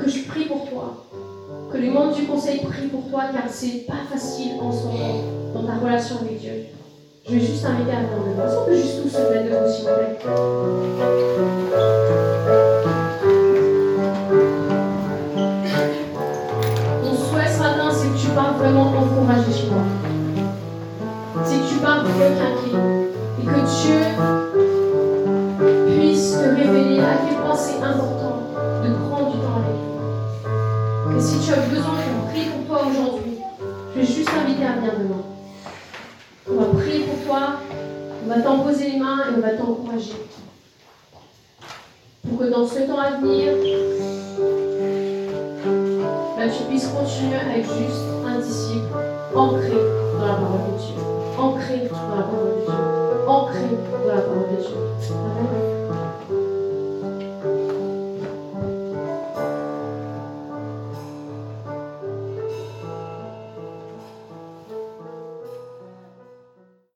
que 0.00 0.08
je 0.10 0.24
prie 0.24 0.46
pour 0.46 0.68
toi, 0.68 1.04
que 1.70 1.76
les 1.76 1.90
membres 1.90 2.14
du 2.14 2.24
conseil 2.24 2.60
prient 2.60 2.88
pour 2.88 3.10
toi, 3.10 3.24
car 3.32 3.42
c'est 3.48 3.84
pas 3.86 4.02
facile 4.10 4.52
en 4.60 4.72
ce 4.72 4.86
moment 4.86 5.14
dans 5.54 5.64
ta 5.64 5.74
relation 5.74 6.16
avec 6.22 6.40
Dieu. 6.40 6.52
Je 7.28 7.34
vais 7.34 7.40
juste 7.40 7.62
t'inviter 7.62 7.92
à 7.92 8.00
venir 8.00 8.16
devant. 8.26 8.46
Est-ce 8.46 8.64
peut 8.64 8.76
juste 8.76 9.02
tous 9.02 9.10
se 9.10 9.18
mettre 9.18 9.44
debout, 9.44 9.70
s'il 9.70 9.84
vous 9.84 9.94
plaît? 9.94 10.18
Mon 17.04 17.14
souhait 17.14 17.52
ce 17.52 17.58
matin, 17.58 17.90
c'est 17.92 18.08
que 18.08 18.18
tu 18.18 18.28
parles 18.28 18.56
vraiment 18.56 18.86
encouragé 18.86 19.52
chez 19.52 19.68
moi. 19.68 19.82
C'est 21.44 21.56
que 21.56 21.68
tu 21.68 21.78
parles 21.80 22.04
de 22.04 22.12
quelqu'un 22.18 22.52
qui 22.64 22.70
et 23.42 23.46
que 23.46 23.60
Dieu 23.82 24.00
tu 31.50 31.58
as 31.58 31.62
besoin 31.62 31.94
je 31.98 32.30
prie 32.30 32.48
pour 32.48 32.66
toi 32.66 32.86
aujourd'hui, 32.86 33.38
je 33.94 34.00
vais 34.00 34.06
juste 34.06 34.30
t'inviter 34.30 34.64
à 34.64 34.72
venir 34.74 34.92
demain. 35.00 35.22
On 36.48 36.54
va 36.54 36.80
prier 36.80 37.00
pour 37.00 37.26
toi, 37.26 37.56
on 38.24 38.28
va 38.28 38.40
t'en 38.40 38.60
poser 38.60 38.92
les 38.92 38.98
mains 38.98 39.18
et 39.18 39.34
on 39.36 39.40
va 39.40 39.50
t'encourager. 39.54 40.14
Pour 42.28 42.38
que 42.38 42.44
dans 42.44 42.66
ce 42.66 42.78
temps 42.80 43.00
à 43.00 43.10
venir, 43.20 43.54
Là, 46.38 46.46
tu 46.48 46.62
puisses 46.70 46.86
continuer 46.86 47.36
à 47.36 47.58
être 47.58 47.68
juste 47.76 48.06
un 48.26 48.38
disciple 48.38 48.96
ancré 49.34 49.74
dans 50.18 50.26
la 50.26 50.34
parole 50.34 50.72
de 50.72 50.78
Dieu. 50.78 50.94
Ancré 51.38 51.88
dans 51.90 52.16
la 52.16 52.22
parole 52.22 52.48
de 52.48 52.64
Dieu. 52.64 53.28
Ancré 53.28 53.60
dans 54.06 54.14
la 54.14 54.20
parole 54.22 54.56
de 54.56 54.62
Dieu. 54.62 54.76
Amen. 55.10 55.79